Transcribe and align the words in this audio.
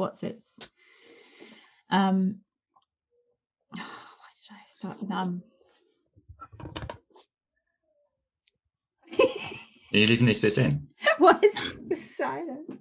what's 0.00 0.22
it's. 0.22 0.58
Um, 1.90 2.36
why 3.70 3.82
did 3.82 4.54
I 4.54 4.78
start 4.78 5.00
with 5.00 5.10
um? 5.12 5.42
Are 9.92 9.98
you 9.98 10.06
leaving 10.06 10.26
these 10.26 10.40
bits 10.40 10.56
in? 10.58 10.88
what 11.18 11.44
is 11.44 12.16
silent? 12.16 12.80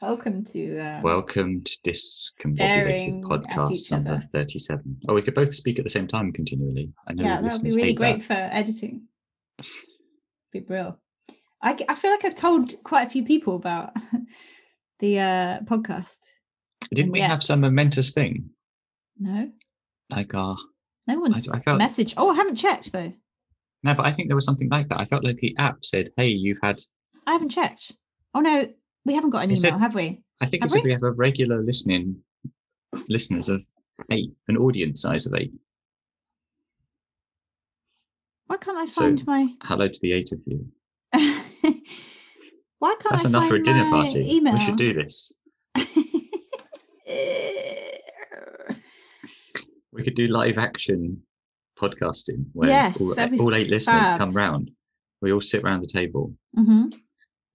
Welcome 0.00 0.44
to 0.44 0.78
uh, 0.78 1.00
Welcome 1.02 1.64
to 1.64 1.76
Discombobulated 1.84 3.22
podcast 3.22 3.90
number 3.90 4.20
37. 4.32 5.00
Oh, 5.08 5.14
we 5.14 5.22
could 5.22 5.34
both 5.34 5.52
speak 5.52 5.78
at 5.78 5.84
the 5.84 5.90
same 5.90 6.06
time 6.06 6.32
continually. 6.32 6.92
I 7.08 7.14
know 7.14 7.24
yeah, 7.24 7.40
that 7.42 7.52
would 7.52 7.62
be 7.62 7.74
really 7.74 7.94
great 7.94 8.20
that. 8.20 8.26
for 8.26 8.54
editing. 8.54 9.08
Be 10.52 10.60
brilliant. 10.60 10.94
I 11.60 11.74
feel 11.96 12.12
like 12.12 12.24
I've 12.24 12.36
told 12.36 12.80
quite 12.84 13.08
a 13.08 13.10
few 13.10 13.24
people 13.24 13.56
about 13.56 13.92
the 15.00 15.18
uh, 15.18 15.60
podcast. 15.60 16.18
Didn't 16.94 17.12
we 17.12 17.20
have 17.20 17.42
some 17.42 17.60
momentous 17.60 18.12
thing? 18.12 18.48
No, 19.18 19.50
Like, 20.10 20.32
uh, 20.34 20.54
no 21.06 21.18
one's 21.20 21.48
I 21.48 21.58
felt- 21.60 21.78
message. 21.78 22.14
Oh, 22.16 22.30
I 22.30 22.34
haven't 22.36 22.56
checked 22.56 22.92
though. 22.92 23.12
no, 23.82 23.94
but 23.94 24.06
I 24.06 24.12
think 24.12 24.28
there 24.28 24.36
was 24.36 24.44
something 24.44 24.68
like 24.70 24.88
that. 24.88 25.00
I 25.00 25.04
felt 25.04 25.24
like 25.24 25.36
the 25.38 25.54
app 25.58 25.84
said, 25.84 26.10
hey, 26.16 26.28
you've 26.28 26.58
had, 26.62 26.80
I 27.26 27.32
haven't 27.32 27.50
checked. 27.50 27.92
Oh 28.34 28.40
no, 28.40 28.68
we 29.04 29.14
haven't 29.14 29.30
got 29.30 29.44
an 29.44 29.50
It 29.50 29.58
email, 29.58 29.72
said- 29.72 29.80
have 29.80 29.94
we? 29.94 30.22
I 30.40 30.46
think 30.46 30.62
Have 30.62 30.68
it 30.70 30.72
said 30.72 30.84
we? 30.84 30.88
we 30.88 30.92
have 30.92 31.02
a 31.02 31.10
regular 31.10 31.62
listening, 31.62 32.16
listeners 33.08 33.48
of 33.48 33.62
eight, 34.12 34.32
an 34.46 34.56
audience 34.56 35.02
size 35.02 35.26
of 35.26 35.34
eight. 35.34 35.52
Why 38.46 38.56
can't 38.56 38.78
I 38.78 38.86
So- 38.86 39.00
find 39.02 39.26
my? 39.26 39.48
Hello 39.64 39.88
to 39.88 40.00
the 40.00 40.12
eight 40.12 40.30
of 40.32 40.40
you. 40.46 40.70
Why 42.78 42.94
can't 43.00 43.10
That's 43.10 43.24
I 43.24 43.28
enough 43.28 43.48
for 43.48 43.56
a 43.56 43.62
dinner 43.62 43.88
party. 43.90 44.36
Email? 44.36 44.54
We 44.54 44.60
should 44.60 44.76
do 44.76 44.94
this. 44.94 45.32
We 49.90 50.04
could 50.04 50.14
do 50.14 50.28
live 50.28 50.58
action 50.58 51.22
podcasting 51.76 52.44
where 52.52 52.68
Yes, 52.70 53.00
all, 53.00 53.14
all 53.40 53.54
eight 53.54 53.68
listeners 53.68 54.10
fab. 54.10 54.18
come 54.18 54.32
round. 54.32 54.70
We 55.20 55.32
all 55.32 55.40
sit 55.40 55.64
around 55.64 55.80
the 55.80 55.88
table. 55.88 56.34
hmm 56.54 56.86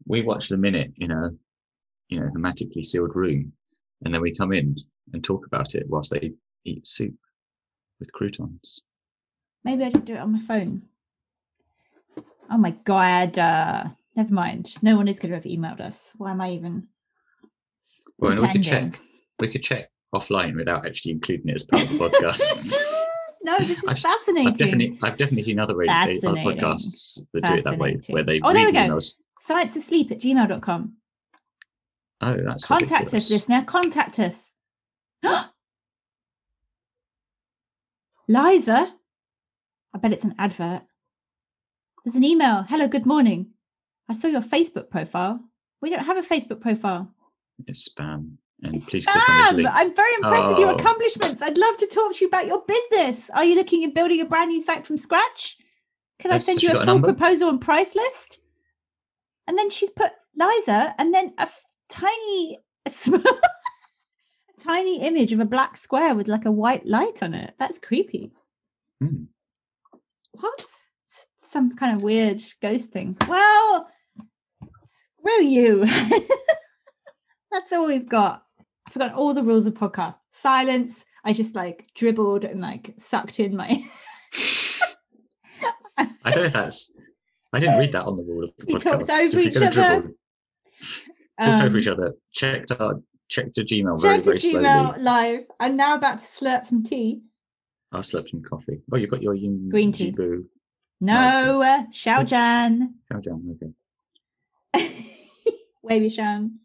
We 0.05 0.23
watch 0.23 0.49
the 0.49 0.57
minute 0.57 0.91
in 0.97 1.11
a, 1.11 1.29
you 2.09 2.19
know, 2.19 2.29
hermetically 2.33 2.83
sealed 2.83 3.15
room, 3.15 3.53
and 4.03 4.13
then 4.13 4.21
we 4.21 4.35
come 4.35 4.51
in 4.51 4.75
and 5.13 5.23
talk 5.23 5.45
about 5.45 5.75
it 5.75 5.85
whilst 5.87 6.11
they 6.11 6.33
eat 6.65 6.85
soup 6.85 7.15
with 7.99 8.11
croutons. 8.11 8.83
Maybe 9.63 9.83
I 9.85 9.89
didn't 9.89 10.05
do 10.05 10.15
it 10.15 10.19
on 10.19 10.33
my 10.33 10.41
phone. 10.45 10.81
Oh 12.51 12.57
my 12.57 12.71
god. 12.71 13.39
Uh, 13.39 13.85
never 14.15 14.33
mind. 14.33 14.73
No 14.81 14.95
one 14.95 15.07
is 15.07 15.19
going 15.19 15.29
to 15.31 15.35
have 15.37 15.45
emailed 15.45 15.81
us. 15.81 15.97
Why 16.17 16.31
am 16.31 16.41
I 16.41 16.51
even? 16.51 16.87
Well, 18.19 18.31
and 18.33 18.41
we 18.41 18.51
could 18.51 18.63
check. 18.63 18.99
We 19.39 19.47
could 19.49 19.63
check 19.63 19.89
offline 20.13 20.55
without 20.55 20.85
actually 20.85 21.13
including 21.13 21.49
it 21.49 21.55
as 21.55 21.63
part 21.63 21.83
of 21.83 21.89
the 21.89 21.97
podcast. 21.97 22.75
no, 23.43 23.57
this 23.57 23.71
is 23.71 23.83
I've- 23.87 23.99
fascinating. 23.99 24.47
I've 24.47 24.57
definitely, 24.57 24.99
I've 25.01 25.17
definitely 25.17 25.41
seen 25.41 25.59
other, 25.59 25.75
radio, 25.75 25.93
other 25.93 26.37
podcasts 26.37 27.19
that 27.33 27.43
do 27.43 27.53
it 27.55 27.63
that 27.63 27.77
way, 27.77 27.99
where 28.07 28.23
they. 28.23 28.39
Oh, 28.41 28.53
there 28.53 28.65
we 28.67 28.71
go. 28.71 28.79
emails. 28.79 29.17
Science 29.41 29.75
of 29.75 29.83
sleep 29.83 30.11
at 30.11 30.19
gmail.com. 30.19 30.93
Oh, 32.21 32.37
that's 32.45 32.65
Contact 32.65 32.91
ridiculous. 32.91 33.25
us, 33.25 33.31
listener. 33.31 33.63
Contact 33.65 34.19
us. 34.19 34.53
Liza. 38.29 38.93
I 39.93 39.97
bet 39.99 40.13
it's 40.13 40.23
an 40.23 40.35
advert. 40.39 40.83
There's 42.05 42.15
an 42.15 42.23
email. 42.23 42.63
Hello, 42.63 42.87
good 42.87 43.05
morning. 43.05 43.52
I 44.09 44.13
saw 44.13 44.27
your 44.27 44.41
Facebook 44.41 44.89
profile. 44.89 45.39
We 45.81 45.89
don't 45.89 46.05
have 46.05 46.17
a 46.17 46.21
Facebook 46.21 46.61
profile. 46.61 47.13
It's 47.67 47.87
spam. 47.89 48.35
And 48.61 48.75
It's 48.75 48.85
please 48.85 49.05
click 49.05 49.29
on 49.29 49.37
this 49.37 49.49
spam. 49.51 49.55
link. 49.57 49.69
I'm 49.71 49.95
very 49.95 50.13
impressed 50.15 50.49
with 50.49 50.59
your 50.59 50.71
Oh. 50.71 50.75
accomplishments. 50.75 51.41
I'd 51.41 51.57
love 51.57 51.77
to 51.77 51.87
talk 51.87 52.13
to 52.15 52.21
you 52.21 52.27
about 52.27 52.47
your 52.47 52.63
business. 52.67 53.29
Are 53.31 53.43
you 53.45 53.55
looking 53.55 53.83
at 53.83 53.93
building 53.93 54.21
a 54.21 54.25
brand 54.25 54.49
new 54.49 54.61
site 54.61 54.85
from 54.87 54.97
scratch? 54.97 55.57
Can 56.19 56.31
I 56.31 56.37
send 56.37 56.61
you 56.63 56.69
a 56.69 56.73
got 56.73 56.87
a 56.87 56.91
full 56.91 57.01
proposal 57.01 57.49
and 57.49 57.59
price 57.59 57.93
list? 57.95 58.39
And 59.47 59.57
then 59.57 59.69
she's 59.69 59.89
put 59.89 60.11
Liza 60.37 60.95
and 60.97 61.13
then 61.13 61.33
a 61.37 61.41
f- 61.43 61.65
tiny, 61.89 62.59
a 62.85 62.89
sm- 62.89 63.15
tiny 64.61 65.01
image 65.01 65.33
of 65.33 65.39
a 65.41 65.45
black 65.45 65.75
square 65.75 66.15
with 66.15 66.27
like 66.29 66.45
a 66.45 66.51
white 66.51 66.85
light 66.85 67.21
on 67.21 67.33
it. 67.33 67.53
That's 67.59 67.79
creepy. 67.79 68.31
Hmm. 69.01 69.25
What? 70.31 70.65
Some 71.53 71.75
kind 71.75 71.95
of 71.95 72.01
weird 72.01 72.41
ghost 72.63 72.89
thing. 72.89 73.15
Well, 73.27 73.87
screw 75.19 75.43
you. 75.43 75.85
That's 77.51 77.71
all 77.71 77.85
we've 77.85 78.09
got. 78.09 78.43
I 78.87 78.91
forgot 78.91 79.13
all 79.13 79.35
the 79.35 79.43
rules 79.43 79.67
of 79.67 79.75
podcast. 79.75 80.15
Silence. 80.31 80.95
I 81.23 81.31
just 81.31 81.53
like 81.53 81.87
dribbled 81.93 82.43
and 82.43 82.59
like 82.59 82.95
sucked 83.07 83.39
in 83.39 83.55
my. 83.55 83.85
I 85.97 86.31
don't 86.31 86.37
know 86.37 86.43
if 86.45 86.53
that's. 86.53 86.91
I 87.53 87.59
didn't 87.59 87.77
read 87.77 87.91
that 87.91 88.05
on 88.05 88.17
the 88.17 88.23
wall 88.23 88.43
of 88.43 88.51
the 88.57 88.65
We 88.67 88.73
podcast. 88.75 88.81
talked 88.83 89.09
over 89.11 89.27
so 89.27 89.37
each 89.37 89.53
you're 89.53 89.59
going 89.59 89.71
to 89.71 89.81
other. 89.83 90.01
dribble, 90.01 90.15
talked 91.39 91.61
over 91.61 91.75
um, 91.75 91.77
each 91.77 91.87
other, 91.87 92.13
checked 92.31 92.71
our, 92.79 92.95
checked 93.29 93.57
your 93.57 93.65
Gmail 93.65 94.01
very, 94.01 94.19
very 94.21 94.39
slowly. 94.39 94.65
Gmail 94.65 94.97
live. 94.97 95.41
I'm 95.59 95.75
now 95.75 95.95
about 95.95 96.19
to 96.19 96.25
slurp 96.25 96.65
some 96.65 96.83
tea. 96.83 97.21
I 97.91 98.01
slept 98.01 98.29
some 98.29 98.41
coffee. 98.41 98.81
Oh, 98.91 98.97
you've 98.97 99.11
got 99.11 99.21
your 99.21 99.35
Green 99.35 99.91
tea. 99.91 100.11
Jibu. 100.11 100.45
No, 101.03 101.61
uh, 101.61 101.83
Xiao 101.91 102.25
Jan. 102.25 102.95
Oh, 103.13 103.19
jam, 103.19 103.57
okay. 104.73 104.89
Wavy 105.83 106.07
Shan. 106.07 106.59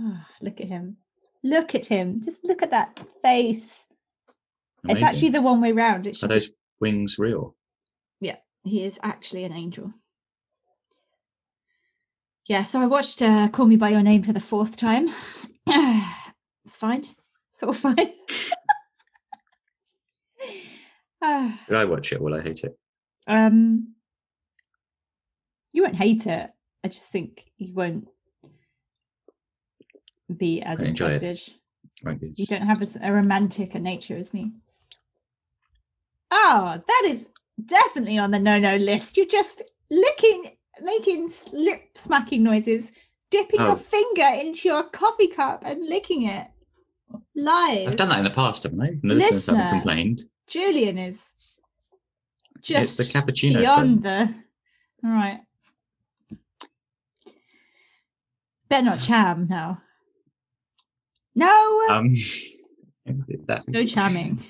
Oh, 0.00 0.20
look 0.40 0.60
at 0.60 0.66
him. 0.66 0.96
Look 1.44 1.76
at 1.76 1.86
him. 1.86 2.22
Just 2.24 2.42
look 2.44 2.62
at 2.62 2.72
that 2.72 2.98
face. 3.22 3.72
It's 4.88 5.00
actually 5.00 5.28
the 5.28 5.40
one 5.42 5.60
way 5.60 5.70
round. 5.70 6.08
It 6.08 6.10
Are 6.10 6.14
should 6.14 6.28
be- 6.28 6.34
those 6.34 6.50
wings 6.80 7.16
real? 7.20 7.54
Yeah, 8.18 8.38
he 8.64 8.82
is 8.84 8.98
actually 9.00 9.44
an 9.44 9.52
angel. 9.52 9.92
Yeah, 12.46 12.64
so 12.64 12.80
I 12.80 12.86
watched 12.86 13.22
uh, 13.22 13.48
Call 13.48 13.66
Me 13.66 13.76
by 13.76 13.90
Your 13.90 14.02
Name 14.02 14.24
for 14.24 14.32
the 14.32 14.40
fourth 14.40 14.76
time. 14.76 15.08
it's 15.68 16.74
fine. 16.76 17.06
It's 17.54 17.62
all 17.62 17.72
fine. 17.74 18.12
Ah, 21.22 21.60
Did 21.68 21.76
I 21.76 21.84
watch 21.84 22.12
it? 22.12 22.20
Will 22.20 22.34
I 22.34 22.42
hate 22.42 22.64
it? 22.64 22.76
Um, 23.26 23.94
you 25.72 25.82
won't 25.82 25.94
hate 25.96 26.26
it. 26.26 26.50
I 26.84 26.88
just 26.88 27.06
think 27.08 27.44
you 27.58 27.72
won't 27.74 28.08
be 30.36 30.62
as 30.62 30.80
I 30.80 30.84
enjoy 30.84 31.06
it. 31.10 31.22
interested. 31.22 31.54
Right. 32.04 32.18
You 32.36 32.46
don't 32.46 32.64
have 32.64 32.82
as 32.82 32.96
a 33.00 33.12
romantic 33.12 33.74
a 33.74 33.78
nature 33.78 34.16
as 34.16 34.32
me. 34.34 34.52
Oh, 36.30 36.80
that 36.86 37.02
is 37.06 37.20
definitely 37.66 38.18
on 38.18 38.30
the 38.30 38.38
no-no 38.38 38.76
list. 38.76 39.16
You're 39.16 39.26
just 39.26 39.62
licking, 39.90 40.56
making 40.82 41.32
lip 41.52 41.82
smacking 41.96 42.42
noises, 42.42 42.90
dipping 43.30 43.60
Oh. 43.60 43.66
your 43.68 43.76
finger 43.76 44.26
into 44.40 44.68
your 44.68 44.84
coffee 44.90 45.28
cup 45.28 45.62
and 45.64 45.84
licking 45.86 46.24
it 46.28 46.48
live. 47.36 47.88
I've 47.88 47.96
done 47.96 48.08
that 48.08 48.18
in 48.18 48.24
the 48.24 48.30
past, 48.30 48.62
haven't 48.64 48.80
I? 48.80 48.90
No 49.02 49.14
the 49.14 49.20
listeners 49.20 49.46
haven't 49.46 49.60
Listener. 49.60 49.78
complained. 49.78 50.22
Julian 50.48 50.98
is 50.98 51.18
it's 52.64 52.96
the 52.96 53.04
cappuccino. 53.04 53.58
beyond 53.58 54.02
thing. 54.02 54.34
the. 55.02 55.08
All 55.08 55.12
right. 55.14 55.40
Better 58.68 58.84
not 58.84 59.00
cham 59.00 59.46
now. 59.50 59.82
No, 61.34 61.86
Um, 61.88 62.10
that, 63.46 63.64
no 63.66 63.84
chamming. 63.86 64.42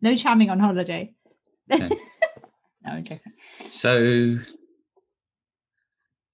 No 0.00 0.16
chamming 0.16 0.50
on 0.50 0.58
holiday. 0.60 1.12
Okay. 1.70 1.88
no, 2.84 2.92
I'm 2.92 3.04
joking. 3.04 3.32
So, 3.70 4.36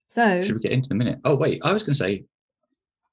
So, 0.08 0.42
should 0.42 0.54
we 0.56 0.60
get 0.60 0.72
into 0.72 0.88
the 0.90 0.94
minute? 0.94 1.18
Oh, 1.24 1.34
wait, 1.34 1.60
I 1.64 1.72
was 1.72 1.82
going 1.82 1.94
to 1.94 1.98
say 1.98 2.24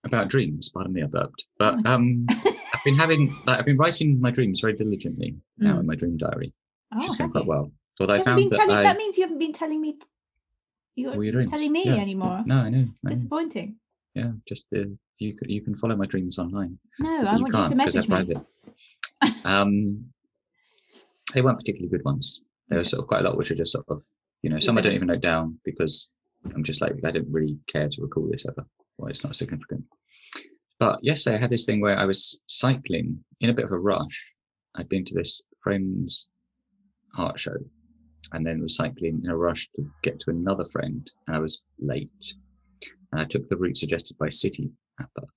about 0.04 0.28
dreams. 0.30 0.69
Pardon 0.69 0.94
me, 0.94 1.01
I 1.04 1.07
burped. 1.07 1.45
But 1.57 1.86
um, 1.86 2.25
I've 2.30 2.84
been 2.84 2.95
having, 2.95 3.36
like, 3.45 3.60
I've 3.60 3.66
been 3.66 3.78
writing 3.78 4.19
my 4.19 4.31
dreams 4.31 4.60
very 4.60 4.74
diligently 4.74 5.36
now 5.57 5.75
Mm. 5.75 5.80
in 5.81 5.86
my 5.88 5.95
dream 5.95 6.18
diary, 6.18 6.54
which 6.94 7.06
oh, 7.07 7.12
is 7.12 7.18
going 7.18 7.31
quite 7.31 7.45
well. 7.45 7.72
So 7.96 8.06
You 8.06 8.10
haven't 8.10 8.26
found 8.26 8.38
been 8.38 8.50
that 8.50 8.58
telling, 8.58 8.76
I, 8.76 8.84
that 8.84 8.98
means 8.98 9.18
you 9.18 9.24
haven't 9.24 9.40
been 9.40 9.54
telling 9.54 9.82
me. 9.82 9.98
You're 10.96 11.24
your 11.24 11.32
dreams. 11.32 11.52
telling 11.52 11.72
me 11.72 11.84
yeah. 11.86 11.96
anymore. 11.96 12.44
No, 12.46 12.56
I 12.56 12.70
know. 12.70 12.86
I 13.06 13.10
know. 13.10 13.16
Disappointing. 13.16 13.76
Yeah, 14.14 14.32
just 14.46 14.68
uh, 14.76 14.84
you 15.20 15.36
can 15.36 15.50
you 15.50 15.62
can 15.62 15.76
follow 15.76 15.96
my 15.96 16.06
dreams 16.06 16.38
online. 16.38 16.78
No, 17.00 17.26
I 17.26 17.36
you 17.36 17.44
want 17.44 17.56
you 17.56 17.70
to 17.70 17.76
message 17.76 18.08
me. 18.08 18.16
private. 18.16 18.46
um, 19.46 20.06
they 21.34 21.42
weren't 21.42 21.58
particularly 21.58 21.90
good 21.90 22.04
ones. 22.04 22.44
There 22.68 22.80
were 22.80 22.84
sort 22.84 23.02
of 23.02 23.08
quite 23.08 23.22
a 23.22 23.24
lot 23.24 23.38
which 23.38 23.52
are 23.52 23.56
just 23.56 23.72
sort 23.72 23.86
of, 23.90 24.04
you 24.42 24.50
know, 24.50 24.60
some 24.60 24.78
I 24.78 24.82
don't 24.82 24.94
even 24.94 25.08
note 25.08 25.22
down 25.22 25.60
because 25.64 26.12
I'm 26.54 26.64
just 26.64 26.82
like 26.82 26.94
I 27.06 27.12
didn't 27.12 27.32
really 27.32 27.58
care 27.68 27.88
to 27.88 28.02
recall 28.02 28.28
this 28.30 28.46
ever. 28.48 28.66
Well, 28.98 29.10
it's 29.10 29.24
not 29.24 29.36
significant. 29.36 29.84
But 30.80 31.00
yesterday 31.04 31.36
I 31.36 31.40
had 31.40 31.52
this 31.52 31.66
thing 31.66 31.80
where 31.80 31.98
I 31.98 32.06
was 32.06 32.42
cycling 32.48 33.24
in 33.40 33.50
a 33.50 33.54
bit 33.54 33.66
of 33.66 33.72
a 33.72 33.80
rush. 33.80 34.34
I'd 34.76 34.90
been 34.90 35.06
to 35.06 35.14
this 35.14 35.42
friend's 35.62 36.28
art 37.18 37.38
show 37.38 37.56
and 38.33 38.45
then 38.45 38.62
was 38.62 38.75
cycling 38.75 39.22
in 39.24 39.30
a 39.30 39.38
rush 39.38 39.69
to 39.75 39.89
get 40.04 40.19
to 40.22 40.30
another 40.30 40.66
friend 40.66 41.10
and 41.28 41.36
I 41.36 41.39
was 41.39 41.63
late. 41.80 42.36
And 43.12 43.22
I 43.22 43.25
took 43.25 43.48
the 43.50 43.57
route 43.57 43.78
suggested 43.78 44.18
by 44.18 44.30
City 44.30 44.72
Mapper. 45.00 45.28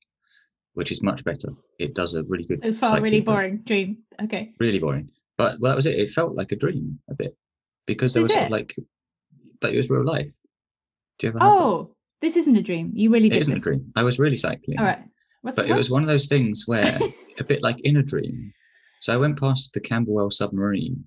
which 0.74 0.92
is 0.92 1.02
much 1.02 1.24
better. 1.24 1.48
It 1.78 1.94
does 1.94 2.14
a 2.14 2.22
really 2.24 2.44
good. 2.44 2.62
So 2.62 2.72
far, 2.72 3.00
really 3.00 3.20
boring 3.20 3.62
dream. 3.64 3.98
Okay. 4.22 4.52
Really 4.60 4.78
boring. 4.78 5.10
But 5.36 5.60
well, 5.60 5.72
that 5.72 5.76
was 5.76 5.86
it. 5.86 5.98
It 5.98 6.10
felt 6.10 6.36
like 6.36 6.52
a 6.52 6.56
dream 6.56 6.98
a 7.08 7.14
bit 7.14 7.36
because 7.86 8.14
there 8.14 8.22
Is 8.22 8.26
was 8.26 8.32
sort 8.34 8.44
of 8.46 8.50
like, 8.50 8.74
but 9.60 9.72
it 9.72 9.76
was 9.76 9.90
real 9.90 10.04
life. 10.04 10.32
Do 11.18 11.26
you 11.26 11.30
ever 11.30 11.38
have? 11.40 11.56
Oh, 11.56 11.96
this 12.20 12.36
isn't 12.36 12.56
a 12.56 12.62
dream. 12.62 12.92
You 12.94 13.10
really 13.10 13.28
did 13.28 13.36
It 13.36 13.40
isn't 13.40 13.56
a 13.56 13.60
dream. 13.60 13.92
I 13.96 14.02
was 14.02 14.18
really 14.18 14.36
cycling. 14.36 14.78
All 14.78 14.84
right. 14.84 15.04
What's 15.42 15.56
But 15.56 15.68
it 15.68 15.74
was 15.74 15.90
one 15.90 16.02
of 16.02 16.08
those 16.08 16.26
things 16.26 16.64
where, 16.66 16.98
a 17.38 17.44
bit 17.44 17.62
like 17.62 17.80
in 17.80 17.98
a 17.98 18.02
dream. 18.02 18.52
So 19.00 19.12
I 19.12 19.18
went 19.18 19.38
past 19.38 19.74
the 19.74 19.80
Camberwell 19.80 20.30
submarine, 20.30 21.04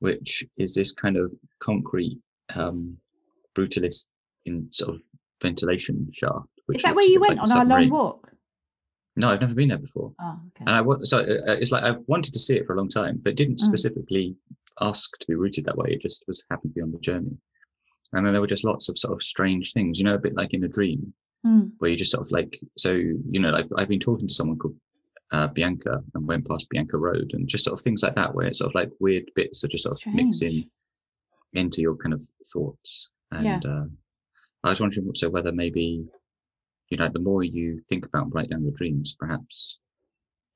which 0.00 0.44
is 0.56 0.74
this 0.74 0.92
kind 0.92 1.16
of 1.16 1.34
concrete, 1.60 2.18
um, 2.54 2.96
brutalist 3.54 4.06
in 4.44 4.68
sort 4.72 4.94
of 4.96 5.00
ventilation 5.42 6.08
shaft. 6.12 6.52
Which 6.66 6.78
Is 6.78 6.82
that 6.84 6.94
where 6.94 7.04
you 7.08 7.20
went 7.20 7.38
like 7.38 7.50
on 7.50 7.56
a 7.56 7.60
our 7.60 7.64
long 7.80 7.90
walk? 7.90 8.32
No, 9.16 9.28
I've 9.30 9.40
never 9.40 9.54
been 9.54 9.68
there 9.70 9.78
before. 9.78 10.12
Oh, 10.20 10.38
okay. 10.48 10.64
And 10.66 10.70
I 10.76 10.80
wa- 10.82 10.98
so 11.02 11.20
uh, 11.20 11.54
it's 11.54 11.72
like 11.72 11.84
I 11.84 11.92
wanted 12.06 12.34
to 12.34 12.38
see 12.38 12.56
it 12.56 12.66
for 12.66 12.74
a 12.74 12.76
long 12.76 12.88
time, 12.88 13.18
but 13.22 13.36
didn't 13.36 13.56
Mm. 13.56 13.60
specifically 13.60 14.36
ask 14.82 15.10
to 15.18 15.26
be 15.26 15.34
routed 15.34 15.64
that 15.64 15.76
way. 15.78 15.88
It 15.90 16.02
just 16.02 16.24
was 16.28 16.44
happened 16.50 16.72
to 16.72 16.74
be 16.74 16.82
on 16.82 16.92
the 16.92 16.98
journey. 16.98 17.34
And 18.12 18.24
then 18.24 18.32
there 18.34 18.40
were 18.42 18.46
just 18.46 18.64
lots 18.64 18.88
of 18.90 18.98
sort 18.98 19.14
of 19.14 19.22
strange 19.22 19.72
things, 19.72 19.98
you 19.98 20.04
know, 20.04 20.14
a 20.14 20.18
bit 20.18 20.34
like 20.36 20.52
in 20.54 20.64
a 20.64 20.68
dream 20.68 21.12
Hmm. 21.42 21.68
where 21.78 21.90
you 21.90 21.96
just 21.96 22.10
sort 22.10 22.26
of 22.26 22.30
like, 22.30 22.58
so, 22.76 22.92
you 22.92 23.40
know, 23.40 23.50
like 23.50 23.66
I've 23.76 23.88
been 23.88 24.00
talking 24.00 24.28
to 24.28 24.34
someone 24.34 24.58
called 24.58 24.76
uh, 25.32 25.48
Bianca 25.48 26.02
and 26.14 26.26
went 26.26 26.46
past 26.48 26.68
Bianca 26.70 26.96
Road 26.96 27.32
and 27.34 27.48
just 27.48 27.64
sort 27.64 27.78
of 27.78 27.82
things 27.82 28.02
like 28.02 28.14
that, 28.14 28.34
where 28.34 28.46
it's 28.46 28.58
sort 28.58 28.70
of 28.70 28.74
like 28.74 28.90
weird 29.00 29.24
bits 29.34 29.60
that 29.60 29.70
just 29.70 29.84
sort 29.84 29.96
of 30.06 30.14
mix 30.14 30.42
in 30.42 30.64
into 31.52 31.80
your 31.82 31.96
kind 31.96 32.12
of 32.14 32.22
thoughts. 32.52 33.08
And 33.32 33.44
Yeah. 33.64 33.70
uh, 33.70 33.86
I 34.64 34.70
was 34.70 34.80
wondering 34.80 35.06
also 35.06 35.28
whether 35.30 35.52
maybe, 35.52 36.06
you 36.90 36.96
know, 36.98 37.08
the 37.08 37.18
more 37.18 37.42
you 37.42 37.80
think 37.88 38.06
about 38.06 38.24
and 38.26 38.34
write 38.34 38.50
down 38.50 38.62
your 38.62 38.72
dreams, 38.72 39.16
perhaps 39.18 39.78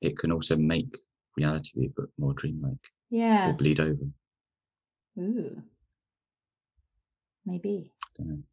it 0.01 0.17
can 0.17 0.31
also 0.31 0.55
make 0.55 0.95
reality 1.37 1.71
be 1.79 1.85
a 1.87 2.01
bit 2.01 2.09
more 2.17 2.33
dreamlike 2.33 2.91
Yeah. 3.09 3.49
or 3.49 3.53
bleed 3.53 3.79
over. 3.79 4.03
Ooh. 5.19 5.61
Maybe. 7.45 7.91
Dunno. 8.17 8.43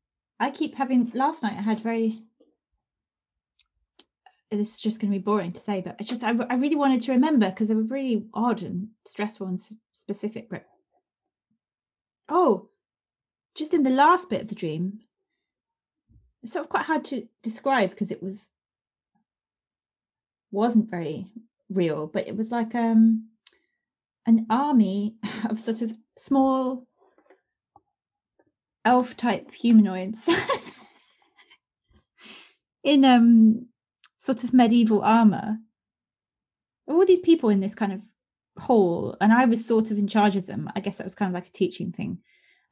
I 0.41 0.51
keep 0.51 0.75
having. 0.75 1.11
Last 1.15 1.43
night 1.43 1.59
I 1.59 1.63
had 1.63 1.81
very. 1.81 2.23
This 4.51 4.75
is 4.75 4.81
just 4.81 4.99
going 4.99 5.13
to 5.13 5.19
be 5.19 5.23
boring 5.23 5.53
to 5.53 5.61
say, 5.61 5.83
but 5.83 5.97
it's 5.99 6.09
just 6.09 6.25
I, 6.25 6.31
I 6.49 6.55
really 6.55 6.77
wanted 6.77 7.03
to 7.03 7.13
remember 7.13 7.51
because 7.51 7.69
they 7.69 7.75
were 7.75 7.83
really 7.83 8.25
odd 8.33 8.63
and 8.63 8.89
stressful 9.07 9.47
and 9.47 9.61
specific. 9.93 10.49
But 10.49 10.65
oh, 12.31 12.71
just 13.55 13.75
in 13.75 13.83
the 13.83 13.91
last 13.91 14.31
bit 14.31 14.43
of 14.43 14.49
the 14.49 14.55
dream, 14.55 15.01
it's 16.43 16.53
sort 16.53 16.65
of 16.65 16.71
quite 16.71 16.85
hard 16.85 17.05
to 17.07 17.29
describe 17.43 17.91
because 17.91 18.11
it 18.11 18.23
was 18.23 18.49
wasn't 20.51 20.91
very 20.91 21.27
real, 21.69 22.07
but 22.07 22.27
it 22.27 22.37
was 22.37 22.51
like 22.51 22.75
um 22.75 23.29
an 24.27 24.47
army 24.49 25.17
of 25.51 25.61
sort 25.61 25.83
of 25.83 25.93
small 26.19 26.87
elf 28.85 29.17
type 29.17 29.51
humanoids 29.53 30.27
in 32.85 33.05
um 33.05 33.68
sort 34.29 34.45
of 34.45 34.53
medieval 34.53 35.01
armor. 35.03 35.59
All 36.87 37.07
these 37.07 37.21
people 37.21 37.49
in 37.49 37.61
this 37.61 37.75
kind 37.75 37.93
of 37.93 38.03
hall 38.59 39.17
and 39.21 39.33
i 39.33 39.45
was 39.45 39.65
sort 39.65 39.91
of 39.91 39.99
in 39.99 40.07
charge 40.09 40.37
of 40.37 40.47
them. 40.47 40.71
I 40.77 40.81
guess 40.81 40.97
that 40.97 41.05
was 41.05 41.15
kind 41.15 41.31
of 41.31 41.35
like 41.35 41.49
a 41.49 41.59
teaching 41.59 41.93
thing. 41.93 42.19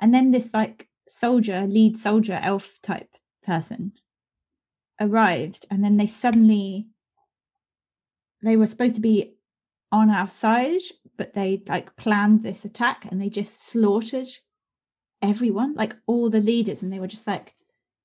And 0.00 0.12
then 0.12 0.30
this 0.30 0.52
like 0.52 0.88
soldier 1.08 1.66
lead 1.66 1.96
soldier 1.96 2.38
elf 2.42 2.78
type 2.82 3.08
person 3.42 3.92
arrived 5.00 5.64
and 5.70 5.82
then 5.82 5.96
they 5.96 6.06
suddenly 6.06 6.88
they 8.42 8.56
were 8.56 8.66
supposed 8.66 8.96
to 8.96 9.00
be 9.00 9.36
on 9.92 10.10
our 10.10 10.28
side 10.28 10.82
but 11.16 11.32
they 11.32 11.62
like 11.68 11.96
planned 11.96 12.42
this 12.42 12.64
attack 12.64 13.06
and 13.08 13.22
they 13.22 13.30
just 13.30 13.66
slaughtered 13.68 14.28
everyone, 15.22 15.74
like 15.74 15.96
all 16.06 16.28
the 16.30 16.40
leaders, 16.40 16.82
and 16.82 16.92
they 16.92 17.00
were 17.00 17.06
just 17.06 17.26
like 17.26 17.54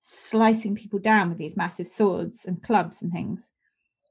slicing 0.02 0.76
people 0.76 1.00
down 1.00 1.30
with 1.30 1.38
these 1.38 1.58
massive 1.58 1.90
swords 1.90 2.46
and 2.46 2.62
clubs 2.64 3.02
and 3.02 3.12
things. 3.12 3.52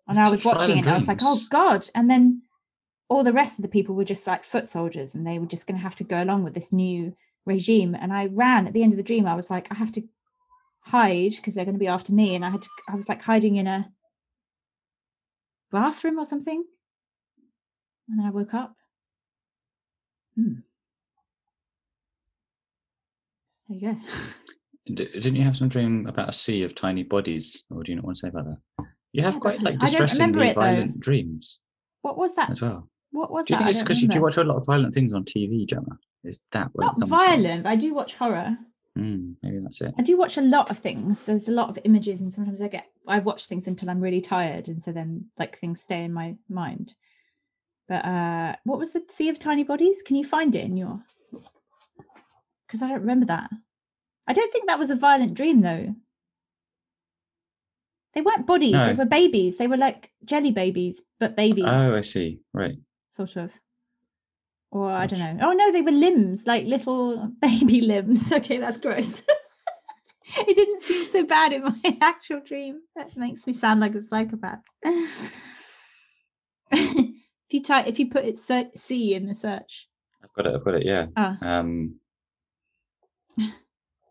And 0.08 0.18
I 0.18 0.30
was 0.30 0.44
watching 0.44 0.78
it 0.78 0.86
and 0.86 0.88
I 0.88 0.98
was 0.98 1.08
like, 1.08 1.20
oh. 1.22 1.40
God. 1.50 1.88
And 1.94 2.10
then 2.10 2.42
all 3.08 3.22
the 3.22 3.32
rest 3.32 3.58
of 3.58 3.62
the 3.62 3.68
people 3.68 3.94
were 3.94 4.04
just 4.04 4.26
like 4.26 4.44
foot 4.44 4.68
soldiers 4.68 5.14
and 5.14 5.26
they 5.26 5.38
were 5.38 5.46
just 5.46 5.66
going 5.66 5.76
to 5.76 5.82
have 5.82 5.96
to 5.96 6.04
go 6.04 6.22
along 6.22 6.44
with 6.44 6.54
this 6.54 6.72
new 6.72 7.14
regime. 7.46 7.94
And 7.94 8.12
I 8.12 8.26
ran 8.26 8.66
at 8.66 8.72
the 8.72 8.82
end 8.82 8.92
of 8.92 8.96
the 8.96 9.04
dream. 9.04 9.26
I 9.26 9.34
was 9.34 9.50
like, 9.50 9.68
I 9.70 9.74
have 9.74 9.92
to 9.92 10.02
hide 10.80 11.32
because 11.36 11.54
they're 11.54 11.64
going 11.64 11.74
to 11.74 11.80
be 11.80 11.86
after 11.86 12.12
me. 12.12 12.34
And 12.34 12.44
I 12.44 12.50
had 12.50 12.62
to, 12.62 12.68
I 12.88 12.96
was 12.96 13.08
like 13.08 13.22
hiding 13.22 13.56
in 13.56 13.66
a 13.66 13.90
bathroom 15.70 16.18
or 16.18 16.24
something. 16.24 16.64
And 18.08 18.18
then 18.18 18.26
I 18.26 18.30
woke 18.30 18.54
up. 18.54 18.74
Hmm. 20.34 20.54
There 23.68 23.78
you 23.78 23.92
go. 23.92 24.00
Didn't 24.94 25.36
you 25.36 25.42
have 25.42 25.56
some 25.56 25.68
dream 25.68 26.06
about 26.06 26.28
a 26.28 26.32
sea 26.32 26.62
of 26.62 26.74
tiny 26.74 27.02
bodies, 27.02 27.64
or 27.70 27.82
do 27.82 27.92
you 27.92 27.96
not 27.96 28.04
want 28.04 28.16
to 28.16 28.20
say 28.20 28.28
about 28.28 28.44
that? 28.46 28.86
You 29.12 29.22
have 29.22 29.40
quite 29.40 29.62
like 29.62 29.78
distressingly 29.78 30.48
it, 30.48 30.54
though. 30.54 30.60
violent 30.60 31.00
dreams 31.00 31.60
What 32.02 32.16
was 32.16 32.34
that? 32.36 32.50
as 32.50 32.62
well. 32.62 32.88
What 33.12 33.30
was 33.30 33.46
Do 33.46 33.54
you 33.54 33.58
that? 33.58 33.64
think 33.64 33.70
it's 33.70 33.82
because 33.82 34.02
you 34.02 34.08
do 34.08 34.22
watch 34.22 34.36
a 34.36 34.44
lot 34.44 34.56
of 34.56 34.66
violent 34.66 34.94
things 34.94 35.12
on 35.12 35.24
TV, 35.24 35.66
Gemma? 35.66 35.98
Is 36.22 36.38
that 36.52 36.70
where 36.74 36.86
Not 36.86 37.00
comes 37.00 37.08
from? 37.10 37.18
violent. 37.18 37.66
I 37.66 37.74
do 37.76 37.92
watch 37.92 38.14
horror. 38.14 38.56
Mm, 38.96 39.34
maybe 39.42 39.58
that's 39.62 39.80
it. 39.80 39.94
I 39.98 40.02
do 40.02 40.16
watch 40.16 40.36
a 40.36 40.42
lot 40.42 40.70
of 40.70 40.78
things. 40.78 41.24
There's 41.24 41.48
a 41.48 41.52
lot 41.52 41.70
of 41.70 41.78
images, 41.84 42.20
and 42.20 42.32
sometimes 42.32 42.60
I 42.62 42.68
get 42.68 42.86
I 43.06 43.18
watch 43.18 43.46
things 43.46 43.66
until 43.66 43.90
I'm 43.90 44.00
really 44.00 44.20
tired, 44.20 44.68
and 44.68 44.82
so 44.82 44.92
then 44.92 45.26
like 45.38 45.58
things 45.58 45.80
stay 45.80 46.04
in 46.04 46.12
my 46.12 46.36
mind. 46.48 46.94
But 47.88 48.04
uh 48.04 48.56
what 48.64 48.78
was 48.78 48.92
the 48.92 49.02
Sea 49.10 49.28
of 49.30 49.38
Tiny 49.40 49.64
Bodies? 49.64 50.02
Can 50.02 50.16
you 50.16 50.24
find 50.24 50.54
it 50.54 50.64
in 50.64 50.76
your? 50.76 51.00
Because 52.66 52.82
I 52.82 52.88
don't 52.88 53.00
remember 53.00 53.26
that. 53.26 53.50
I 54.30 54.32
don't 54.32 54.52
think 54.52 54.68
that 54.68 54.78
was 54.78 54.90
a 54.90 54.94
violent 54.94 55.34
dream 55.34 55.60
though. 55.60 55.92
They 58.14 58.20
weren't 58.20 58.46
bodies. 58.46 58.76
They 58.76 58.92
were 58.92 59.04
babies. 59.04 59.56
They 59.56 59.66
were 59.66 59.76
like 59.76 60.12
jelly 60.24 60.52
babies, 60.52 61.02
but 61.18 61.34
babies. 61.34 61.64
Oh, 61.66 61.96
I 61.96 62.00
see. 62.00 62.38
Right. 62.54 62.76
sort 63.08 63.34
of. 63.34 63.52
Or 64.70 64.88
I 64.88 65.08
don't 65.08 65.18
know. 65.18 65.38
Oh 65.48 65.52
no, 65.52 65.72
they 65.72 65.82
were 65.82 65.90
limbs, 65.90 66.46
like 66.46 66.64
little 66.64 67.26
baby 67.42 67.80
limbs. 67.80 68.30
Okay, 68.30 68.58
that's 68.58 68.78
gross. 68.78 69.20
it 70.36 70.54
didn't 70.54 70.84
seem 70.84 71.08
so 71.08 71.24
bad 71.24 71.52
in 71.52 71.64
my 71.82 71.98
actual 72.00 72.38
dream. 72.38 72.82
That 72.94 73.16
makes 73.16 73.48
me 73.48 73.52
sound 73.52 73.80
like 73.80 73.96
a 73.96 74.00
psychopath. 74.00 74.60
if 76.70 77.16
you 77.50 77.64
type, 77.64 77.88
if 77.88 77.98
you 77.98 78.08
put 78.08 78.24
it 78.24 78.38
C 78.76 79.14
in 79.14 79.26
the 79.26 79.34
search. 79.34 79.88
I've 80.22 80.32
got 80.34 80.46
it. 80.46 80.54
I've 80.54 80.64
got 80.64 80.74
it. 80.74 80.86
Yeah. 80.86 81.06
Ah, 81.16 81.36
Um, 81.42 81.96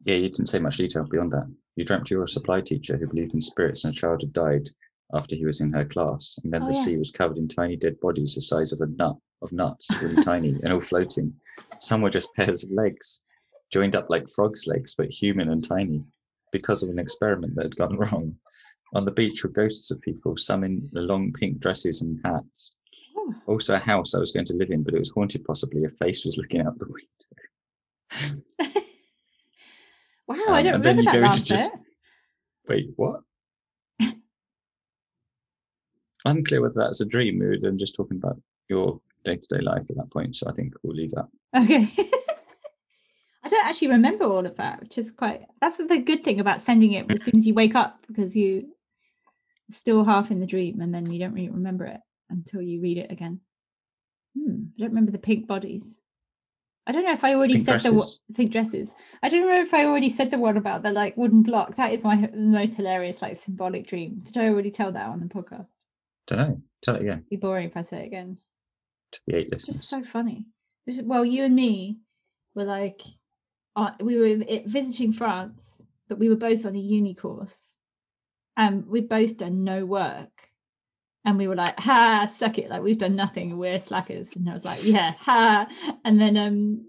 yeah, 0.09 0.15
you 0.15 0.29
didn't 0.29 0.47
say 0.49 0.59
much 0.59 0.77
detail 0.77 1.05
beyond 1.09 1.31
that. 1.31 1.47
You 1.75 1.85
dreamt 1.85 2.09
you 2.09 2.17
were 2.17 2.23
a 2.23 2.27
supply 2.27 2.61
teacher 2.61 2.97
who 2.97 3.07
believed 3.07 3.33
in 3.35 3.41
spirits 3.41 3.85
and 3.85 3.93
a 3.93 3.97
child 3.97 4.21
had 4.21 4.33
died 4.33 4.67
after 5.13 5.35
he 5.35 5.45
was 5.45 5.61
in 5.61 5.71
her 5.73 5.85
class. 5.85 6.37
And 6.43 6.51
then 6.51 6.63
Oh, 6.63 6.67
the 6.67 6.73
yeah. 6.75 6.83
sea 6.83 6.97
was 6.97 7.11
covered 7.11 7.37
in 7.37 7.47
tiny 7.47 7.75
dead 7.75 7.99
bodies 7.99 8.33
the 8.35 8.41
size 8.41 8.71
of 8.71 8.81
a 8.81 8.87
nut, 8.87 9.15
of 9.43 9.51
nuts, 9.51 9.87
really 10.01 10.21
tiny 10.23 10.55
and 10.63 10.73
all 10.73 10.81
floating. 10.81 11.33
Some 11.79 12.01
were 12.01 12.09
just 12.09 12.33
pairs 12.35 12.63
of 12.63 12.71
legs, 12.71 13.21
joined 13.71 13.95
up 13.95 14.09
like 14.09 14.27
frog's 14.29 14.65
legs, 14.67 14.95
but 14.95 15.09
human 15.09 15.49
and 15.49 15.63
tiny, 15.63 16.03
because 16.51 16.81
of 16.83 16.89
an 16.89 16.99
experiment 16.99 17.53
that 17.55 17.65
had 17.65 17.75
gone 17.77 17.97
wrong. 17.99 18.35
On 18.95 19.05
the 19.05 19.11
beach 19.11 19.43
were 19.43 19.51
ghosts 19.51 19.91
of 19.91 20.01
people, 20.01 20.35
some 20.37 20.63
in 20.63 20.89
the 20.93 21.01
long 21.01 21.31
pink 21.33 21.59
dresses 21.59 22.01
and 22.01 22.19
hats. 22.25 22.75
oh, 23.15 23.33
Also, 23.45 23.75
a 23.75 23.77
house 23.77 24.15
I 24.15 24.19
was 24.19 24.31
going 24.31 24.47
to 24.47 24.55
live 24.57 24.71
in, 24.71 24.81
but 24.83 24.95
it 24.95 24.99
was 24.99 25.11
haunted 25.11 25.45
possibly. 25.45 25.83
A 25.83 25.89
face 25.89 26.25
was 26.25 26.37
looking 26.39 26.61
out 26.61 26.77
the 26.79 26.87
window. 26.87 28.43
wow, 30.29 30.35
I 30.47 30.59
Um, 30.59 30.63
don't 30.63 30.75
and 30.75 30.83
then 30.83 30.97
remember 30.97 31.01
you 31.01 31.05
that 31.05 31.19
go 31.19 31.25
into 31.25 31.43
just- 31.43 31.73
bit. 31.73 31.81
Wait, 32.67 32.89
what? 32.95 33.21
Unclear 36.25 36.61
whether 36.61 36.75
that's 36.75 37.01
a 37.01 37.05
dream 37.05 37.41
or 37.41 37.57
then 37.59 37.77
just 37.77 37.95
talking 37.95 38.17
about 38.17 38.39
your 38.69 39.01
day 39.23 39.35
to 39.35 39.47
day 39.57 39.61
life 39.61 39.89
at 39.89 39.95
that 39.97 40.11
point. 40.11 40.35
So 40.35 40.47
I 40.47 40.53
think 40.53 40.73
we'll 40.83 40.95
leave 40.95 41.11
that. 41.11 41.27
Okay. 41.55 41.91
I 43.43 43.49
don't 43.49 43.65
actually 43.65 43.87
remember 43.87 44.25
all 44.25 44.45
of 44.45 44.55
that, 44.57 44.81
which 44.81 44.97
is 44.97 45.11
quite 45.11 45.45
that's 45.61 45.77
the 45.77 45.97
good 45.99 46.23
thing 46.23 46.39
about 46.39 46.61
sending 46.61 46.93
it 46.93 47.09
as 47.09 47.23
soon 47.23 47.37
as 47.37 47.47
you 47.47 47.53
wake 47.53 47.73
up 47.73 47.99
because 48.07 48.35
you're 48.35 48.63
still 49.71 50.03
half 50.03 50.29
in 50.29 50.39
the 50.39 50.45
dream 50.45 50.81
and 50.81 50.93
then 50.93 51.11
you 51.11 51.19
don't 51.19 51.33
really 51.33 51.49
remember 51.49 51.85
it 51.85 51.99
until 52.29 52.61
you 52.61 52.81
read 52.81 52.97
it 52.99 53.11
again. 53.11 53.39
Hmm, 54.37 54.65
I 54.77 54.79
don't 54.81 54.89
remember 54.89 55.11
the 55.11 55.17
pink 55.17 55.47
bodies. 55.47 55.97
I 56.87 56.91
don't 56.91 57.03
know 57.05 57.13
if 57.13 57.23
I 57.23 57.35
already 57.35 57.63
Pink 57.63 57.67
said 57.81 57.93
the 57.93 58.17
pink 58.33 58.51
dresses. 58.51 58.89
I 59.21 59.29
don't 59.29 59.47
know 59.47 59.61
if 59.61 59.73
I 59.73 59.85
already 59.85 60.09
said 60.09 60.31
the 60.31 60.39
one 60.39 60.57
about 60.57 60.81
the 60.81 60.91
like 60.91 61.15
wooden 61.17 61.43
block. 61.43 61.75
That 61.75 61.93
is 61.93 62.03
my 62.03 62.29
most 62.33 62.75
hilarious 62.75 63.21
like 63.21 63.35
symbolic 63.43 63.87
dream. 63.87 64.21
Did 64.23 64.37
I 64.37 64.47
already 64.47 64.71
tell 64.71 64.91
that 64.91 65.07
on 65.07 65.19
the 65.19 65.25
podcast? 65.27 65.67
Don't 66.27 66.37
know. 66.39 66.61
Tell 66.81 66.95
it 66.95 67.01
again 67.01 67.17
It'd 67.19 67.29
be 67.29 67.35
boring 67.35 67.67
if 67.67 67.77
I 67.77 67.83
say 67.83 68.03
it 68.03 68.07
again. 68.07 68.37
to 69.11 69.19
the 69.27 69.35
eight 69.35 69.49
It's 69.51 69.67
listeners. 69.67 69.77
just 69.77 69.89
so 69.89 70.03
funny. 70.03 70.45
Was- 70.87 71.01
Well, 71.01 71.25
you 71.25 71.43
and 71.43 71.55
me 71.55 71.99
were 72.55 72.63
like, 72.65 73.01
uh, 73.75 73.91
we 73.99 74.17
were 74.17 74.43
visiting 74.65 75.13
France, 75.13 75.81
but 76.07 76.17
we 76.17 76.29
were 76.29 76.35
both 76.35 76.65
on 76.65 76.75
a 76.75 76.79
uni 76.79 77.13
course, 77.13 77.75
and 78.57 78.87
we'd 78.87 79.09
both 79.09 79.37
done 79.37 79.63
no 79.63 79.85
work. 79.85 80.38
And 81.25 81.37
we 81.37 81.47
were 81.47 81.55
like, 81.55 81.79
ha, 81.79 82.31
suck 82.37 82.57
it, 82.57 82.69
like 82.69 82.81
we've 82.81 82.97
done 82.97 83.15
nothing, 83.15 83.57
we're 83.57 83.79
slackers. 83.79 84.35
And 84.35 84.49
I 84.49 84.53
was 84.53 84.65
like, 84.65 84.83
yeah, 84.83 85.13
ha. 85.19 85.67
And 86.05 86.19
then 86.19 86.37
um 86.37 86.85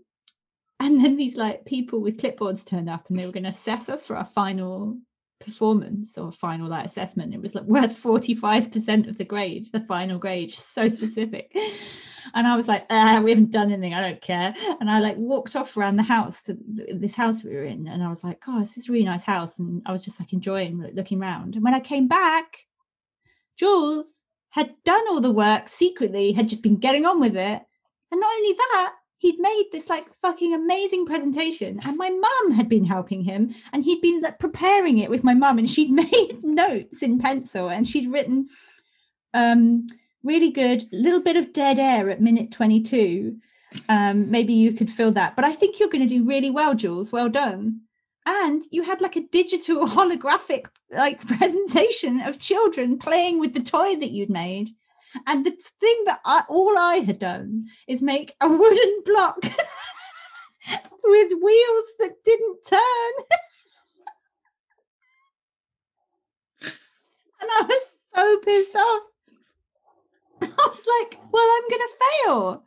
and 0.81 1.05
then 1.05 1.17
these 1.17 1.37
like 1.37 1.67
people 1.67 2.01
with 2.01 2.17
clipboards 2.17 2.65
turned 2.65 2.89
up 2.89 3.09
and 3.09 3.19
they 3.19 3.27
were 3.27 3.33
going 3.33 3.45
to 3.45 3.51
assess 3.51 3.91
us 3.91 4.07
for 4.07 4.17
our 4.17 4.25
final 4.25 4.99
performance 5.39 6.17
or 6.17 6.33
final 6.33 6.69
like 6.69 6.87
assessment. 6.87 7.35
It 7.35 7.43
was 7.43 7.55
like 7.55 7.65
worth 7.65 8.03
45% 8.03 9.09
of 9.09 9.19
the 9.19 9.25
grade, 9.25 9.67
the 9.73 9.81
final 9.81 10.19
grade, 10.19 10.55
so 10.55 10.89
specific. 10.89 11.55
And 12.35 12.47
I 12.47 12.57
was 12.57 12.69
like, 12.69 12.87
ah, 12.91 13.21
we 13.23 13.31
haven't 13.31 13.51
done 13.51 13.73
anything. 13.73 13.95
I 13.95 14.01
don't 14.01 14.21
care. 14.21 14.55
And 14.81 14.91
I 14.91 15.01
like 15.01 15.17
walked 15.17 15.57
off 15.57 15.77
around 15.77 15.97
the 15.97 16.03
house 16.03 16.43
to 16.45 16.57
this 16.95 17.15
house 17.15 17.43
we 17.43 17.55
were 17.55 17.65
in. 17.65 17.89
And 17.89 18.03
I 18.03 18.09
was 18.09 18.23
like, 18.23 18.43
oh, 18.47 18.61
this 18.61 18.77
is 18.79 18.89
a 18.89 18.93
really 18.93 19.05
nice 19.05 19.25
house. 19.25 19.59
And 19.59 19.83
I 19.85 19.93
was 19.93 20.05
just 20.05 20.21
like 20.21 20.33
enjoying 20.33 20.79
looking 20.95 21.21
around. 21.21 21.57
And 21.57 21.65
when 21.65 21.75
I 21.75 21.81
came 21.81 22.09
back, 22.09 22.59
Jules 23.59 24.20
had 24.51 24.75
done 24.85 25.05
all 25.09 25.21
the 25.21 25.33
work 25.33 25.69
secretly, 25.69 26.33
had 26.33 26.49
just 26.49 26.63
been 26.63 26.77
getting 26.77 27.07
on 27.07 27.21
with 27.21 27.37
it. 27.37 27.63
And 28.13 28.21
not 28.21 28.33
only 28.33 28.53
that, 28.53 28.95
he'd 29.21 29.39
made 29.39 29.67
this 29.71 29.89
like 29.89 30.07
fucking 30.23 30.55
amazing 30.55 31.07
presentation 31.07 31.79
and 31.85 31.97
my 31.97 32.11
mum 32.11 32.53
had 32.53 32.69
been 32.69 32.85
helping 32.85 33.23
him 33.23 33.55
and 33.73 33.85
he'd 33.85 34.01
been 34.01 34.21
like, 34.23 34.39
preparing 34.39 34.99
it 34.99 35.11
with 35.11 35.23
my 35.23 35.35
mum 35.35 35.59
and 35.59 35.71
she'd 35.71 35.91
made 36.05 36.41
notes 36.43 37.03
in 37.03 37.19
pencil 37.19 37.69
and 37.69 37.87
she'd 37.87 38.11
written 38.11 38.49
um 39.35 39.87
really 40.25 40.51
good 40.51 40.85
little 40.91 41.23
bit 41.23 41.37
of 41.37 41.53
dead 41.53 41.79
air 41.79 42.11
at 42.11 42.21
minute 42.21 42.51
22 42.51 43.37
um 43.89 44.31
maybe 44.31 44.55
you 44.55 44.73
could 44.73 44.91
fill 44.91 45.13
that 45.13 45.37
but 45.37 45.45
i 45.45 45.55
think 45.55 45.79
you're 45.79 45.89
going 45.89 46.07
to 46.07 46.15
do 46.15 46.25
really 46.25 46.51
well 46.51 46.75
jules 46.75 47.13
well 47.13 47.29
done 47.29 47.81
and 48.31 48.65
you 48.71 48.83
had 48.83 49.01
like 49.01 49.17
a 49.17 49.29
digital 49.29 49.87
holographic 49.97 50.67
like 50.91 51.27
presentation 51.27 52.21
of 52.21 52.39
children 52.39 52.99
playing 52.99 53.41
with 53.41 53.53
the 53.55 53.61
toy 53.61 53.97
that 53.97 54.11
you'd 54.11 54.31
made 54.31 54.71
and 55.27 55.45
the 55.45 55.53
thing 55.81 56.03
that 56.07 56.21
I, 56.25 56.43
all 56.49 56.79
I 56.79 56.97
had 56.99 57.19
done 57.19 57.69
is 57.89 58.01
make 58.03 58.35
a 58.41 58.49
wooden 58.49 59.03
block 59.05 59.43
with 61.05 61.33
wheels 61.43 61.85
that 61.99 62.23
didn't 62.25 62.59
turn. 62.67 63.13
and 67.41 67.51
I 67.51 67.63
was 67.63 67.83
so 68.15 68.39
pissed 68.45 68.77
off. 68.77 69.03
I 70.43 70.47
was 70.47 70.83
like, 71.01 71.21
well, 71.33 71.47
I'm 71.47 71.69
going 71.69 71.81
to 71.81 71.89
fail. 72.25 72.65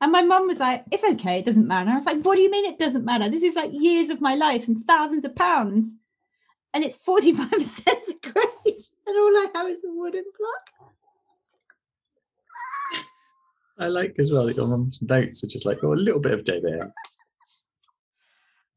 And 0.00 0.12
my 0.12 0.22
mum 0.22 0.46
was 0.46 0.58
like, 0.58 0.84
it's 0.90 1.04
okay, 1.04 1.38
it 1.38 1.46
doesn't 1.46 1.66
matter. 1.66 1.90
I 1.90 1.94
was 1.94 2.04
like, 2.04 2.22
what 2.22 2.36
do 2.36 2.42
you 2.42 2.50
mean 2.50 2.66
it 2.66 2.78
doesn't 2.78 3.04
matter? 3.04 3.28
This 3.30 3.42
is 3.42 3.54
like 3.54 3.70
years 3.72 4.10
of 4.10 4.20
my 4.20 4.34
life 4.34 4.66
and 4.66 4.84
thousands 4.86 5.24
of 5.24 5.34
pounds. 5.34 5.88
And 6.72 6.84
it's 6.84 6.98
45% 6.98 7.84
the 7.84 8.18
grade. 8.22 8.82
And 9.06 9.18
all 9.18 9.36
I 9.36 9.48
have 9.54 9.68
is 9.68 9.84
a 9.84 9.92
wooden 9.92 10.24
block. 10.38 10.90
I 13.78 13.88
like 13.88 14.14
as 14.18 14.32
well 14.32 14.46
that 14.46 14.56
your 14.56 14.66
mum's 14.66 15.02
notes 15.02 15.44
are 15.44 15.46
just 15.46 15.66
like, 15.66 15.80
oh, 15.82 15.92
a 15.92 15.94
little 15.94 16.20
bit 16.20 16.32
of 16.32 16.48
air. 16.48 16.90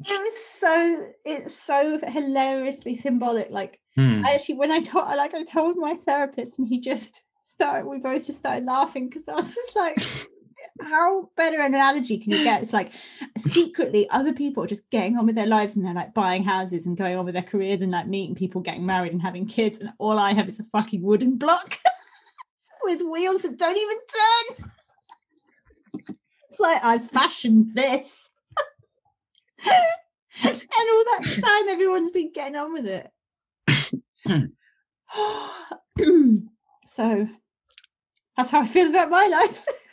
It 0.05 0.09
was 0.09 0.37
so 0.59 1.07
it's 1.23 1.55
so 1.63 1.97
hilariously 2.05 2.95
symbolic. 2.95 3.51
Like 3.51 3.79
Hmm. 3.97 4.23
I 4.23 4.35
actually 4.35 4.55
when 4.55 4.71
I 4.71 4.81
told 4.81 5.07
like 5.07 5.33
I 5.33 5.43
told 5.43 5.75
my 5.75 5.95
therapist 6.05 6.59
and 6.59 6.67
he 6.67 6.79
just 6.79 7.23
started 7.45 7.87
we 7.87 7.97
both 7.97 8.27
just 8.27 8.37
started 8.37 8.63
laughing 8.63 9.09
because 9.09 9.27
I 9.27 9.33
was 9.33 9.53
just 9.53 9.75
like 9.75 9.97
how 10.81 11.29
better 11.35 11.59
an 11.59 11.73
analogy 11.73 12.17
can 12.17 12.31
you 12.31 12.43
get? 12.43 12.61
It's 12.61 12.73
like 12.73 12.91
secretly 13.37 14.09
other 14.09 14.33
people 14.33 14.63
are 14.63 14.67
just 14.67 14.89
getting 14.89 15.17
on 15.17 15.25
with 15.25 15.35
their 15.35 15.47
lives 15.47 15.75
and 15.75 15.85
they're 15.85 15.93
like 15.93 16.13
buying 16.13 16.43
houses 16.43 16.85
and 16.85 16.97
going 16.97 17.17
on 17.17 17.25
with 17.25 17.33
their 17.33 17.43
careers 17.43 17.81
and 17.81 17.91
like 17.91 18.07
meeting 18.07 18.35
people, 18.35 18.61
getting 18.61 18.85
married 18.85 19.13
and 19.13 19.21
having 19.21 19.47
kids, 19.47 19.79
and 19.79 19.89
all 19.97 20.17
I 20.17 20.33
have 20.33 20.49
is 20.49 20.59
a 20.59 20.65
fucking 20.71 21.01
wooden 21.01 21.37
block 21.37 21.77
with 22.83 23.01
wheels 23.01 23.41
that 23.41 23.57
don't 23.57 23.77
even 23.77 23.97
turn. 24.57 24.71
It's 26.49 26.59
like 26.59 26.83
I 26.83 26.99
fashioned 26.99 27.75
this. 27.75 28.29
and 29.65 29.79
all 30.43 31.05
that 31.05 31.41
time 31.41 31.69
everyone's 31.69 32.11
been 32.11 32.31
getting 32.31 32.55
on 32.55 32.73
with 32.73 32.85
it. 32.85 33.11
so 36.95 37.27
that's 38.37 38.51
how 38.51 38.61
I 38.61 38.67
feel 38.67 38.89
about 38.89 39.09
my 39.09 39.25
life. 39.27 39.65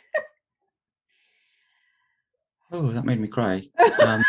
Oh, 2.77 2.91
that 2.91 3.05
made 3.05 3.21
me 3.21 3.27
cry. 3.29 3.63
Um, 3.99 4.25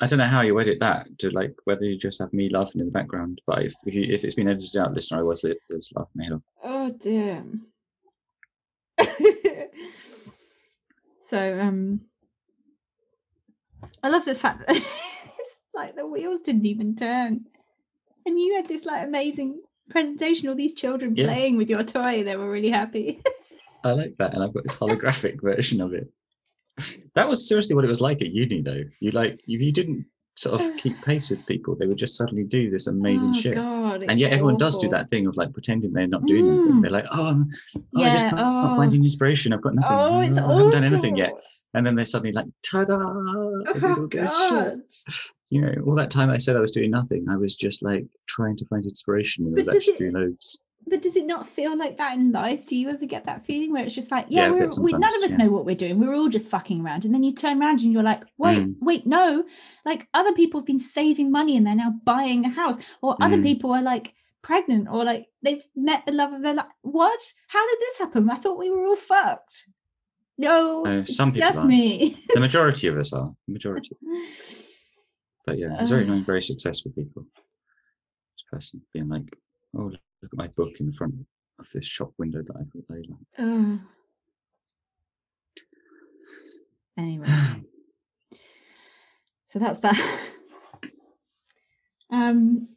I 0.00 0.06
don't 0.06 0.18
know 0.20 0.24
how 0.24 0.40
you 0.40 0.58
edit 0.58 0.78
that 0.80 1.06
to 1.18 1.28
like 1.30 1.54
whether 1.64 1.84
you 1.84 1.98
just 1.98 2.20
have 2.20 2.32
me 2.32 2.48
laughing 2.48 2.80
in 2.80 2.86
the 2.86 2.92
background. 2.92 3.42
But 3.46 3.64
if 3.64 3.74
if, 3.84 3.94
you, 3.94 4.04
if 4.04 4.24
it's 4.24 4.36
been 4.36 4.48
edited 4.48 4.80
out, 4.80 4.94
listener, 4.94 5.18
I 5.18 5.22
was, 5.22 5.44
it 5.44 5.58
was 5.68 5.92
laughing 5.94 6.10
my 6.14 6.24
head 6.24 6.32
off. 6.32 6.42
oh 6.64 6.90
damn. 7.02 7.66
so 11.28 11.60
um 11.60 12.00
I 14.02 14.08
love 14.08 14.24
the 14.24 14.34
fact 14.34 14.66
that 14.66 14.76
it's 14.76 15.74
like 15.74 15.94
the 15.94 16.06
wheels 16.06 16.40
didn't 16.40 16.66
even 16.66 16.96
turn. 16.96 17.44
And 18.24 18.38
you 18.40 18.54
had 18.56 18.66
this 18.66 18.84
like 18.84 19.06
amazing 19.06 19.60
presentation, 19.90 20.48
all 20.48 20.54
these 20.54 20.74
children 20.74 21.16
Yeah. 21.16 21.26
playing 21.26 21.56
with 21.58 21.68
your 21.68 21.82
toy, 21.82 22.22
they 22.22 22.36
were 22.36 22.50
really 22.50 22.70
happy. 22.70 23.20
I 23.84 23.92
like 23.92 24.16
that, 24.18 24.34
and 24.34 24.42
I've 24.42 24.54
got 24.54 24.64
this 24.64 24.76
holographic 24.76 25.40
version 25.42 25.80
of 25.80 25.92
it. 25.92 26.08
That 27.14 27.28
was 27.28 27.48
seriously 27.48 27.74
what 27.74 27.84
it 27.84 27.88
was 27.88 28.00
like 28.00 28.22
at 28.22 28.32
uni, 28.32 28.62
though. 28.62 28.84
You 29.00 29.10
like 29.10 29.40
if 29.46 29.60
you 29.60 29.72
didn't 29.72 30.06
sort 30.36 30.60
of 30.60 30.76
keep 30.76 31.00
pace 31.04 31.30
with 31.30 31.44
people, 31.46 31.74
they 31.74 31.86
would 31.86 31.98
just 31.98 32.16
suddenly 32.16 32.44
do 32.44 32.70
this 32.70 32.86
amazing 32.86 33.30
oh 33.34 33.40
shit. 33.40 33.54
god. 33.56 34.04
and 34.04 34.18
yet 34.20 34.32
everyone 34.32 34.56
does 34.56 34.78
do 34.78 34.88
that 34.88 35.10
thing 35.10 35.26
of 35.26 35.36
like 35.36 35.52
pretending 35.52 35.92
they're 35.92 36.06
not 36.06 36.24
doing 36.26 36.48
anything. 36.48 36.74
Mm. 36.74 36.82
They're 36.82 36.90
like, 36.90 37.06
oh, 37.12 37.26
I'm, 37.30 37.48
oh 37.96 38.02
I 38.04 38.08
just 38.08 38.24
Yeah, 38.24 38.30
can't, 38.30 38.40
oh. 38.40 38.76
finding 38.76 39.02
inspiration. 39.02 39.52
I've 39.52 39.62
got 39.62 39.74
nothing. 39.74 39.96
Oh, 39.98 40.20
it's 40.20 40.38
Oh, 40.38 40.50
I 40.50 40.56
haven't 40.56 40.70
done 40.70 40.84
anything 40.84 41.16
yet. 41.16 41.32
And 41.74 41.86
then 41.86 41.94
they're 41.96 42.04
suddenly 42.04 42.32
like, 42.32 42.46
ta-da! 42.62 42.96
Oh. 44.30 44.80
You 45.50 45.62
know, 45.62 45.72
all 45.86 45.94
that 45.94 46.10
time 46.10 46.28
I 46.28 46.36
said 46.36 46.56
I 46.56 46.60
was 46.60 46.72
doing 46.72 46.90
nothing, 46.90 47.26
I 47.30 47.36
was 47.36 47.56
just 47.56 47.82
like 47.82 48.04
trying 48.28 48.56
to 48.58 48.66
find 48.66 48.84
inspiration 48.84 49.46
and 49.46 49.54
I 49.58 49.64
But 49.64 49.74
was 49.74 49.76
actually 49.76 49.98
doing 49.98 50.12
loads. 50.12 50.58
But 50.88 51.02
does 51.02 51.16
it 51.16 51.26
not 51.26 51.48
feel 51.48 51.76
like 51.76 51.98
that 51.98 52.16
in 52.16 52.32
life? 52.32 52.66
Do 52.66 52.76
you 52.76 52.88
ever 52.90 53.06
get 53.06 53.26
that 53.26 53.44
feeling 53.46 53.72
where 53.72 53.84
it's 53.84 53.94
just 53.94 54.10
like, 54.10 54.26
Yeah, 54.28 54.46
yeah, 54.46 54.50
we're, 54.50 54.70
we, 54.82 54.92
none 54.92 55.14
of 55.16 55.22
us 55.22 55.30
yeah. 55.30 55.36
know 55.38 55.50
what 55.50 55.64
we're 55.66 55.74
doing. 55.76 55.98
We're 55.98 56.14
all 56.14 56.28
just 56.28 56.48
fucking 56.50 56.80
around. 56.84 57.04
And 57.04 57.12
then 57.14 57.22
you 57.22 57.34
turn 57.34 57.60
around 57.60 57.80
and 57.80 57.92
you're 57.92 58.02
like, 58.02 58.22
wait, 58.38 58.58
Mm. 58.58 58.74
wait, 58.80 59.06
no. 59.06 59.44
Like 59.84 60.08
other 60.14 60.32
people 60.32 60.60
have 60.60 60.66
been 60.66 60.78
saving 60.78 61.30
money 61.30 61.56
and 61.56 61.66
they're 61.66 61.74
now 61.74 61.94
buying 62.04 62.44
a 62.44 62.48
house. 62.48 62.76
Or 63.02 63.16
other 63.20 63.36
Mm. 63.38 63.42
people 63.44 63.72
are 63.72 63.82
like 63.82 64.14
pregnant 64.42 64.88
or 64.90 65.04
like 65.04 65.26
they've 65.42 65.64
met 65.76 66.06
the 66.06 66.12
love 66.12 66.32
of 66.32 66.42
their 66.42 66.54
life. 66.54 66.66
What? 66.82 67.20
How 67.48 67.66
did 67.68 67.78
this 67.80 67.98
happen? 67.98 68.30
I 68.30 68.36
thought 68.36 68.58
we 68.58 68.70
were 68.70 68.86
all 68.86 68.96
fucked. 68.96 69.66
No, 70.38 70.84
Uh, 70.86 71.04
some 71.04 71.32
people 71.32 71.50
just 71.50 71.64
me. 71.66 72.16
The 72.32 72.40
majority 72.40 72.86
of 72.86 72.96
us 72.96 73.12
are. 73.12 73.34
The 73.46 73.52
majority. 73.52 73.90
But 75.46 75.58
yeah, 75.58 75.80
it's 75.80 75.90
very 75.90 76.08
Uh. 76.08 76.20
very 76.24 76.42
successful 76.42 76.92
people. 76.92 77.22
This 77.24 78.44
person 78.52 78.82
being 78.92 79.08
like, 79.08 79.24
oh, 79.76 79.90
look 80.22 80.32
at 80.32 80.38
my 80.38 80.48
book 80.48 80.72
in 80.80 80.86
the 80.86 80.92
front 80.92 81.14
of 81.58 81.66
this 81.72 81.86
shop 81.86 82.12
window 82.18 82.42
that 82.42 82.56
I 82.56 82.60
thought 82.64 82.84
they 82.88 82.96
like. 82.96 83.26
Ugh. 83.38 83.78
Anyway. 86.96 87.26
so 89.52 89.58
that's 89.58 89.80
that 89.80 90.20
um 92.12 92.68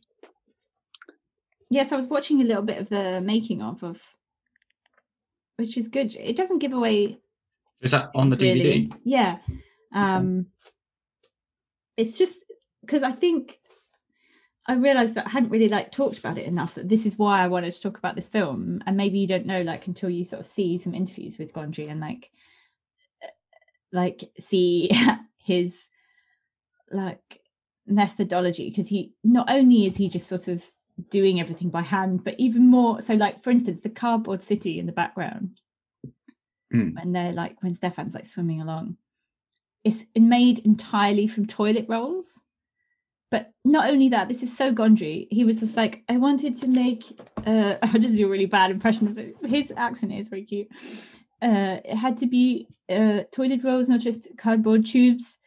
yes 1.70 1.92
i 1.92 1.96
was 1.98 2.08
watching 2.08 2.40
a 2.42 2.46
little 2.46 2.64
bit 2.64 2.78
of 2.78 2.88
the 2.90 3.20
making 3.22 3.62
of 3.62 3.84
of 3.84 3.98
which 5.58 5.78
is 5.78 5.88
good 5.90 6.16
it 6.16 6.38
doesn't 6.38 6.60
give 6.60 6.72
away 6.74 7.20
Is 7.82 7.92
that 7.92 8.10
on 8.16 8.30
the 8.30 8.38
really. 8.38 8.88
DVD? 8.88 8.94
yeah 9.04 9.38
um 9.94 10.46
it's 11.98 12.18
just 12.18 12.38
because 12.82 13.04
i 13.04 13.12
think 13.12 13.60
i 14.68 14.74
realized 14.74 15.16
that 15.16 15.26
i 15.26 15.30
hadn't 15.30 15.50
really 15.50 15.70
like 15.70 15.92
talked 15.92 16.20
about 16.20 16.38
it 16.38 16.46
enough 16.46 16.76
that 16.76 16.90
this 16.90 17.06
is 17.06 17.18
why 17.18 17.42
i 17.42 17.48
wanted 17.48 17.74
to 17.74 17.82
talk 17.82 17.98
about 17.98 18.16
this 18.16 18.28
film 18.28 18.82
and 18.86 18.98
maybe 18.98 19.20
you 19.20 19.28
don't 19.28 19.46
know 19.46 19.62
like 19.62 19.88
until 19.88 20.10
you 20.10 20.24
sort 20.24 20.40
of 20.40 20.48
see 20.48 20.78
some 20.78 20.94
interviews 20.94 21.38
with 21.38 21.54
gondry 21.54 21.90
and 21.90 22.00
like 22.00 22.30
uh, 23.24 23.28
like 23.92 24.30
see 24.40 24.92
his 25.38 25.76
like 26.92 27.42
methodology 27.88 28.70
because 28.70 28.88
he 28.88 29.14
not 29.24 29.50
only 29.50 29.86
is 29.86 29.96
he 29.96 30.10
just 30.10 30.28
sort 30.28 30.48
of 30.48 30.64
doing 31.10 31.40
everything 31.40 31.70
by 31.70 31.82
hand 31.82 32.24
but 32.24 32.36
even 32.38 32.68
more 32.68 33.02
so 33.02 33.14
like 33.14 33.44
for 33.44 33.50
instance 33.50 33.80
the 33.82 33.90
cardboard 33.90 34.44
city 34.44 34.80
in 34.80 34.86
the 34.86 34.92
background. 34.92 35.60
Mm. 36.74 36.94
and 37.02 37.14
they're 37.14 37.34
like 37.34 37.62
when 37.62 37.76
stefan's 37.76 38.14
like 38.14 38.26
swimming 38.26 38.62
along. 38.62 38.96
It's 39.84 39.98
made 40.16 40.60
entirely 40.60 41.28
from 41.28 41.46
toilet 41.46 41.86
rolls 41.90 42.40
but 43.32 43.52
not 43.66 43.90
only 43.90 44.10
that 44.10 44.28
this 44.28 44.44
is 44.44 44.56
so 44.56 44.74
gondry. 44.74 45.28
He 45.32 45.44
was 45.46 45.60
just 45.60 45.76
like 45.76 46.04
i 46.10 46.18
wanted 46.18 46.60
to 46.60 46.68
make 46.68 47.04
uh 47.48 47.76
i 47.82 47.98
just 47.98 48.16
do 48.16 48.28
a 48.28 48.30
really 48.30 48.46
bad 48.46 48.70
impression 48.70 49.08
of 49.08 49.18
it. 49.18 49.36
His 49.44 49.74
accent 49.76 50.14
is 50.14 50.28
very 50.28 50.44
cute. 50.44 50.68
Uh 51.42 51.78
it 51.84 51.96
had 51.96 52.20
to 52.20 52.28
be 52.28 52.68
uh 52.90 53.22
toilet 53.32 53.64
rolls 53.64 53.90
not 53.90 54.02
just 54.02 54.28
cardboard 54.38 54.86
tubes 54.86 55.38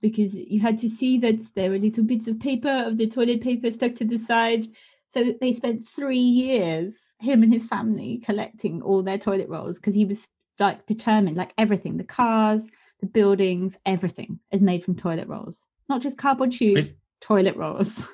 because 0.00 0.34
you 0.34 0.60
had 0.60 0.78
to 0.78 0.88
see 0.88 1.18
that 1.18 1.36
there 1.54 1.70
were 1.70 1.78
little 1.78 2.04
bits 2.04 2.26
of 2.26 2.40
paper 2.40 2.84
of 2.86 2.98
the 2.98 3.06
toilet 3.06 3.40
paper 3.40 3.70
stuck 3.70 3.94
to 3.96 4.04
the 4.04 4.18
side. 4.18 4.66
So 5.14 5.32
they 5.40 5.52
spent 5.52 5.88
three 5.88 6.18
years, 6.18 6.98
him 7.20 7.42
and 7.44 7.52
his 7.52 7.64
family, 7.64 8.20
collecting 8.24 8.82
all 8.82 9.02
their 9.02 9.16
toilet 9.16 9.48
rolls 9.48 9.78
because 9.78 9.94
he 9.94 10.04
was 10.04 10.26
like 10.58 10.84
determined, 10.86 11.36
like 11.36 11.54
everything, 11.56 11.96
the 11.96 12.04
cars, 12.04 12.68
the 13.00 13.06
buildings, 13.06 13.78
everything 13.86 14.40
is 14.50 14.60
made 14.60 14.84
from 14.84 14.96
toilet 14.96 15.28
rolls, 15.28 15.64
not 15.88 16.02
just 16.02 16.18
cardboard 16.18 16.52
tubes, 16.52 16.94
toilet 17.20 17.56
rolls. 17.56 17.98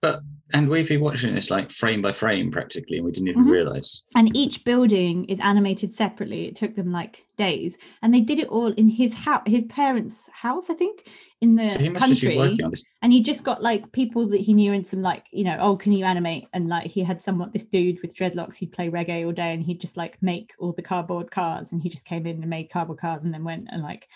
But 0.00 0.18
and 0.52 0.68
we've 0.68 0.88
been 0.88 1.00
watching 1.00 1.32
this 1.32 1.48
like 1.48 1.70
frame 1.70 2.02
by 2.02 2.10
frame 2.10 2.50
practically, 2.50 2.96
and 2.96 3.06
we 3.06 3.12
didn't 3.12 3.28
even 3.28 3.44
Mhm. 3.44 3.50
realize. 3.52 4.04
and 4.16 4.36
each 4.36 4.64
building 4.64 5.26
is 5.26 5.38
animated 5.38 5.94
separately. 5.94 6.46
It 6.48 6.56
took 6.56 6.74
them 6.74 6.90
like 6.90 7.24
days, 7.36 7.76
and 8.02 8.12
they 8.12 8.20
did 8.20 8.40
it 8.40 8.48
all 8.48 8.72
in 8.72 8.88
his 8.88 9.12
house, 9.14 9.42
his 9.46 9.64
parents' 9.66 10.18
house, 10.32 10.68
I 10.68 10.74
think, 10.74 11.08
in 11.40 11.54
the 11.54 11.68
So 11.68 11.78
he 11.78 11.88
must 11.88 12.00
have 12.08 12.10
country. 12.16 12.28
been 12.30 12.38
working 12.38 12.64
on 12.64 12.72
this. 12.72 12.82
and 13.02 13.12
he 13.12 13.22
just 13.22 13.44
got 13.44 13.62
like 13.62 13.92
people 13.92 14.26
that 14.30 14.40
he 14.40 14.52
knew 14.54 14.72
and 14.72 14.84
some 14.84 15.02
like 15.02 15.26
you 15.30 15.44
know 15.44 15.56
oh 15.60 15.76
can 15.76 15.92
you 15.92 16.04
animate 16.04 16.48
and 16.52 16.68
like 16.68 16.88
he 16.90 17.04
had 17.04 17.20
someone 17.20 17.50
this 17.52 17.64
dude 17.64 18.02
with 18.02 18.12
dreadlocks 18.14 18.54
he'd 18.56 18.72
play 18.72 18.88
reggae 18.90 19.24
all 19.24 19.32
day 19.32 19.52
and 19.54 19.62
he'd 19.62 19.80
just 19.80 19.96
like 19.96 20.20
make 20.20 20.52
all 20.58 20.72
the 20.72 20.82
cardboard 20.82 21.30
cars 21.30 21.70
and 21.70 21.80
he 21.80 21.88
just 21.88 22.04
came 22.04 22.26
in 22.26 22.40
and 22.40 22.50
made 22.50 22.70
cardboard 22.70 22.98
cars 22.98 23.22
and 23.22 23.32
then 23.32 23.44
went 23.44 23.68
and 23.70 23.82
like 23.82 24.08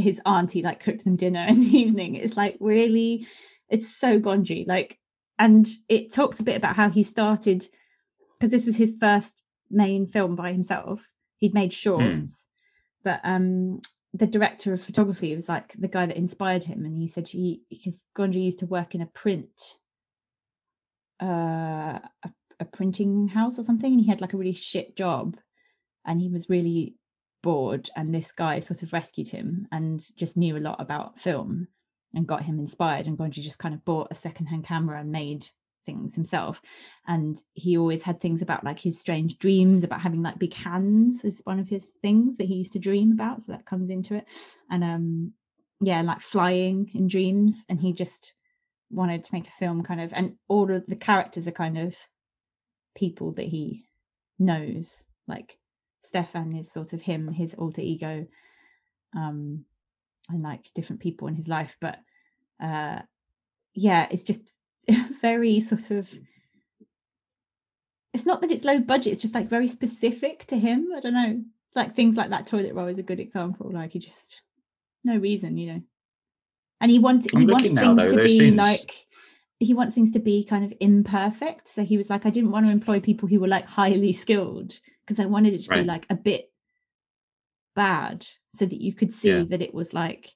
his 0.00 0.20
auntie 0.26 0.62
like 0.62 0.80
cooked 0.80 1.04
them 1.04 1.16
dinner 1.16 1.46
in 1.48 1.60
the 1.60 1.78
evening. 1.78 2.16
It's 2.16 2.36
like 2.36 2.56
really 2.60 3.26
it's 3.68 3.96
so 3.96 4.20
gondry 4.20 4.66
like 4.66 4.98
and 5.38 5.68
it 5.88 6.12
talks 6.12 6.40
a 6.40 6.44
bit 6.44 6.56
about 6.56 6.76
how 6.76 6.88
he 6.88 7.02
started 7.02 7.66
because 8.38 8.50
this 8.50 8.66
was 8.66 8.76
his 8.76 8.94
first 9.00 9.32
main 9.70 10.06
film 10.06 10.36
by 10.36 10.52
himself. 10.52 11.00
He'd 11.38 11.54
made 11.54 11.72
shorts 11.72 12.46
but 13.06 13.20
um 13.22 13.80
the 14.14 14.26
director 14.26 14.72
of 14.72 14.82
photography 14.82 15.34
was 15.34 15.48
like 15.48 15.72
the 15.78 15.88
guy 15.88 16.06
that 16.06 16.16
inspired 16.16 16.64
him 16.64 16.84
and 16.84 16.96
he 16.96 17.06
said 17.06 17.28
he 17.28 17.62
because 17.70 18.02
Gondry 18.16 18.44
used 18.44 18.58
to 18.60 18.66
work 18.66 18.94
in 18.94 19.02
a 19.02 19.06
print 19.06 19.50
uh 21.22 21.98
a, 22.24 22.30
a 22.60 22.64
printing 22.64 23.28
house 23.28 23.58
or 23.58 23.62
something 23.62 23.92
and 23.92 24.00
he 24.00 24.08
had 24.08 24.20
like 24.20 24.32
a 24.32 24.36
really 24.36 24.54
shit 24.54 24.96
job 24.96 25.36
and 26.04 26.20
he 26.20 26.28
was 26.28 26.48
really 26.48 26.96
bored 27.46 27.88
and 27.94 28.12
this 28.12 28.32
guy 28.32 28.58
sort 28.58 28.82
of 28.82 28.92
rescued 28.92 29.28
him 29.28 29.68
and 29.70 30.04
just 30.16 30.36
knew 30.36 30.56
a 30.56 30.66
lot 30.68 30.80
about 30.80 31.16
film 31.20 31.68
and 32.12 32.26
got 32.26 32.42
him 32.42 32.58
inspired 32.58 33.06
and 33.06 33.16
Gondry 33.16 33.34
just 33.34 33.60
kind 33.60 33.72
of 33.72 33.84
bought 33.84 34.08
a 34.10 34.16
secondhand 34.16 34.64
camera 34.64 34.98
and 34.98 35.12
made 35.12 35.46
things 35.84 36.12
himself. 36.12 36.60
And 37.06 37.40
he 37.54 37.78
always 37.78 38.02
had 38.02 38.20
things 38.20 38.42
about 38.42 38.64
like 38.64 38.80
his 38.80 39.00
strange 39.00 39.38
dreams 39.38 39.84
about 39.84 40.00
having 40.00 40.22
like 40.22 40.40
big 40.40 40.54
hands 40.54 41.24
is 41.24 41.40
one 41.44 41.60
of 41.60 41.68
his 41.68 41.86
things 42.02 42.36
that 42.36 42.48
he 42.48 42.56
used 42.56 42.72
to 42.72 42.80
dream 42.80 43.12
about 43.12 43.42
so 43.42 43.52
that 43.52 43.64
comes 43.64 43.90
into 43.90 44.16
it. 44.16 44.24
And 44.68 44.82
um 44.82 45.32
yeah 45.80 46.02
like 46.02 46.20
flying 46.20 46.90
in 46.94 47.06
dreams 47.06 47.64
and 47.68 47.78
he 47.78 47.92
just 47.92 48.34
wanted 48.90 49.22
to 49.22 49.34
make 49.34 49.46
a 49.46 49.58
film 49.60 49.84
kind 49.84 50.00
of 50.00 50.12
and 50.12 50.34
all 50.48 50.74
of 50.74 50.84
the 50.86 50.96
characters 50.96 51.46
are 51.46 51.52
kind 51.52 51.78
of 51.78 51.94
people 52.96 53.30
that 53.34 53.46
he 53.46 53.84
knows 54.36 55.04
like 55.28 55.56
Stefan 56.06 56.54
is 56.56 56.70
sort 56.70 56.92
of 56.92 57.00
him 57.02 57.28
his 57.28 57.54
alter 57.54 57.82
ego 57.82 58.26
um 59.14 59.64
and 60.28 60.42
like 60.42 60.70
different 60.74 61.00
people 61.00 61.28
in 61.28 61.34
his 61.34 61.48
life 61.48 61.76
but 61.80 61.98
uh 62.62 62.98
yeah 63.74 64.06
it's 64.10 64.22
just 64.24 64.40
very 65.20 65.60
sort 65.60 65.90
of 65.90 66.08
it's 68.14 68.26
not 68.26 68.40
that 68.40 68.50
it's 68.50 68.64
low 68.64 68.78
budget 68.80 69.12
it's 69.12 69.22
just 69.22 69.34
like 69.34 69.48
very 69.48 69.68
specific 69.68 70.46
to 70.46 70.58
him 70.58 70.88
i 70.96 71.00
don't 71.00 71.14
know. 71.14 71.42
Like 71.74 71.94
things 71.94 72.16
like 72.16 72.30
that 72.30 72.46
toilet 72.46 72.72
roll 72.74 72.86
is 72.88 72.98
a 72.98 73.02
good 73.02 73.20
example 73.20 73.70
like 73.70 73.92
he 73.92 73.98
just 73.98 74.40
no 75.04 75.16
reason 75.18 75.58
you 75.58 75.72
know. 75.72 75.82
And 76.80 76.90
he 76.90 76.98
wants 76.98 77.26
he 77.30 77.46
wants 77.46 77.64
things 77.64 77.74
though, 77.74 78.10
to 78.10 78.22
be 78.22 78.28
scenes- 78.28 78.56
like 78.56 79.05
he 79.58 79.74
wants 79.74 79.94
things 79.94 80.10
to 80.12 80.18
be 80.18 80.44
kind 80.44 80.64
of 80.64 80.72
imperfect. 80.80 81.68
So 81.68 81.84
he 81.84 81.96
was 81.96 82.10
like 82.10 82.26
i 82.26 82.30
didn't 82.30 82.50
want 82.50 82.66
to 82.66 82.72
employ 82.72 83.00
people 83.00 83.28
who 83.28 83.40
were 83.40 83.48
like 83.48 83.64
highly 83.66 84.12
skilled 84.12 84.78
because 85.04 85.20
i 85.20 85.26
wanted 85.26 85.54
it 85.54 85.62
to 85.64 85.70
Right. 85.70 85.82
be 85.82 85.88
like 85.88 86.06
a 86.10 86.14
bit 86.14 86.50
bad 87.74 88.26
so 88.54 88.66
that 88.66 88.80
you 88.80 88.94
could 88.94 89.12
see 89.12 89.28
Yeah. 89.28 89.44
that 89.44 89.62
it 89.62 89.74
was 89.74 89.92
like 89.92 90.34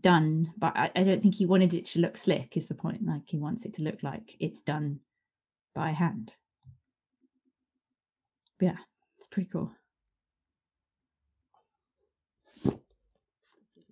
done. 0.00 0.52
But 0.56 0.76
I, 0.76 0.90
I 0.96 1.02
don't 1.04 1.22
think 1.22 1.34
he 1.34 1.46
wanted 1.46 1.74
it 1.74 1.86
to 1.88 2.00
look 2.00 2.16
slick 2.18 2.56
is 2.56 2.66
the 2.66 2.74
point. 2.74 3.04
Like 3.04 3.22
he 3.26 3.38
wants 3.38 3.64
it 3.64 3.74
to 3.74 3.82
look 3.82 4.02
like 4.02 4.34
it's 4.40 4.60
done 4.60 5.00
by 5.74 5.90
hand. 5.90 6.32
But 8.58 8.66
yeah 8.66 8.76
it's 9.18 9.28
pretty 9.28 9.48
cool. 9.50 9.70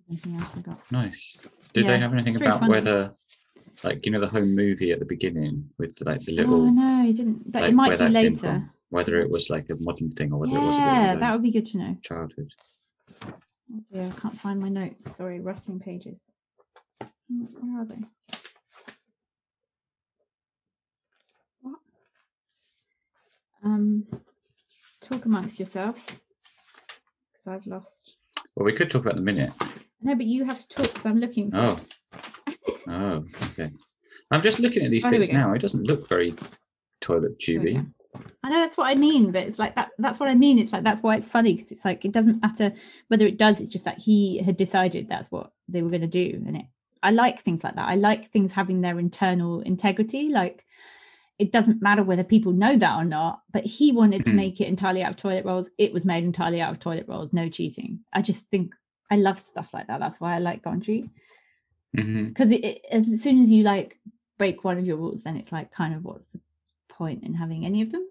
Anything 0.09 0.35
else 0.35 0.55
i 0.55 0.59
got? 0.61 0.79
Nice. 0.91 1.37
Did 1.73 1.85
Yeah, 1.85 1.93
they 1.93 1.99
have 1.99 2.13
anything 2.13 2.35
about 2.35 2.67
whether, 2.67 3.13
like 3.83 4.05
you 4.05 4.11
know, 4.11 4.19
the 4.19 4.27
home 4.27 4.55
movie 4.55 4.91
at 4.91 4.99
the 4.99 5.05
beginning 5.05 5.69
with 5.77 5.97
like 6.05 6.21
the 6.21 6.33
little. 6.33 6.67
oh 6.67 6.69
no 6.69 7.03
he 7.03 7.13
didn't 7.13 7.51
but 7.51 7.61
like, 7.61 7.71
it 7.71 7.75
might 7.75 7.87
where 7.87 7.97
do 7.97 8.03
that 8.03 8.13
came 8.13 8.33
later 8.33 8.37
from? 8.37 8.69
whether 8.89 9.19
it 9.19 9.29
was 9.29 9.49
like 9.49 9.69
a 9.69 9.75
modern 9.79 10.11
thing 10.11 10.31
or 10.31 10.39
whether 10.39 10.57
it 10.57 10.63
was 10.63 10.77
yeah 10.77 11.15
that 11.15 11.31
would 11.31 11.43
be 11.43 11.51
good 11.51 11.65
to 11.65 11.77
know 11.77 11.97
childhood. 12.01 12.49
Oh 13.73 13.79
dear, 13.91 14.03
I 14.15 14.19
can't 14.19 14.39
find 14.39 14.59
my 14.59 14.69
notes. 14.69 15.03
Sorry, 15.15 15.39
rustling 15.39 15.79
pages. 15.79 16.21
Where 17.27 17.81
are 17.81 17.85
they? 17.85 17.99
What? 21.61 21.79
Um, 23.63 24.05
talk 25.01 25.25
amongst 25.25 25.59
yourself, 25.59 25.95
because 26.05 27.47
I've 27.47 27.65
lost. 27.65 28.15
Well, 28.55 28.65
we 28.65 28.73
could 28.73 28.91
talk 28.91 29.01
about 29.01 29.15
the 29.15 29.21
minute. 29.21 29.51
No, 30.01 30.15
but 30.15 30.25
you 30.25 30.45
have 30.45 30.61
to 30.61 30.67
talk 30.67 30.93
because 30.93 31.05
I'm 31.05 31.19
looking. 31.19 31.49
Oh. 31.53 31.79
Oh, 32.87 33.23
okay. 33.51 33.71
I'm 34.31 34.41
just 34.41 34.59
looking 34.59 34.83
at 34.83 34.91
these 34.91 35.05
Oh, 35.05 35.11
bits 35.11 35.31
now. 35.31 35.53
It 35.53 35.61
doesn't 35.61 35.87
look 35.87 36.07
very 36.07 36.35
toilet 37.01 37.39
tubey. 37.39 37.85
I 38.43 38.49
know 38.49 38.59
that's 38.61 38.77
what 38.77 38.87
I 38.87 38.95
mean, 38.95 39.31
but 39.31 39.43
it's 39.43 39.59
like 39.59 39.75
that. 39.75 39.91
That's 39.97 40.19
what 40.19 40.29
I 40.29 40.35
mean. 40.35 40.59
It's 40.59 40.71
like 40.71 40.83
that's 40.83 41.01
why 41.01 41.15
it's 41.15 41.27
funny 41.27 41.53
because 41.53 41.71
it's 41.71 41.83
like 41.83 42.05
it 42.05 42.11
doesn't 42.11 42.41
matter 42.41 42.73
whether 43.07 43.25
it 43.25 43.37
does. 43.37 43.59
It's 43.59 43.71
just 43.71 43.85
that 43.85 43.97
he 43.97 44.37
had 44.37 44.57
decided 44.57 45.07
that's 45.09 45.31
what 45.31 45.51
they 45.67 45.81
were 45.81 45.89
going 45.89 46.01
to 46.01 46.07
do, 46.07 46.43
and 46.45 46.57
it. 46.57 46.65
I 47.03 47.11
like 47.11 47.41
things 47.41 47.63
like 47.63 47.75
that. 47.75 47.87
I 47.87 47.95
like 47.95 48.31
things 48.31 48.51
having 48.51 48.81
their 48.81 48.99
internal 48.99 49.61
integrity. 49.61 50.29
Like 50.29 50.63
it 51.37 51.51
doesn't 51.51 51.81
matter 51.81 52.03
whether 52.03 52.23
people 52.23 52.53
know 52.53 52.77
that 52.77 52.97
or 52.97 53.05
not. 53.05 53.41
But 53.51 53.65
he 53.65 53.91
wanted 53.91 54.25
to 54.25 54.31
Mhm. 54.31 54.35
make 54.35 54.61
it 54.61 54.67
entirely 54.67 55.03
out 55.03 55.11
of 55.11 55.17
toilet 55.17 55.45
rolls. 55.45 55.69
It 55.77 55.91
was 55.93 56.05
made 56.05 56.23
entirely 56.23 56.61
out 56.61 56.71
of 56.71 56.79
toilet 56.79 57.07
rolls. 57.07 57.33
No 57.33 57.49
cheating. 57.49 57.99
I 58.13 58.21
just 58.21 58.45
think 58.47 58.73
I 59.11 59.17
love 59.17 59.39
stuff 59.47 59.73
like 59.73 59.87
that. 59.87 59.99
That's 59.99 60.19
why 60.21 60.35
I 60.35 60.39
like 60.39 60.63
Gondry 60.63 61.01
hmm 61.01 61.07
because 61.95 62.51
it, 62.51 62.81
as 62.91 63.05
soon 63.21 63.41
as 63.41 63.49
you 63.51 63.63
like 63.63 63.99
break 64.37 64.63
one 64.63 64.77
of 64.77 64.85
your 64.85 64.97
rules, 64.97 65.23
then 65.23 65.37
it's 65.37 65.51
like 65.51 65.71
kind 65.71 65.93
of 65.95 66.03
what's 66.03 66.25
the 66.33 66.39
point 66.89 67.23
in 67.23 67.33
having 67.33 67.65
any 67.65 67.81
of 67.81 67.91
them? 67.91 68.07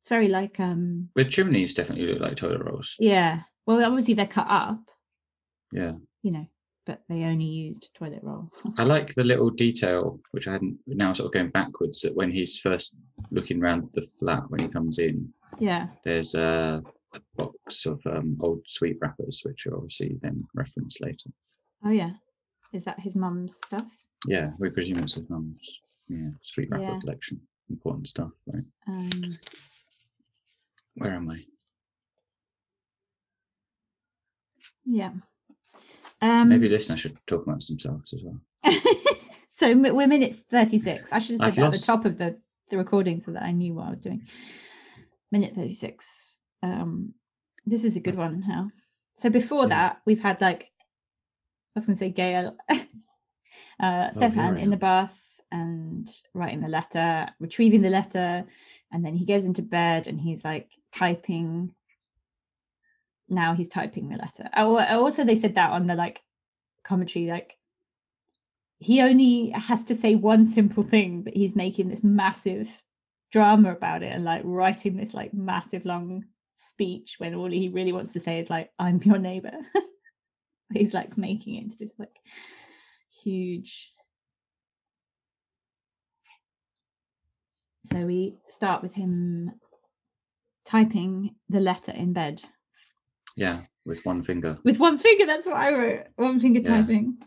It's 0.00 0.08
very 0.08 0.28
like 0.28 0.58
um 0.60 1.08
The 1.14 1.24
chimneys 1.24 1.74
definitely 1.74 2.06
look 2.06 2.20
like 2.20 2.36
toilet 2.36 2.62
rolls. 2.64 2.96
yeah. 2.98 3.40
Well, 3.66 3.84
obviously 3.84 4.14
they're 4.14 4.26
cut 4.26 4.46
up, 4.48 4.80
Yeah. 5.72 5.92
you 6.22 6.32
know, 6.32 6.46
but 6.86 7.02
they 7.08 7.22
only 7.24 7.44
used 7.44 7.90
toilet 7.94 8.20
roll. 8.22 8.50
I 8.78 8.82
like 8.84 9.14
the 9.14 9.22
little 9.22 9.50
detail, 9.50 10.18
which 10.32 10.48
I 10.48 10.52
hadn't 10.52 10.78
now 10.86 11.12
sort 11.12 11.26
of 11.26 11.32
going 11.32 11.50
backwards, 11.50 12.00
that 12.00 12.16
when 12.16 12.32
he's 12.32 12.58
first 12.58 12.96
looking 13.30 13.62
around 13.62 13.88
the 13.92 14.02
flat 14.02 14.42
when 14.50 14.60
he 14.60 14.68
comes 14.68 14.98
in, 14.98 15.32
yeah. 15.60 15.88
there's 16.02 16.34
a, 16.34 16.82
a 17.14 17.20
box 17.36 17.86
of 17.86 18.00
um, 18.06 18.36
old 18.40 18.62
sweet 18.66 18.96
wrappers, 19.00 19.42
which 19.44 19.66
are 19.66 19.76
obviously 19.76 20.16
then 20.22 20.42
referenced 20.54 21.00
later. 21.02 21.30
Oh 21.84 21.90
yeah. 21.90 22.12
Is 22.72 22.84
that 22.84 23.00
his 23.00 23.16
mum's 23.16 23.56
stuff? 23.66 23.86
Yeah, 24.26 24.50
we 24.58 24.70
presume 24.70 24.98
it's 24.98 25.14
his 25.14 25.28
mum's 25.28 25.80
yeah, 26.08 26.30
sweet 26.42 26.68
wrapper 26.70 26.92
Yeah. 26.92 27.00
collection. 27.00 27.40
Important 27.68 28.08
stuff, 28.08 28.30
right? 28.46 28.64
Um 28.86 29.10
Where 30.94 31.12
am 31.14 31.30
I? 31.30 31.44
yeah. 34.84 35.12
Um 36.20 36.48
Maybe 36.48 36.68
listeners 36.68 37.00
should 37.00 37.16
talk 37.26 37.46
amongst 37.46 37.68
themselves 37.68 38.12
as 38.12 38.22
well. 38.24 38.40
so 39.58 39.76
we're 39.76 40.06
minute 40.06 40.36
36. 40.50 41.08
I 41.12 41.18
should 41.18 41.40
have 41.40 41.40
said 41.40 41.46
I've 41.46 41.54
that 41.56 41.62
lost- 41.62 41.76
at 41.76 41.80
the 41.80 41.98
top 41.98 42.04
of 42.04 42.18
the, 42.18 42.38
the 42.70 42.76
recording 42.76 43.22
so 43.24 43.32
that 43.32 43.42
I 43.42 43.52
knew 43.52 43.74
what 43.74 43.86
I 43.86 43.90
was 43.90 44.00
doing. 44.00 44.22
Minute 45.32 45.54
36. 45.54 46.38
Um, 46.62 47.14
this 47.66 47.84
is 47.84 47.96
a 47.96 48.00
good 48.00 48.16
one 48.16 48.44
now. 48.46 48.70
So 49.16 49.30
before 49.30 49.62
Yeah. 49.64 49.68
that, 49.68 50.00
we've 50.06 50.20
had 50.20 50.40
like, 50.40 50.70
I 50.79 50.79
was 51.74 51.86
going 51.86 51.96
to 51.96 52.04
say 52.04 52.10
Gael, 52.10 52.56
uh, 53.80 54.12
Stefan 54.12 54.58
in 54.58 54.70
the 54.70 54.76
bath 54.76 55.16
and 55.52 56.10
writing 56.34 56.60
the 56.60 56.68
letter, 56.68 57.28
retrieving 57.38 57.82
the 57.82 57.90
letter, 57.90 58.44
and 58.92 59.04
then 59.04 59.14
he 59.14 59.24
goes 59.24 59.44
into 59.44 59.62
bed 59.62 60.06
and 60.06 60.20
he's 60.20 60.44
like 60.44 60.68
typing. 60.92 61.74
Now 63.28 63.54
he's 63.54 63.68
typing 63.68 64.08
the 64.08 64.16
letter. 64.16 64.48
Oh, 64.56 64.78
also 64.78 65.24
they 65.24 65.40
said 65.40 65.54
that 65.54 65.70
on 65.70 65.86
the 65.86 65.94
like 65.94 66.20
commentary, 66.82 67.26
like 67.26 67.56
he 68.78 69.02
only 69.02 69.50
has 69.50 69.84
to 69.84 69.94
say 69.94 70.14
one 70.14 70.46
simple 70.46 70.82
thing, 70.82 71.22
but 71.22 71.34
he's 71.34 71.54
making 71.54 71.88
this 71.88 72.02
massive 72.02 72.68
drama 73.30 73.72
about 73.72 74.02
it 74.02 74.12
and 74.12 74.24
like 74.24 74.42
writing 74.44 74.96
this 74.96 75.14
like 75.14 75.32
massive 75.32 75.84
long 75.84 76.24
speech 76.56 77.16
when 77.18 77.34
all 77.34 77.50
he 77.50 77.68
really 77.68 77.92
wants 77.92 78.12
to 78.14 78.20
say 78.20 78.40
is 78.40 78.50
like, 78.50 78.70
I'm 78.78 79.00
your 79.02 79.18
neighbor. 79.18 79.52
he's 80.72 80.94
like 80.94 81.18
making 81.18 81.54
it 81.56 81.64
into 81.64 81.76
this 81.78 81.92
like 81.98 82.16
huge 83.22 83.92
So 87.92 88.06
we 88.06 88.36
start 88.48 88.82
with 88.82 88.92
him 88.92 89.52
typing 90.64 91.34
the 91.48 91.58
letter 91.60 91.90
in 91.92 92.12
bed 92.12 92.40
Yeah, 93.36 93.62
with 93.84 94.04
one 94.04 94.22
finger. 94.22 94.58
with 94.64 94.78
one 94.78 94.98
finger. 94.98 95.26
That's 95.26 95.46
what 95.46 95.56
I 95.56 95.72
wrote. 95.72 96.06
One 96.16 96.38
finger 96.38 96.60
Yeah. 96.60 96.82
typing. 96.82 97.18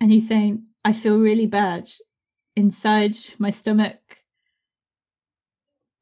And 0.00 0.10
he's 0.10 0.28
saying, 0.28 0.64
I 0.84 0.92
feel 0.92 1.18
really 1.18 1.46
bad 1.46 1.88
inside 2.56 3.16
my 3.38 3.50
stomach. 3.50 4.00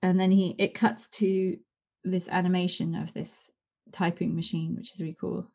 And 0.03 0.19
then 0.19 0.31
he 0.31 0.57
it 0.59 0.75
cuts 0.75 1.09
to 1.19 1.59
this 2.03 2.27
animation 2.29 2.95
of 2.95 3.13
this 3.13 3.51
typing 3.93 4.35
machine, 4.35 4.75
which 4.77 4.93
is 4.95 5.01
really 5.01 5.17
cool. 5.21 5.47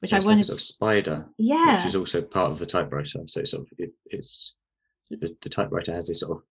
Which 0.00 0.12
Yeah, 0.12 0.16
I 0.16 0.18
it's 0.18 0.26
like 0.26 0.38
a 0.38 0.44
sort 0.44 0.56
of 0.58 0.62
spider, 0.62 1.28
Yeah. 1.38 1.76
which 1.76 1.86
is 1.86 1.94
also 1.96 2.22
part 2.22 2.50
of 2.50 2.58
the 2.58 2.66
typewriter. 2.66 3.20
So 3.26 3.40
it's 3.40 3.50
sort 3.50 3.66
of 3.66 3.72
it, 3.78 3.92
it's 4.06 4.56
the, 5.10 5.36
the 5.42 5.48
typewriter 5.48 5.92
has 5.92 6.06
this 6.08 6.20
sort 6.20 6.38
of 6.38 6.42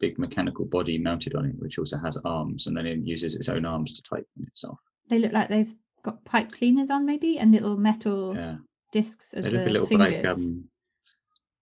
big 0.00 0.18
mechanical 0.18 0.64
body 0.64 0.98
mounted 0.98 1.34
on 1.34 1.44
it, 1.46 1.54
which 1.58 1.78
also 1.78 1.98
has 1.98 2.16
arms, 2.24 2.66
and 2.66 2.76
then 2.76 2.86
it 2.86 2.98
uses 3.00 3.34
its 3.36 3.48
own 3.48 3.64
arms 3.64 3.92
to 3.94 4.02
type 4.02 4.26
on 4.38 4.46
itself. 4.46 4.78
They 5.10 5.18
look 5.18 5.32
like 5.32 5.48
they've 5.48 5.74
got 6.02 6.24
pipe 6.24 6.50
cleaners 6.52 6.90
on 6.90 7.04
maybe 7.06 7.38
and 7.38 7.52
little 7.52 7.76
metal 7.76 8.34
Yeah, 8.34 8.56
discs 8.92 9.26
as 9.34 9.44
they 9.44 9.50
the 9.50 9.58
look 9.58 9.66
a 9.68 9.70
little 9.70 9.86
fingers. 9.86 10.08
bit 10.08 10.16
like 10.24 10.26
um 10.26 10.64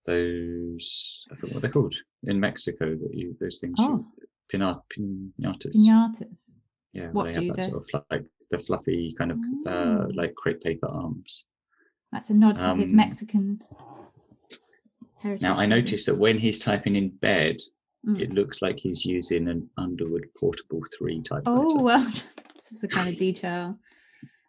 those 0.07 1.26
I 1.31 1.37
forget 1.37 1.55
what 1.55 1.62
they're 1.62 1.70
called 1.70 1.94
in 2.24 2.38
Mexico. 2.40 2.94
That 2.94 3.11
you 3.14 3.37
those 3.40 3.59
things 3.59 3.76
Oh. 3.81 4.05
you, 4.18 4.26
pinat, 4.59 4.81
pinatas. 4.90 5.74
Pinatas. 5.76 6.38
Yeah, 6.92 7.11
What 7.11 7.24
they 7.24 7.35
have 7.35 7.46
that 7.46 7.57
they- 7.57 7.62
sort 7.62 7.88
of 7.94 8.05
like 8.11 8.26
the 8.52 8.58
fluffy 8.60 9.12
kind 9.18 9.32
of 9.32 9.38
uh, 9.66 10.06
Mm. 10.06 10.14
like 10.16 10.34
crepe 10.36 10.60
paper 10.60 10.86
arms. 10.88 11.46
That's 12.12 12.30
a 12.30 12.34
nod 12.34 12.54
to 12.56 12.76
his 12.76 12.90
Um, 12.90 12.96
Mexican 12.96 13.62
heritage. 15.18 15.42
Now 15.42 15.56
I 15.56 15.66
noticed 15.66 16.06
that 16.06 16.16
when 16.18 16.38
he's 16.38 16.58
typing 16.58 16.94
in 16.96 17.08
bed, 17.16 17.56
Mm. 18.06 18.20
it 18.20 18.30
looks 18.30 18.62
like 18.62 18.78
he's 18.78 19.04
using 19.06 19.48
an 19.48 19.68
Underwood 19.76 20.26
Portable 20.38 20.82
3 20.96 21.20
typewriter. 21.22 21.46
Oh 21.46 21.82
well, 21.82 22.04
this 22.54 22.72
is 22.72 22.78
the 22.80 22.88
kind 22.88 23.08
of 23.08 23.16
detail. 23.18 23.78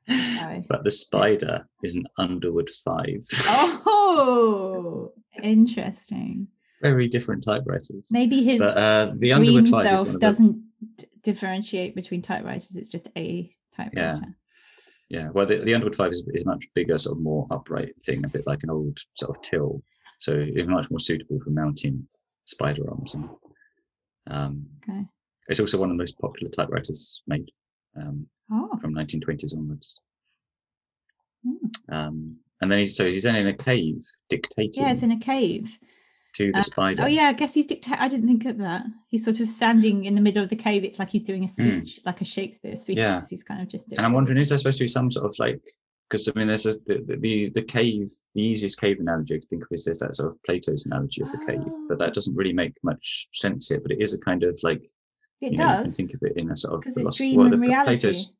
But 0.68 0.84
the 0.84 0.92
spider 0.92 1.66
is 1.82 1.96
an 1.96 2.06
Underwood 2.18 2.70
5. 2.70 3.24
Oh, 3.48 5.14
interesting. 5.42 6.48
Very 6.82 7.08
different 7.08 7.44
typewriters. 7.46 8.08
Maybe 8.12 8.44
his 8.44 8.60
But 8.60 8.76
uh, 8.78 9.14
the 9.18 9.32
Underwood 9.34 9.64
green 9.64 9.72
5 9.72 9.84
self 9.86 10.08
one 10.10 10.20
doesn't 10.20 10.62
differentiate 11.24 11.96
between 11.96 12.22
typewriters. 12.22 12.76
It's 12.76 12.90
just 12.90 13.08
a 13.16 13.50
typewriter. 13.76 14.36
yeah, 15.10 15.30
well, 15.32 15.46
the, 15.46 15.58
the 15.58 15.74
Underwood 15.74 15.96
5 15.96 16.12
is, 16.12 16.24
is 16.34 16.44
a 16.44 16.48
much 16.48 16.66
bigger, 16.74 16.98
sort 16.98 17.18
of 17.18 17.24
more 17.24 17.48
upright 17.52 17.94
thing, 18.02 18.24
a 18.26 18.30
bit 18.30 18.48
like 18.48 18.64
an 18.64 18.70
old 18.70 18.98
sort 19.16 19.36
of 19.36 19.42
till. 19.42 19.82
So 20.20 20.36
it's 20.38 20.68
much 20.70 20.90
more 20.90 21.00
suitable 21.00 21.40
for 21.44 21.50
mounting 21.50 22.08
spider 22.46 22.90
arms. 22.90 23.14
And, 23.14 23.30
um, 24.28 24.66
Okay. 24.88 25.04
it's 25.48 25.60
also 25.60 25.78
one 25.78 25.90
of 25.90 25.98
the 25.98 26.02
most 26.02 26.18
popular 26.20 26.50
typewriters 26.50 27.22
made 27.28 27.50
um, 28.02 28.28
Oh, 28.52 28.76
from 28.78 28.94
1920s 28.94 29.56
onwards. 29.58 30.00
Hmm. 31.46 31.68
Um, 31.94 32.38
and 32.62 32.70
then 32.72 32.80
he's 32.80 32.96
so 32.96 33.06
he's 33.06 33.24
then 33.24 33.36
in 33.36 33.48
a 33.48 33.54
cave 33.54 34.04
dictating 34.30 34.84
yeah, 34.84 34.92
it's 34.92 35.04
in 35.04 35.12
a 35.12 35.20
cave. 35.20 35.70
To 36.36 36.52
the 36.52 36.58
Uh, 36.60 36.62
spider. 36.62 37.04
Oh 37.04 37.08
yeah, 37.08 37.26
I 37.30 37.34
guess 37.34 37.54
he's 37.54 37.66
dicta- 37.68 38.02
I 38.02 38.08
didn't 38.08 38.28
think 38.28 38.46
of 38.46 38.58
that. 38.60 38.84
He's 39.08 39.24
sort 39.24 39.40
of 39.40 39.50
standing 39.50 40.06
in 40.06 40.16
the 40.16 40.22
middle 40.22 40.44
of 40.44 40.50
the 40.50 40.56
cave. 40.56 40.84
It's 40.84 41.00
like 41.00 41.10
he's 41.10 41.24
doing 41.24 41.44
a 41.44 41.50
speech, 41.50 42.00
like 42.06 42.22
a 42.22 42.26
Shakespeare 42.26 42.76
speech. 42.76 42.98
Hmm. 42.98 43.02
Yeah. 43.02 43.22
He's 43.30 43.44
kind 43.44 43.62
of 43.62 43.68
just. 43.70 43.86
And 43.92 44.00
I'm 44.06 44.14
wondering, 44.14 44.38
is 44.40 44.50
there 44.50 44.58
supposed 44.58 44.78
to 44.80 44.84
be 44.84 44.88
some 44.88 45.12
sort 45.12 45.26
of 45.26 45.36
like, 45.40 45.62
because 46.10 46.28
I 46.28 46.32
mean, 46.38 46.48
there's 46.48 46.66
a, 46.66 46.74
the, 46.88 47.18
the 47.20 47.50
the 47.56 47.62
cave, 47.64 48.10
the 48.36 48.42
easiest 48.42 48.80
cave 48.80 49.00
analogy 49.00 49.36
I 49.36 49.40
can 49.40 49.48
think 49.50 49.64
of 49.64 49.70
is 49.72 49.86
there's 49.86 50.00
that 50.00 50.16
sort 50.16 50.30
of 50.34 50.44
Plato's 50.44 50.86
analogy 50.86 51.22
of 51.22 51.32
the 51.32 51.38
cave, 51.46 51.62
but 51.88 51.96
Oh. 51.96 51.98
that 51.98 52.14
doesn't 52.14 52.36
really 52.36 52.54
make 52.54 52.74
much 52.84 53.28
sense 53.34 53.70
here. 53.70 53.80
But 53.80 53.92
it 53.92 54.02
is 54.02 54.14
a 54.14 54.20
kind 54.20 54.44
of 54.44 54.60
like, 54.64 54.82
It 55.42 55.52
you 55.54 55.58
know, 55.58 55.64
you 55.70 55.76
can 55.78 55.84
does. 55.86 55.96
think 55.96 56.14
of 56.14 56.22
it 56.24 56.38
in 56.38 56.52
a 56.52 56.56
sort 56.58 56.74
of 56.88 56.94
philosophy. 56.94 57.30
dream 57.32 57.38
well, 57.40 57.50
the- 57.50 57.60
reality. 57.60 57.86
Plato's, 58.00 58.36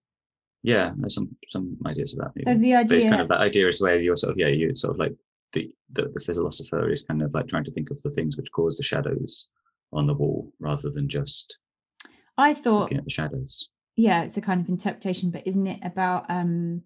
yeah, 0.64 0.94
there's 0.98 1.14
some 1.16 1.36
some 1.50 1.78
ideas 1.86 2.16
about 2.16 2.34
that. 2.36 2.46
So 2.46 2.56
the 2.56 2.74
but 2.88 2.92
it's 2.92 3.06
kind 3.06 3.22
of 3.22 3.28
that 3.28 3.40
idea 3.42 3.68
is 3.68 3.82
where 3.82 4.00
you're 4.00 4.16
sort 4.16 4.32
of 4.32 4.38
yeah, 4.40 4.48
you 4.48 4.74
sort 4.76 4.92
of 4.94 4.98
like 5.00 5.14
the, 5.54 5.72
the 5.92 6.10
the 6.14 6.20
philosopher 6.20 6.90
is 6.90 7.04
kind 7.04 7.22
of 7.22 7.34
like 7.34 7.48
trying 7.48 7.64
to 7.64 7.72
think 7.72 7.92
of 7.92 8.02
the 8.02 8.12
things 8.12 8.38
which 8.38 8.52
cause 8.52 8.76
the 8.76 8.84
shadows 8.84 9.50
on 9.92 10.08
the 10.08 10.14
wall 10.14 10.52
rather 10.60 10.90
than 10.90 11.08
just 11.08 11.58
I 12.38 12.54
thought 12.54 12.82
looking 12.82 12.98
at 12.98 13.04
the 13.06 13.10
shadows. 13.10 13.70
yeah 13.96 14.24
it's 14.24 14.38
a 14.38 14.42
kind 14.42 14.62
of 14.62 14.70
interpretation 14.70 15.30
but 15.30 15.46
isn't 15.48 15.68
it 15.68 15.80
about 15.84 16.26
um 16.30 16.82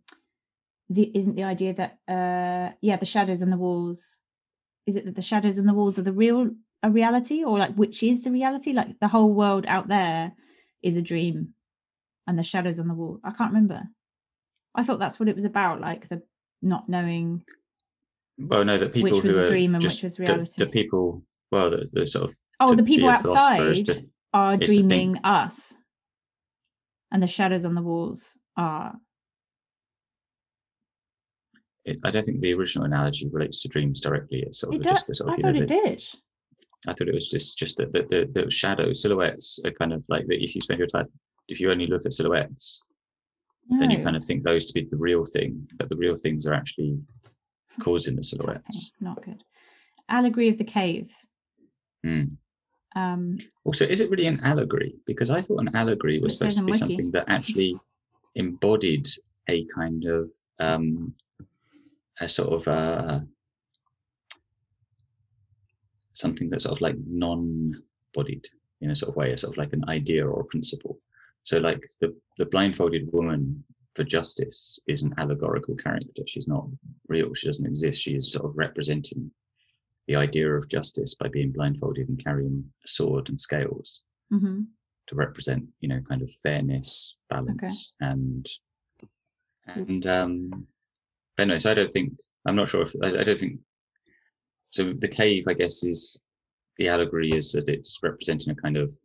the 0.90 1.12
isn't 1.18 1.36
the 1.36 1.44
idea 1.44 1.74
that 1.74 2.00
uh 2.08 2.74
yeah 2.82 2.98
the 2.98 3.06
shadows 3.06 3.42
on 3.42 3.50
the 3.50 3.58
walls 3.58 4.18
is 4.86 4.96
it 4.96 5.06
that 5.06 5.16
the 5.16 5.22
shadows 5.22 5.60
on 5.60 5.66
the 5.66 5.74
walls 5.74 6.00
are 6.00 6.04
the 6.04 6.14
real 6.14 6.50
a 6.84 6.90
reality? 6.90 7.44
Or 7.44 7.58
like 7.58 7.76
which 7.76 8.04
is 8.04 8.22
the 8.22 8.32
reality? 8.32 8.74
Like 8.74 9.00
the 9.00 9.08
whole 9.08 9.34
world 9.34 9.66
out 9.68 9.88
there 9.88 10.34
is 10.82 10.96
a 10.96 11.02
dream 11.02 11.54
and 12.28 12.38
the 12.38 12.44
shadows 12.44 12.80
on 12.80 12.88
the 12.88 12.94
wall. 12.94 13.20
I 13.24 13.32
can't 13.32 13.52
remember. 13.52 13.84
I 14.76 14.84
thought 14.84 15.00
that's 15.00 15.20
what 15.20 15.30
it 15.30 15.36
was 15.36 15.46
about 15.46 15.82
like 15.82 16.08
the 16.10 16.22
not 16.62 16.88
knowing 16.90 17.44
Well, 18.40 18.64
no, 18.64 18.78
that 18.78 18.94
people 18.94 19.18
which 19.18 19.24
was 19.24 19.34
who 19.34 19.40
a 19.40 19.44
are 19.44 19.50
dream 19.50 19.74
and 19.76 19.82
just 19.82 19.98
which 19.98 20.04
was 20.04 20.16
the, 20.18 20.24
reality 20.24 20.54
the 20.58 20.68
people, 20.68 21.24
well, 21.52 21.70
the, 21.72 21.90
the 21.94 22.06
sort 22.06 22.30
of 22.30 22.38
oh 22.60 22.76
the 22.76 22.84
people 22.84 23.10
a 23.10 23.14
outside 23.14 23.86
to- 23.86 24.06
are 24.34 24.56
is 24.56 24.70
to 24.70 24.76
think- 24.76 24.88
dreaming 24.88 25.18
us 25.24 25.74
and 27.12 27.24
the 27.24 27.28
shadows 27.28 27.66
on 27.66 27.74
the 27.74 27.82
walls 27.82 28.38
are 28.58 28.94
it, 31.86 32.00
I 32.04 32.12
don't 32.12 32.26
think 32.26 32.42
the 32.42 32.54
original 32.54 32.86
analogy 32.86 33.28
relates 33.32 33.62
to 33.62 33.70
dreams 33.70 34.02
directly. 34.02 34.44
It's 34.46 34.60
sort 34.60 34.76
of 34.76 34.82
it 34.82 34.84
just 34.84 35.08
does 35.08 35.18
the 35.20 35.24
sort 35.24 35.30
i 35.30 35.34
of, 35.34 35.38
you 35.40 35.44
thought 35.44 35.54
know, 35.56 35.62
it 35.62 35.68
did 35.68 36.04
I 36.88 36.94
thought 36.94 37.08
it 37.08 37.14
was 37.14 37.30
just 37.30 37.58
just 37.58 37.78
that 37.78 37.92
the, 37.94 38.04
the, 38.04 38.44
the 38.44 38.52
shadows, 38.52 39.02
silhouettes 39.02 39.60
are 39.66 39.72
kind 39.72 39.94
of 39.94 40.04
like 40.10 40.28
that. 40.28 40.44
If 40.44 40.54
you 40.54 40.62
spend 40.62 40.78
your 40.80 40.88
time, 40.88 41.08
if 41.48 41.60
you 41.60 41.72
only 41.72 41.88
look 41.88 42.06
at 42.06 42.14
silhouettes, 42.14 42.84
then 43.80 43.90
you 43.90 44.02
kind 44.04 44.16
of 44.16 44.24
think 44.24 44.44
those 44.44 44.68
to 44.68 44.74
be 44.74 44.88
the 44.90 44.98
real 44.98 45.26
thing, 45.26 45.68
but 45.78 45.90
the 45.90 45.96
real 45.98 46.16
things 46.16 46.46
are 46.46 46.54
actually 46.54 46.98
causing 47.80 48.16
the 48.16 48.20
Okay, 48.20 48.28
silhouettes. 48.28 48.92
not 49.00 49.24
good. 49.24 49.44
Allegory 50.10 50.50
of 50.50 50.58
the 50.58 50.64
cave. 50.64 51.10
Hmm. 52.04 52.24
Um, 52.96 53.38
Also, 53.66 53.86
is 53.86 54.00
it 54.02 54.10
really 54.10 54.28
an 54.28 54.40
allegory? 54.44 54.96
Because 55.06 55.30
I 55.30 55.42
thought 55.42 55.60
an 55.60 55.76
allegory 55.76 56.20
was 56.20 56.34
supposed 56.34 56.58
to 56.58 56.64
be 56.64 56.72
Wiki. 56.72 56.80
something 56.80 57.12
that 57.12 57.26
actually 57.28 57.78
embodied 58.36 59.08
a 59.50 59.66
kind 59.66 60.06
of 60.06 60.30
um, 60.60 61.14
a 62.20 62.28
sort 62.28 62.50
of 62.54 62.68
uh, 62.68 63.20
something 66.14 66.50
that's 66.50 66.64
sort 66.64 66.78
of 66.78 66.82
like 66.82 66.96
non-bodied 67.06 68.48
in 68.82 68.92
a 68.92 68.96
sort 68.96 69.10
of 69.10 69.16
way, 69.16 69.32
a 69.32 69.38
sort 69.38 69.54
of 69.54 69.58
like 69.58 69.74
an 69.74 69.84
idea 69.90 70.26
or 70.28 70.42
a 70.42 70.46
principle. 70.46 71.00
So, 71.44 71.58
like 71.60 71.82
the 72.02 72.16
the 72.38 72.46
blindfolded 72.48 73.12
woman 73.14 73.64
for 73.98 74.04
justice 74.04 74.80
is 74.88 75.02
an 75.02 75.16
allegorical 75.18 75.76
character. 75.76 76.22
She's 76.28 76.48
not 76.48 76.68
real. 77.08 77.34
She 77.34 77.48
doesn't 77.48 77.66
exist. 77.66 78.00
She 78.00 78.16
is 78.16 78.32
sort 78.32 78.46
of 78.46 78.56
representing 78.56 79.32
the 80.08 80.16
idea 80.16 80.54
of 80.54 80.70
justice 80.70 81.16
by 81.16 81.28
being 81.30 81.52
blindfolded 81.52 82.08
and 82.08 82.24
carrying 82.24 82.64
a 82.86 82.88
sword 82.88 83.28
and 83.30 83.42
scales 83.42 84.04
mhm. 84.32 84.68
to 85.08 85.16
represent, 85.16 85.66
you 85.80 85.90
know, 85.90 86.00
kind 86.08 86.22
of 86.22 86.32
fairness, 86.44 87.18
balance, 87.32 87.94
and 88.00 88.46
and 89.66 89.90
Oops. 89.90 90.06
um. 90.06 90.68
But 91.36 91.44
anyway, 91.44 91.60
so 91.60 91.72
I 91.72 91.74
don't 91.74 91.92
think 91.92 92.14
I'm 92.46 92.56
not 92.56 92.68
sure 92.68 92.84
if 92.84 92.94
I, 93.02 93.08
I 93.08 93.24
don't 93.24 93.40
think. 93.40 93.60
So 94.70 94.94
the 94.94 95.08
cave, 95.08 95.46
I 95.48 95.54
guess, 95.54 95.84
is 95.84 96.22
the 96.78 96.88
allegory 96.88 97.32
is 97.32 97.52
that 97.54 97.68
it's 97.68 98.00
representing 98.04 98.52
a 98.52 98.62
kind 98.62 98.78
of 98.78 98.96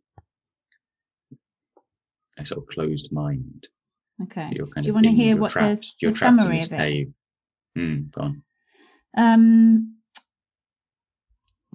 a 2.37 2.45
sort 2.45 2.61
of 2.61 2.67
closed 2.67 3.11
mind. 3.11 3.67
Okay. 4.23 4.49
You're 4.53 4.67
kind 4.67 4.83
Do 4.83 4.87
you 4.87 4.93
want 4.93 5.05
to 5.05 5.11
hear 5.11 5.35
what 5.35 5.49
the, 5.49 5.53
trapped, 5.53 5.95
you're 5.99 6.11
the 6.11 6.17
summary 6.17 6.61
of 6.61 6.71
it? 6.71 7.07
Hmm, 7.75 8.01
go 8.11 8.21
on. 8.21 8.43
Um, 9.15 9.95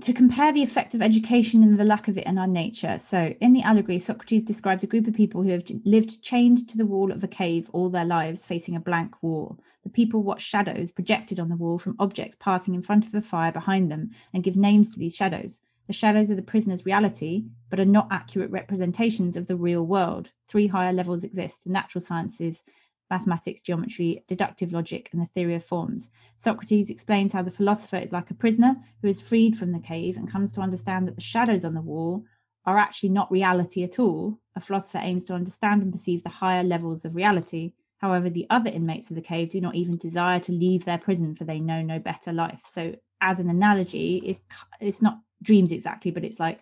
to 0.00 0.12
compare 0.12 0.52
the 0.52 0.62
effect 0.62 0.94
of 0.94 1.02
education 1.02 1.62
and 1.62 1.78
the 1.78 1.84
lack 1.84 2.06
of 2.06 2.16
it 2.16 2.26
in 2.26 2.38
our 2.38 2.46
nature. 2.46 2.98
So, 2.98 3.34
in 3.40 3.52
the 3.52 3.62
allegory, 3.62 3.98
Socrates 3.98 4.44
describes 4.44 4.84
a 4.84 4.86
group 4.86 5.08
of 5.08 5.14
people 5.14 5.42
who 5.42 5.50
have 5.50 5.64
lived 5.84 6.22
chained 6.22 6.68
to 6.68 6.78
the 6.78 6.86
wall 6.86 7.10
of 7.10 7.24
a 7.24 7.28
cave 7.28 7.68
all 7.72 7.90
their 7.90 8.04
lives, 8.04 8.46
facing 8.46 8.76
a 8.76 8.80
blank 8.80 9.20
wall. 9.22 9.58
The 9.82 9.90
people 9.90 10.22
watch 10.22 10.42
shadows 10.42 10.92
projected 10.92 11.40
on 11.40 11.48
the 11.48 11.56
wall 11.56 11.78
from 11.78 11.96
objects 11.98 12.36
passing 12.38 12.74
in 12.74 12.82
front 12.82 13.06
of 13.06 13.14
a 13.14 13.22
fire 13.22 13.52
behind 13.52 13.90
them 13.90 14.10
and 14.32 14.44
give 14.44 14.56
names 14.56 14.92
to 14.92 14.98
these 14.98 15.16
shadows. 15.16 15.58
The 15.88 15.94
shadows 15.94 16.30
are 16.30 16.34
the 16.34 16.42
prisoner's 16.42 16.84
reality, 16.84 17.46
but 17.70 17.80
are 17.80 17.84
not 17.86 18.08
accurate 18.10 18.50
representations 18.50 19.36
of 19.36 19.46
the 19.46 19.56
real 19.56 19.86
world. 19.86 20.30
Three 20.46 20.66
higher 20.66 20.92
levels 20.92 21.24
exist 21.24 21.64
the 21.64 21.70
natural 21.70 22.04
sciences, 22.04 22.62
mathematics, 23.10 23.62
geometry, 23.62 24.22
deductive 24.28 24.70
logic, 24.70 25.08
and 25.12 25.22
the 25.22 25.26
theory 25.28 25.54
of 25.54 25.64
forms. 25.64 26.10
Socrates 26.36 26.90
explains 26.90 27.32
how 27.32 27.40
the 27.40 27.50
philosopher 27.50 27.96
is 27.96 28.12
like 28.12 28.30
a 28.30 28.34
prisoner 28.34 28.76
who 29.00 29.08
is 29.08 29.20
freed 29.22 29.56
from 29.56 29.72
the 29.72 29.80
cave 29.80 30.18
and 30.18 30.30
comes 30.30 30.52
to 30.52 30.60
understand 30.60 31.08
that 31.08 31.14
the 31.14 31.22
shadows 31.22 31.64
on 31.64 31.72
the 31.72 31.80
wall 31.80 32.22
are 32.66 32.76
actually 32.76 33.08
not 33.08 33.32
reality 33.32 33.82
at 33.82 33.98
all. 33.98 34.38
A 34.56 34.60
philosopher 34.60 34.98
aims 34.98 35.24
to 35.24 35.34
understand 35.34 35.80
and 35.80 35.90
perceive 35.90 36.22
the 36.22 36.28
higher 36.28 36.64
levels 36.64 37.06
of 37.06 37.16
reality. 37.16 37.72
However, 37.96 38.28
the 38.28 38.46
other 38.50 38.70
inmates 38.70 39.08
of 39.08 39.16
the 39.16 39.22
cave 39.22 39.50
do 39.50 39.60
not 39.62 39.74
even 39.74 39.96
desire 39.96 40.40
to 40.40 40.52
leave 40.52 40.84
their 40.84 40.98
prison, 40.98 41.34
for 41.34 41.44
they 41.44 41.60
know 41.60 41.80
no 41.80 41.98
better 41.98 42.32
life. 42.32 42.60
So, 42.68 42.94
as 43.22 43.40
an 43.40 43.48
analogy, 43.48 44.22
it's 44.24 44.40
it's 44.80 45.02
not 45.02 45.18
dreams 45.42 45.72
exactly, 45.72 46.10
but 46.10 46.24
it's 46.24 46.40
like 46.40 46.60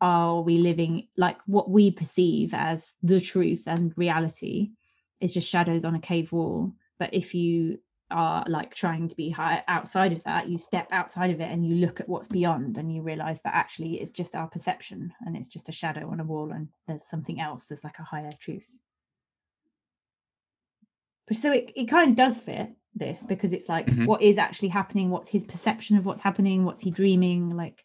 are 0.00 0.42
we 0.42 0.58
living 0.58 1.08
like 1.16 1.38
what 1.46 1.70
we 1.70 1.90
perceive 1.90 2.54
as 2.54 2.84
the 3.02 3.20
truth 3.20 3.64
and 3.66 3.92
reality 3.96 4.70
is 5.20 5.34
just 5.34 5.48
shadows 5.48 5.84
on 5.84 5.94
a 5.94 6.00
cave 6.00 6.30
wall 6.30 6.72
but 6.98 7.12
if 7.12 7.34
you 7.34 7.78
are 8.10 8.44
like 8.48 8.74
trying 8.74 9.08
to 9.08 9.16
be 9.16 9.28
high 9.28 9.62
outside 9.68 10.12
of 10.12 10.22
that 10.22 10.48
you 10.48 10.56
step 10.56 10.86
outside 10.92 11.30
of 11.30 11.40
it 11.40 11.50
and 11.50 11.66
you 11.66 11.74
look 11.74 12.00
at 12.00 12.08
what's 12.08 12.28
beyond 12.28 12.78
and 12.78 12.94
you 12.94 13.02
realize 13.02 13.40
that 13.42 13.54
actually 13.54 14.00
it's 14.00 14.12
just 14.12 14.34
our 14.34 14.46
perception 14.48 15.12
and 15.26 15.36
it's 15.36 15.48
just 15.48 15.68
a 15.68 15.72
shadow 15.72 16.08
on 16.10 16.20
a 16.20 16.24
wall 16.24 16.52
and 16.52 16.68
there's 16.86 17.04
something 17.08 17.40
else 17.40 17.64
there's 17.64 17.84
like 17.84 17.98
a 17.98 18.04
higher 18.04 18.30
truth 18.40 18.64
but 21.26 21.36
so 21.36 21.52
it, 21.52 21.72
it 21.74 21.86
kind 21.86 22.10
of 22.10 22.16
does 22.16 22.38
fit 22.38 22.70
this 22.94 23.20
because 23.28 23.52
it's 23.52 23.68
like 23.68 23.86
Mhm. 23.86 24.06
what 24.06 24.22
is 24.22 24.38
actually 24.38 24.68
happening 24.68 25.10
what's 25.10 25.28
his 25.28 25.44
perception 25.44 25.98
of 25.98 26.06
what's 26.06 26.22
happening 26.22 26.64
what's 26.64 26.80
he 26.80 26.90
dreaming 26.90 27.50
like 27.50 27.84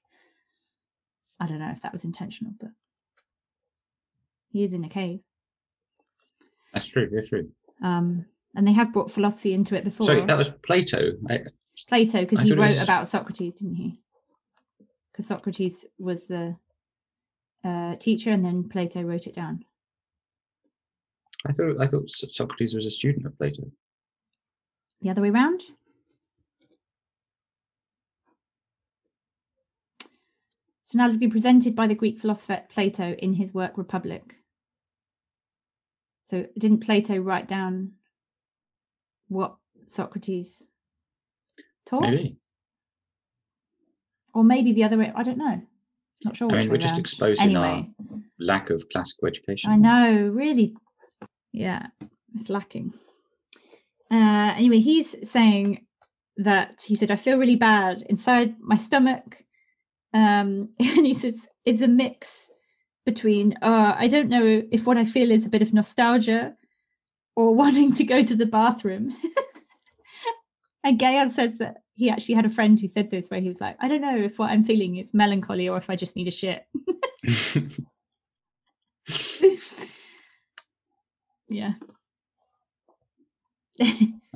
i 1.39 1.47
don't 1.47 1.59
know 1.59 1.71
if 1.71 1.81
that 1.81 1.93
was 1.93 2.03
intentional 2.03 2.53
but 2.59 2.69
he 4.49 4.63
is 4.63 4.73
in 4.73 4.83
a 4.83 4.89
cave 4.89 5.19
That's 6.73 6.85
true. 6.87 7.09
That's 7.11 7.29
true. 7.29 7.49
um 7.81 8.25
and 8.55 8.67
they 8.67 8.73
have 8.73 8.93
brought 8.93 9.11
philosophy 9.11 9.53
into 9.53 9.75
it 9.75 9.83
before 9.83 10.05
So 10.07 10.25
that 10.25 10.37
was 10.37 10.49
Plato. 10.49 11.13
I, 11.29 11.41
plato 11.89 12.19
because 12.21 12.41
he 12.41 12.53
wrote 12.53 12.67
was- 12.75 12.83
about 12.83 13.07
socrates 13.07 13.55
didn't 13.55 13.75
he 13.75 13.99
because 15.11 15.27
socrates 15.27 15.85
was 15.97 16.23
the 16.27 16.55
uh, 17.63 17.95
teacher 17.95 18.31
and 18.31 18.43
then 18.45 18.67
plato 18.69 19.01
wrote 19.01 19.25
it 19.27 19.33
down 19.35 19.63
I 21.45 21.51
thought 21.51 21.75
I 21.79 21.87
thought 21.87 22.09
Socrates 22.09 22.73
was 22.73 22.85
a 22.85 22.89
student 22.91 23.25
of 23.25 23.37
Plato. 23.37 23.63
the 25.01 25.09
other 25.09 25.21
way 25.21 25.29
round 25.29 25.61
they've 30.93 31.29
presented 31.29 31.75
by 31.75 31.87
the 31.87 31.95
greek 31.95 32.19
philosopher 32.19 32.61
plato 32.69 33.15
in 33.19 33.33
his 33.33 33.53
work 33.53 33.77
republic 33.77 34.35
so 36.25 36.45
didn't 36.57 36.81
plato 36.81 37.17
write 37.17 37.47
down 37.47 37.91
what 39.27 39.55
socrates 39.87 40.65
taught 41.85 42.01
Maybe. 42.01 42.37
or 44.33 44.43
maybe 44.43 44.73
the 44.73 44.83
other 44.83 44.97
way 44.97 45.11
i 45.15 45.23
don't 45.23 45.37
know 45.37 45.61
not 46.25 46.37
sure 46.37 46.51
I 46.51 46.59
mean, 46.59 46.69
we're 46.69 46.77
just 46.77 46.93
round. 46.93 46.99
exposing 46.99 47.49
anyway 47.49 47.89
our 48.11 48.19
lack 48.39 48.69
of 48.69 48.87
classical 48.89 49.27
education. 49.27 49.71
I 49.71 49.75
know, 49.75 50.27
really. 50.29 50.75
Yeah, 51.51 51.87
it's 52.35 52.49
lacking. 52.49 52.93
Uh, 54.11 54.53
anyway, 54.55 54.79
he's 54.79 55.15
saying 55.29 55.85
that 56.37 56.81
he 56.83 56.95
said, 56.95 57.11
I 57.11 57.15
feel 57.15 57.37
really 57.37 57.55
bad 57.55 58.03
inside 58.03 58.55
my 58.59 58.77
stomach. 58.77 59.43
Um, 60.13 60.69
and 60.79 61.05
he 61.05 61.13
says, 61.13 61.35
it's 61.65 61.81
a 61.81 61.87
mix 61.87 62.49
between, 63.05 63.57
uh, 63.61 63.95
I 63.97 64.07
don't 64.07 64.29
know 64.29 64.63
if 64.71 64.85
what 64.85 64.97
I 64.97 65.05
feel 65.05 65.31
is 65.31 65.45
a 65.45 65.49
bit 65.49 65.61
of 65.61 65.73
nostalgia 65.73 66.55
or 67.35 67.55
wanting 67.61 67.93
to 67.93 68.03
go 68.03 68.23
to 68.23 68.35
the 68.35 68.45
bathroom. 68.45 69.15
and 70.83 70.99
Gayan 70.99 71.31
says 71.31 71.57
that 71.57 71.77
he 71.95 72.09
actually 72.09 72.35
had 72.35 72.45
a 72.45 72.49
friend 72.49 72.79
who 72.79 72.87
said 72.87 73.11
this, 73.11 73.29
where 73.29 73.41
he 73.41 73.47
was 73.47 73.61
like, 73.61 73.77
I 73.79 73.87
don't 73.87 74.01
know 74.01 74.17
if 74.17 74.39
what 74.39 74.49
I'm 74.49 74.63
feeling 74.63 74.97
is 74.97 75.13
melancholy 75.13 75.69
or 75.69 75.77
if 75.77 75.89
I 75.89 75.95
just 75.95 76.15
need 76.15 76.27
a 76.27 76.31
shit. 76.31 76.65
yeah. 81.49 81.73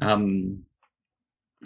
um, 0.01 0.63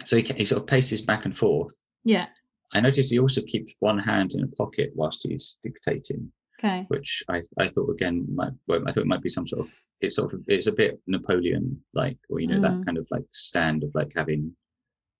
so 0.04 0.16
he, 0.16 0.22
he 0.22 0.44
sort 0.44 0.62
of 0.62 0.66
paces 0.66 1.02
back 1.02 1.24
and 1.24 1.36
forth. 1.36 1.74
yeah. 2.04 2.26
I 2.72 2.80
noticed 2.80 3.10
he 3.12 3.18
also 3.18 3.42
keeps 3.42 3.74
one 3.80 3.98
hand 3.98 4.32
in 4.34 4.42
a 4.44 4.48
pocket 4.48 4.92
whilst 4.94 5.26
he's 5.28 5.58
dictating, 5.62 6.32
Okay. 6.58 6.84
which 6.88 7.22
I, 7.28 7.42
I 7.58 7.68
thought 7.68 7.90
again 7.90 8.26
might 8.34 8.52
well, 8.66 8.82
I 8.86 8.92
thought 8.92 9.02
it 9.02 9.06
might 9.08 9.22
be 9.22 9.28
some 9.28 9.46
sort 9.46 9.66
of 9.66 9.72
it's 10.00 10.16
sort 10.16 10.32
of 10.32 10.42
it's 10.48 10.66
a 10.66 10.72
bit 10.72 11.00
Napoleon 11.06 11.80
like 11.94 12.18
or 12.30 12.40
you 12.40 12.46
know 12.48 12.58
Mm. 12.58 12.62
that 12.62 12.86
kind 12.86 12.98
of 12.98 13.06
like 13.10 13.24
stand 13.30 13.84
of 13.84 13.94
like 13.94 14.12
having 14.16 14.54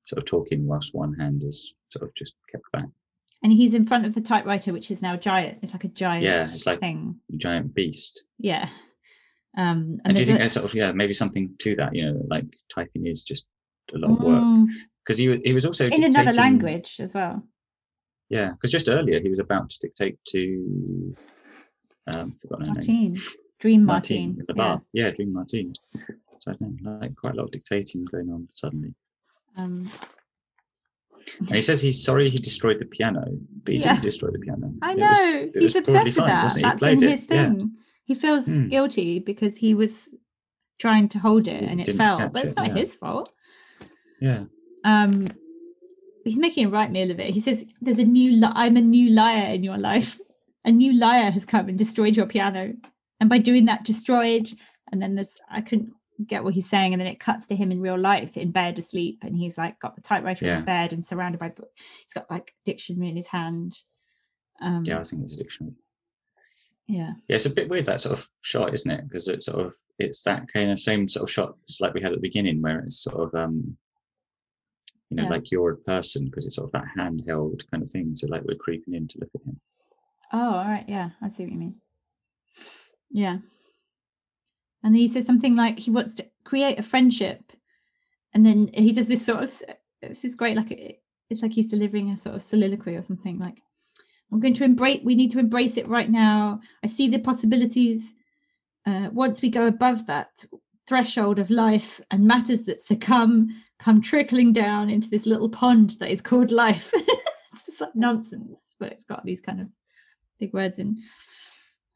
sort 0.07 0.19
of 0.23 0.25
talking 0.25 0.67
whilst 0.67 0.95
one 0.95 1.15
hand 1.15 1.43
is 1.45 1.75
sort 1.93 2.09
of 2.09 2.15
just 2.15 2.35
kept 2.51 2.65
back. 2.73 2.87
And 3.45 3.53
he's 3.53 3.75
in 3.75 3.87
front 3.87 4.07
of 4.07 4.15
the 4.15 4.21
typewriter, 4.21 4.73
which 4.73 4.91
is 4.91 5.03
now 5.03 5.17
giant. 5.17 5.59
It's 5.63 5.73
like 5.73 5.85
a 5.85 5.89
giant 5.89 6.25
Yeah, 6.25 6.49
it's 6.53 6.67
like- 6.67 6.81
thing. 6.81 7.17
Giant 7.37 7.75
beast. 7.75 8.25
Yeah. 8.39 8.69
Um, 9.57 10.01
And, 10.05 10.17
do 10.17 10.23
you 10.23 10.27
think 10.27 10.37
a- 10.37 10.39
there's 10.41 10.53
sort 10.53 10.65
of 10.65 10.75
yeah 10.75 10.93
maybe 10.93 11.13
something 11.13 11.55
to 11.59 11.77
that? 11.77 11.95
You 11.95 12.07
know, 12.07 12.23
like 12.29 12.47
typing 12.75 13.07
is 13.07 13.23
just 13.25 13.47
a 13.95 13.99
lot 13.99 14.13
of 14.13 14.21
work 14.21 14.43
Mm, 14.43 14.67
because 15.05 15.19
he 15.19 15.41
he 15.45 15.53
was 15.53 15.67
also 15.67 15.87
in 15.89 16.05
another 16.05 16.33
language 16.33 16.97
as 17.01 17.15
well. 17.15 17.43
Yeah, 18.31 18.53
because 18.53 18.71
just 18.71 18.89
earlier 18.89 19.21
he 19.21 19.29
was 19.29 19.39
about 19.39 19.71
to 19.71 19.79
dictate 19.81 20.19
to 20.29 21.15
um 22.09 22.33
forgotten 22.41 22.75
her 22.75 22.81
name. 22.83 23.15
Dream 23.61 23.85
Martine 23.85 24.31
Martine. 24.31 24.45
the 24.49 24.55
bath. 24.55 24.83
Yeah, 24.93 25.11
Dream 25.11 25.33
Martine. 25.33 25.73
So 26.41 26.51
I 26.51 26.55
don't 26.55 26.83
like 26.83 27.15
quite 27.15 27.35
a 27.35 27.37
lot 27.37 27.45
of 27.45 27.51
dictating 27.53 28.05
going 28.05 28.29
on 28.31 28.49
suddenly. 28.53 28.93
Um, 29.57 29.89
And 31.39 31.51
he 31.55 31.63
says 31.63 31.81
he's 31.81 32.03
sorry 32.03 32.29
he 32.31 32.39
destroyed 32.39 32.81
the 32.81 32.85
piano, 32.87 33.25
but 33.63 33.75
he 33.75 33.79
Yeah. 33.81 33.93
didn't 33.93 34.03
destroy 34.03 34.31
the 34.31 34.41
piano. 34.41 34.73
I 34.83 34.95
know. 34.95 35.09
was- 35.09 35.51
he's 35.55 35.77
obsessed 35.77 36.07
with 36.07 36.15
fine, 36.17 36.27
that. 36.27 36.57
He 36.57 36.63
That's 36.63 36.79
played 36.81 37.03
in 37.03 37.09
it, 37.11 37.21
his 37.21 37.29
yeah. 37.31 37.55
thing. 37.55 37.77
He 38.05 38.15
feels 38.17 38.45
Hmm. 38.47 38.69
guilty 38.69 39.21
because 39.21 39.57
he 39.57 39.75
was 39.75 39.93
trying 40.81 41.09
to 41.11 41.19
hold 41.21 41.47
it 41.47 41.53
Didn't- 41.61 41.69
and 41.69 41.81
it 41.89 41.97
fell. 41.97 42.29
But 42.31 42.43
it's 42.45 42.53
it, 42.53 42.57
not 42.57 42.67
yeah. 42.69 42.75
his 42.75 42.95
fault. 42.97 43.33
Yeah. 44.21 44.45
Um 44.85 45.27
he's 46.25 46.39
making 46.39 46.67
a 46.67 46.71
right 46.71 46.91
meal 46.91 47.11
of 47.11 47.19
it 47.21 47.31
he 47.33 47.41
says 47.41 47.65
there's 47.81 47.99
a 47.99 48.05
new 48.05 48.33
li- 48.33 48.53
i'm 48.55 48.77
a 48.77 48.81
new 48.81 49.11
liar 49.11 49.53
in 49.55 49.63
your 49.65 49.79
life 49.79 50.21
a 50.65 50.71
new 50.71 50.93
liar 50.99 51.31
has 51.31 51.45
come 51.45 51.69
and 51.69 51.79
destroyed 51.79 52.17
your 52.17 52.27
piano 52.27 52.73
and 53.21 53.29
by 53.31 53.39
doing 53.39 53.65
that 53.67 53.85
destroyed 53.85 54.49
and 54.91 55.01
then 55.03 55.15
there's 55.15 55.33
i 55.51 55.61
couldn't 55.61 55.91
get 56.27 56.45
what 56.45 56.55
he's 56.55 56.69
saying 56.69 56.93
and 56.93 57.01
then 57.01 57.09
it 57.09 57.19
cuts 57.19 57.47
to 57.49 57.57
him 57.57 57.73
in 57.73 57.81
real 57.81 57.99
life 57.99 58.37
in 58.37 58.51
bed 58.53 58.79
asleep 58.79 59.19
and 59.23 59.35
he's 59.37 59.59
like 59.59 59.79
got 59.81 59.97
the 59.97 60.03
typewriter 60.03 60.45
in 60.45 60.51
Yeah. 60.53 60.61
the 60.61 60.67
bed 60.67 60.93
and 60.93 61.05
surrounded 61.07 61.39
by 61.41 61.49
books 61.49 61.73
he's 62.05 62.13
got 62.15 62.31
like 62.31 62.55
dictionary 62.65 63.09
in 63.09 63.17
his 63.17 63.27
hand 63.27 63.77
um 64.61 64.85
Yeah, 64.85 65.01
I 65.01 65.03
think 65.03 65.23
it's 65.25 65.35
a 65.35 65.39
dictionary. 65.39 65.75
yeah 66.87 67.13
Yeah, 67.29 67.35
it's 67.37 67.47
a 67.47 67.51
bit 67.51 67.69
weird 67.69 67.87
that 67.87 68.01
sort 68.03 68.17
of 68.19 68.29
shot, 68.43 68.73
isn't 68.75 68.91
it? 68.91 69.09
Because 69.09 69.27
it's 69.29 69.47
sort 69.47 69.67
of 69.67 69.75
it's 69.99 70.23
that 70.23 70.47
kind 70.53 70.71
of 70.71 70.79
same 70.79 71.09
sort 71.09 71.25
of 71.25 71.31
shot 71.31 71.57
it's 71.65 71.81
like 71.81 71.95
we 71.95 72.01
had 72.03 72.13
at 72.13 72.17
the 72.19 72.29
beginning 72.29 72.61
where 72.63 72.81
it's 72.81 73.03
sort 73.03 73.21
of 73.23 73.35
um 73.35 73.77
you 75.13 75.17
know, 75.17 75.25
Yeah. 75.25 75.29
like 75.31 75.51
you're 75.51 75.73
a 75.73 75.77
person 75.77 76.25
because 76.25 76.47
it's 76.47 76.57
sort 76.57 76.67
of 76.69 76.73
that 76.73 76.89
handheld 76.97 77.71
kind 77.71 77.83
of 77.83 77.91
thing. 77.91 78.17
So 78.17 78.27
like 78.29 78.43
we're 78.45 78.57
creeping 78.57 78.95
in 78.95 79.07
to 79.09 79.19
look 79.21 79.29
at 79.35 79.43
him. 79.47 79.61
Oh, 80.33 80.55
all 80.55 80.65
right. 80.65 80.87
Yeah, 80.89 81.11
I 81.21 81.29
see 81.29 81.43
what 81.43 81.53
you 81.53 81.59
mean. 81.59 81.75
Yeah. 83.11 83.39
And 84.83 84.95
then 84.95 85.01
he 85.01 85.09
says 85.09 85.27
something 85.27 85.55
like 85.55 85.79
he 85.79 85.91
wants 85.91 86.15
to 86.15 86.27
create 86.45 86.79
a 86.79 86.83
friendship, 86.83 87.53
and 88.33 88.45
then 88.45 88.71
he 88.73 88.93
does 88.93 89.07
this 89.07 89.25
sort 89.25 89.45
of. 89.45 89.63
This 90.01 90.25
is 90.25 90.35
great. 90.35 90.57
Like 90.57 90.71
it, 90.71 91.03
it's 91.31 91.43
like 91.43 91.53
he's 91.53 91.69
delivering 91.69 92.11
a 92.11 92.17
sort 92.19 92.35
of 92.35 92.43
soliloquy 92.43 92.97
or 92.97 93.03
something. 93.03 93.39
Like 93.39 93.61
I'm 94.33 94.41
going 94.41 94.55
to 94.55 94.65
embrace. 94.65 95.03
We 95.05 95.15
need 95.15 95.33
to 95.33 95.39
embrace 95.39 95.77
it 95.77 95.87
right 95.87 96.11
now. 96.11 96.61
I 96.83 96.87
see 96.87 97.09
the 97.09 97.19
possibilities. 97.19 98.03
Uh, 98.87 99.11
once 99.13 99.43
we 99.43 99.51
go 99.51 99.67
above 99.67 100.07
that 100.07 100.31
threshold 100.93 101.39
of 101.39 101.49
life 101.49 102.03
and 102.11 102.27
matters 102.27 102.61
that 102.67 102.87
succumb 102.87 103.49
come 103.79 104.03
trickling 104.03 104.53
down 104.53 104.91
into 104.91 105.09
this 105.09 105.25
little 105.25 105.49
pond 105.49 105.97
that 105.99 106.11
is 106.13 106.21
called 106.21 106.51
life. 106.51 106.91
it's 107.55 107.65
just 107.65 107.81
like 107.81 107.95
nonsense, 107.97 108.59
but 108.79 108.93
it's 108.93 109.05
got 109.05 109.25
these 109.25 109.41
kind 109.41 109.63
of 109.63 109.69
big 110.39 110.53
words 110.53 110.79
in. 110.79 110.99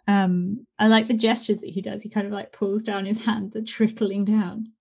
Um, 0.09 0.66
I 0.78 0.87
like 0.87 1.09
the 1.09 1.12
gestures 1.12 1.59
that 1.59 1.68
he 1.68 1.82
does. 1.82 2.02
He 2.02 2.09
kind 2.09 2.26
of 2.26 2.32
like 2.32 2.54
pulls 2.54 2.85
down 2.85 3.04
his 3.04 3.18
hand, 3.22 3.52
the 3.52 3.61
trickling 3.61 4.24
down. 4.24 4.72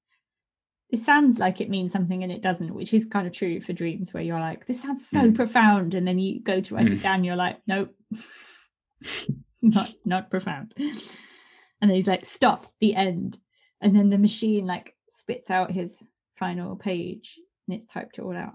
It 0.89 0.99
sounds 0.99 1.38
like 1.38 1.60
it 1.60 1.69
means 1.69 1.91
something 1.91 2.23
and 2.23 2.32
it 2.32 2.41
doesn't, 2.41 2.73
which 2.73 2.93
is 2.93 3.06
kind 3.08 3.28
of 3.28 3.34
true 3.34 3.60
for 3.60 3.73
dreams 3.73 4.13
where 4.13 4.23
you're 4.23 4.39
like, 4.39 4.65
this 4.65 4.82
sounds 4.82 5.06
so 5.06 5.30
Mm. 5.30 5.36
profound, 5.36 5.93
and 5.93 6.08
then 6.08 6.19
you 6.19 6.39
go 6.39 6.62
to 6.62 6.73
write 6.73 6.88
it 6.88 6.99
Mm. 6.99 7.04
down, 7.04 7.23
you're 7.25 7.36
like, 7.36 7.58
nope, 7.67 7.93
not 9.62 9.93
not 10.06 10.30
profound. 10.30 10.73
And 10.78 11.89
then 11.89 11.95
he's 11.95 12.08
like, 12.08 12.25
stop, 12.25 12.71
the 12.80 12.95
end. 12.95 13.38
And 13.81 13.95
then 13.95 14.09
the 14.09 14.17
machine 14.17 14.65
like 14.65 14.95
spits 15.09 15.49
out 15.49 15.71
his 15.71 16.01
final 16.38 16.75
page 16.75 17.39
and 17.67 17.75
it's 17.75 17.85
typed 17.85 18.17
it 18.17 18.21
all 18.21 18.35
out. 18.35 18.53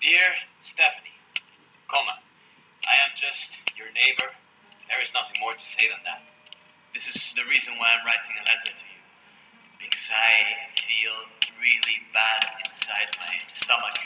Dear 0.00 0.30
Stephanie, 0.62 1.16
comma, 1.88 2.14
I 2.86 2.94
am 3.04 3.12
just 3.14 3.58
your 3.76 3.88
neighbor. 3.92 4.30
There 4.88 5.02
is 5.02 5.12
nothing 5.12 5.36
more 5.40 5.54
to 5.54 5.64
say 5.64 5.88
than 5.88 6.00
that. 6.04 6.22
This 6.94 7.08
is 7.10 7.34
the 7.34 7.44
reason 7.50 7.74
why 7.78 7.92
I'm 7.92 8.04
writing 8.06 8.32
a 8.38 8.44
letter 8.48 8.72
to 8.72 8.84
you. 8.86 9.00
Because 9.78 10.08
I 10.10 10.72
feel 10.74 11.14
really 11.60 11.98
bad 12.14 12.62
inside 12.66 13.10
my 13.18 13.36
stomach. 13.46 13.98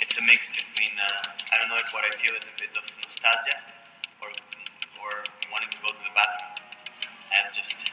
It's 0.00 0.16
a 0.18 0.22
mix 0.22 0.48
between, 0.52 0.92
uh, 1.00 1.32
I 1.52 1.60
don't 1.60 1.68
know 1.68 1.80
if 1.80 1.92
what 1.92 2.04
I 2.04 2.12
feel 2.16 2.32
is 2.36 2.44
a 2.44 2.56
bit 2.60 2.72
of 2.76 2.84
nostalgia 3.00 3.58
or, 4.20 4.28
or 5.00 5.12
wanting 5.52 5.72
to 5.72 5.80
go 5.80 5.88
to 5.88 6.02
the 6.04 6.14
bathroom. 6.14 6.54
And 7.36 7.44
just 7.52 7.92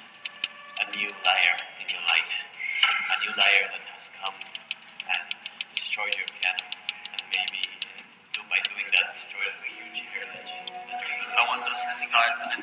a 0.83 0.97
new 0.99 1.07
liar 1.23 1.55
in 1.79 1.87
your 1.87 2.03
life. 2.11 2.43
A 2.83 3.15
new 3.23 3.31
liar 3.39 3.65
that 3.71 3.83
has 3.95 4.11
come 4.19 4.35
and 5.07 5.27
destroyed 5.71 6.11
your 6.11 6.27
piano. 6.27 6.59
And 7.15 7.23
maybe 7.31 7.63
by 8.51 8.59
doing 8.67 8.87
that, 8.91 9.15
destroyed 9.15 9.47
a 9.47 9.69
huge 9.71 10.03
heritage 10.11 10.51
that 10.51 11.39
I 11.39 11.47
want 11.47 11.63
us 11.63 11.81
to 11.87 11.95
start, 12.03 12.35
a 12.43 12.51
then 12.51 12.61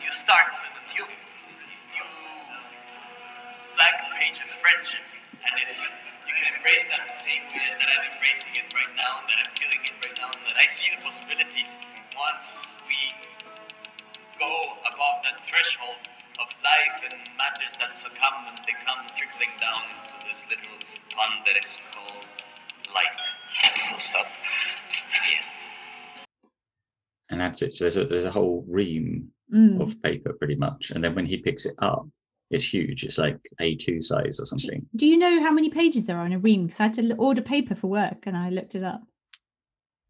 It. 27.63 27.77
So 27.77 27.85
there's 27.85 27.97
a 27.97 28.05
there's 28.05 28.25
a 28.25 28.31
whole 28.31 28.65
ream 28.69 29.29
Mm. 29.53 29.81
of 29.81 30.01
paper 30.01 30.33
pretty 30.33 30.55
much. 30.55 30.93
And 30.93 31.03
then 31.03 31.17
when 31.17 31.27
he 31.27 31.37
picks 31.39 31.67
it 31.67 31.75
up, 31.81 32.07
it's 32.51 32.73
huge. 32.73 33.03
It's 33.03 33.19
like 33.19 33.37
A2 33.61 34.01
size 34.01 34.39
or 34.39 34.47
something. 34.47 34.87
Do 34.95 35.09
you 35.09 35.17
know 35.19 35.43
how 35.43 35.51
many 35.51 35.71
pages 35.71 36.05
there 36.05 36.19
are 36.19 36.27
in 36.27 36.33
a 36.33 36.39
ream? 36.39 36.67
Because 36.67 36.79
I 36.79 36.83
had 36.85 36.95
to 36.95 37.15
order 37.17 37.43
paper 37.43 37.75
for 37.75 37.89
work 37.89 38.19
and 38.27 38.37
I 38.37 38.51
looked 38.51 38.77
it 38.77 38.85
up. 38.85 39.03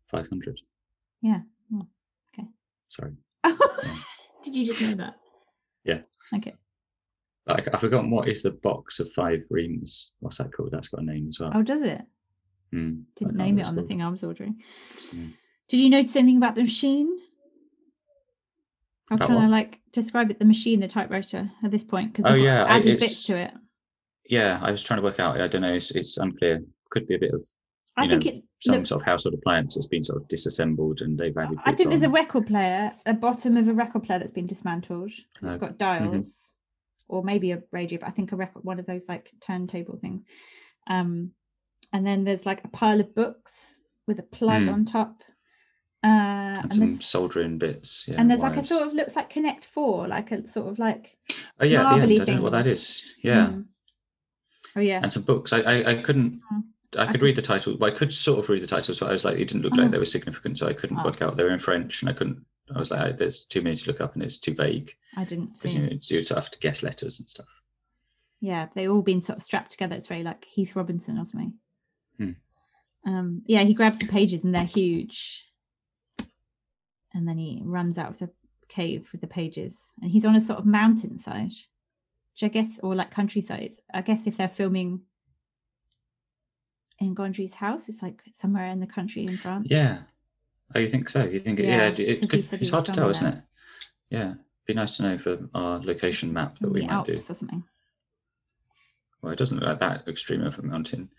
500. 0.09 0.61
Yeah. 1.23 1.41
Oh, 1.75 1.87
okay. 2.35 2.49
Sorry. 2.91 3.13
Did 4.45 4.55
you 4.55 4.67
just 4.67 4.83
know 4.83 4.95
that? 4.97 5.15
Yeah. 5.85 6.03
Okay. 6.35 6.55
I, 7.47 7.63
I've 7.73 7.81
forgotten 7.81 8.11
what 8.11 8.29
is 8.29 8.43
the 8.43 8.51
box 8.51 9.01
of 9.01 9.11
five 9.13 9.43
reams. 9.49 10.13
What's 10.21 10.37
that 10.37 10.53
called? 10.53 10.71
That's 10.73 10.89
got 10.89 11.01
a 11.01 11.05
name 11.05 11.29
as 11.29 11.41
well. 11.41 11.53
Oh, 11.55 11.63
does 11.63 11.81
it? 11.81 12.03
I 12.73 12.77
Didn't 13.17 13.37
name 13.37 13.59
it 13.59 13.67
on 13.69 13.75
the 13.75 13.83
thing 13.85 14.03
I 14.03 14.09
was 14.11 14.23
ordering. 14.23 14.61
Mm. 15.15 15.33
Did 15.71 15.81
you 15.81 15.89
notice 15.89 16.15
anything 16.15 16.37
about 16.37 16.57
the 16.57 16.63
machine? 16.65 17.17
I 19.11 19.15
was 19.15 19.21
trying 19.27 19.41
to 19.41 19.49
like 19.49 19.81
describe 19.93 20.31
it, 20.31 20.39
the 20.39 20.45
machine, 20.45 20.81
the 20.81 20.89
typewriter 20.89 21.51
at 21.65 21.71
this 21.71 21.83
point 21.85 22.13
because 22.13 22.31
Oh, 22.31 22.35
yeah, 22.37 22.79
bits 22.81 23.27
to 23.27 23.41
it. 23.43 23.51
Yeah, 24.29 24.61
I 24.63 24.71
was 24.71 24.83
trying 24.83 24.99
to 24.99 25.03
work 25.03 25.19
out. 25.19 25.41
I 25.41 25.49
don't 25.49 25.63
know. 25.63 25.75
It's, 25.75 25.91
it's 25.91 26.17
unclear. 26.19 26.63
Could 26.91 27.07
be 27.07 27.17
a 27.17 27.19
bit 27.19 27.33
of 27.33 27.45
I 27.97 28.05
you 28.05 28.11
think 28.11 28.27
it 28.27 28.45
some 28.61 28.77
looks. 28.77 28.89
sort 28.91 29.03
of 29.03 29.07
household 29.07 29.35
appliance 29.35 29.75
that's 29.75 29.89
been 29.89 30.05
sort 30.05 30.23
of 30.23 30.29
disassembled 30.29 31.01
and 31.03 31.19
they've 31.19 31.37
added. 31.37 31.59
I 31.67 31.73
think 31.73 31.91
there's 31.91 32.03
a 32.03 32.09
record 32.09 32.47
player, 32.47 32.93
a 33.07 33.15
bottom 33.15 33.57
of 33.57 33.67
a 33.67 33.73
record 33.73 34.05
player 34.05 34.21
that's 34.21 34.33
been 34.33 34.47
dismantled 34.47 35.11
'cause 35.11 35.19
it's 35.35 35.45
Oh, 35.45 35.49
It's 35.49 35.59
got 35.59 35.79
dials, 35.79 36.55
or 37.09 37.25
maybe 37.25 37.51
a 37.51 37.63
radio, 37.73 37.99
but 37.99 38.09
I 38.09 38.13
think 38.13 38.31
a 38.31 38.37
record, 38.37 38.65
one 38.65 38.79
of 38.79 38.87
those 38.87 39.09
like 39.09 39.33
turntable 39.41 39.99
things. 40.01 40.25
Um, 40.87 41.33
and 41.93 42.07
then 42.07 42.23
there's 42.23 42.47
like 42.47 42.63
a 42.65 42.69
pile 42.69 43.01
of 43.01 43.13
books 43.17 43.81
with 44.07 44.21
a 44.21 44.25
plug 44.25 44.63
Hmm. 44.63 44.69
on 44.69 44.85
top. 44.85 45.23
Uh, 46.03 46.57
and, 46.63 46.73
some 46.73 47.01
soldering 47.01 47.59
bits. 47.59 48.07
Yeah, 48.09 48.17
and 48.19 48.31
there's 48.31 48.41
like 48.41 48.57
a 48.57 48.65
sort 48.65 48.87
of 48.87 48.95
looks 48.95 49.15
like 49.17 49.29
Connect 49.31 49.65
Four, 49.67 50.09
like 50.09 50.33
a 50.33 50.47
sort 50.49 50.69
of 50.69 50.79
like 50.79 51.17
Oh 51.61 51.65
yeah, 51.67 51.93
at 51.95 51.97
the 51.97 52.03
end. 52.15 52.23
I 52.23 52.25
don't 52.25 52.37
know 52.37 52.43
what 52.43 52.53
that 52.53 52.67
is. 52.67 53.13
Yeah, 53.23 53.49
Mm. 53.49 53.65
Oh 54.77 54.81
yeah. 54.81 55.01
and 55.03 55.13
some 55.13 55.25
books. 55.25 55.53
I 55.53 55.61
I, 55.61 55.91
I 55.91 55.95
couldn't. 56.03 56.41
Mm. 56.53 56.63
I 56.99 57.07
could 57.07 57.23
read 57.23 57.37
the 57.37 57.43
title. 57.43 57.77
Well, 57.79 57.93
I 57.93 57.95
could 57.95 58.13
sort 58.13 58.39
of 58.41 58.49
read 58.49 58.63
the 58.63 58.67
titles, 58.67 58.99
but 59.01 59.11
I 59.11 59.13
was 59.13 59.25
like, 59.25 59.39
it 59.39 59.47
didn't 59.49 59.63
look 59.63 59.75
Oh. 59.77 59.83
like 59.83 59.91
they 59.91 59.99
were 59.99 60.05
significant, 60.05 60.59
so 60.59 60.67
I 60.67 60.73
couldn't 60.73 60.99
Oh. 60.99 61.05
work 61.05 61.21
out. 61.23 61.37
They 61.37 61.45
were 61.45 61.51
in 61.53 61.59
French, 61.59 62.03
and 62.03 62.09
I 62.09 62.15
couldn't. 62.15 62.45
I 62.75 62.79
was 62.79 62.91
like, 62.91 63.19
there's 63.19 63.45
too 63.45 63.61
many 63.63 63.77
to 63.77 63.87
look 63.91 64.01
up, 64.01 64.15
and 64.15 64.23
it's 64.23 64.39
too 64.39 64.55
vague 64.55 64.95
I 65.17 65.25
didn't 65.25 65.55
because 65.55 65.73
see. 65.73 65.79
you 65.79 65.85
know 65.85 65.91
it's, 65.93 66.11
you 66.11 66.23
have 66.35 66.51
to 66.51 66.59
guess 66.61 66.83
letters 66.83 67.19
and 67.21 67.29
stuff. 67.29 67.47
yeah, 68.41 68.69
they've 68.75 68.91
all 68.91 69.03
been 69.03 69.21
sort 69.23 69.37
of 69.39 69.45
strapped 69.45 69.71
together. 69.73 69.95
It's 69.97 70.07
very 70.07 70.23
like 70.23 70.45
Heath 70.47 70.75
Robinson 70.77 71.19
or 71.19 71.25
something. 71.27 71.53
Hmm. 72.17 72.31
Um, 73.05 73.43
yeah, 73.47 73.65
he 73.65 73.75
grabs 73.75 73.99
the 73.99 74.07
pages 74.07 74.45
and 74.45 74.55
they're 74.55 74.65
huge, 74.65 75.45
and 77.15 77.27
then 77.27 77.39
he 77.39 77.61
runs 77.65 77.99
out 77.99 78.11
of 78.13 78.19
the 78.19 78.31
cave 78.69 79.09
with 79.13 79.21
the 79.21 79.27
pages, 79.27 79.79
and 80.03 80.11
he's 80.11 80.25
on 80.25 80.37
a 80.37 80.41
sort 80.41 80.59
of 80.59 80.67
mountainside, 80.67 81.51
which 82.33 82.43
I 82.43 82.49
guess, 82.49 82.69
or 82.83 82.95
like 82.95 83.11
countryside. 83.11 83.73
I 83.93 84.03
guess 84.03 84.27
if 84.27 84.37
they're 84.37 84.49
filming 84.49 85.01
in 86.99 87.15
Gondry's 87.15 87.55
house, 87.55 87.89
it's 87.89 88.03
like 88.03 88.23
somewhere 88.35 88.67
in 88.67 88.81
the 88.81 88.87
country 88.87 89.25
in 89.25 89.37
France. 89.37 89.67
Yeah. 89.71 90.01
Oh, 90.75 90.79
you 90.79 90.89
think 90.89 91.09
so? 91.09 91.25
You 91.25 91.39
think? 91.41 91.59
it- 91.59 91.65
Yeah, 91.67 91.77
Yeah. 91.77 91.89
it, 91.89 92.01
it 92.01 92.21
'cause 92.23 92.31
he 92.31 92.43
could, 92.43 92.61
it's 92.63 92.71
hard 92.71 92.87
to 92.87 92.93
tell, 92.93 93.09
isn't 93.09 93.27
it? 93.35 93.43
Yeah. 94.11 94.35
Be 94.67 94.75
nice 94.75 94.97
to 94.99 95.03
know 95.03 95.19
for 95.19 95.49
our 95.55 95.81
location 95.81 96.33
map 96.33 96.59
that 96.59 96.67
in 96.69 96.73
we 96.73 96.83
might 96.83 96.93
Alps 96.93 97.09
do. 97.09 97.15
or 97.17 97.35
something. 97.35 97.65
Well, 99.23 99.33
it 99.33 99.37
doesn't 99.39 99.59
look 99.59 99.67
like 99.69 99.81
that 99.81 100.07
extreme 100.09 100.43
of 100.43 100.59
a 100.59 100.63
mountain, 100.63 101.11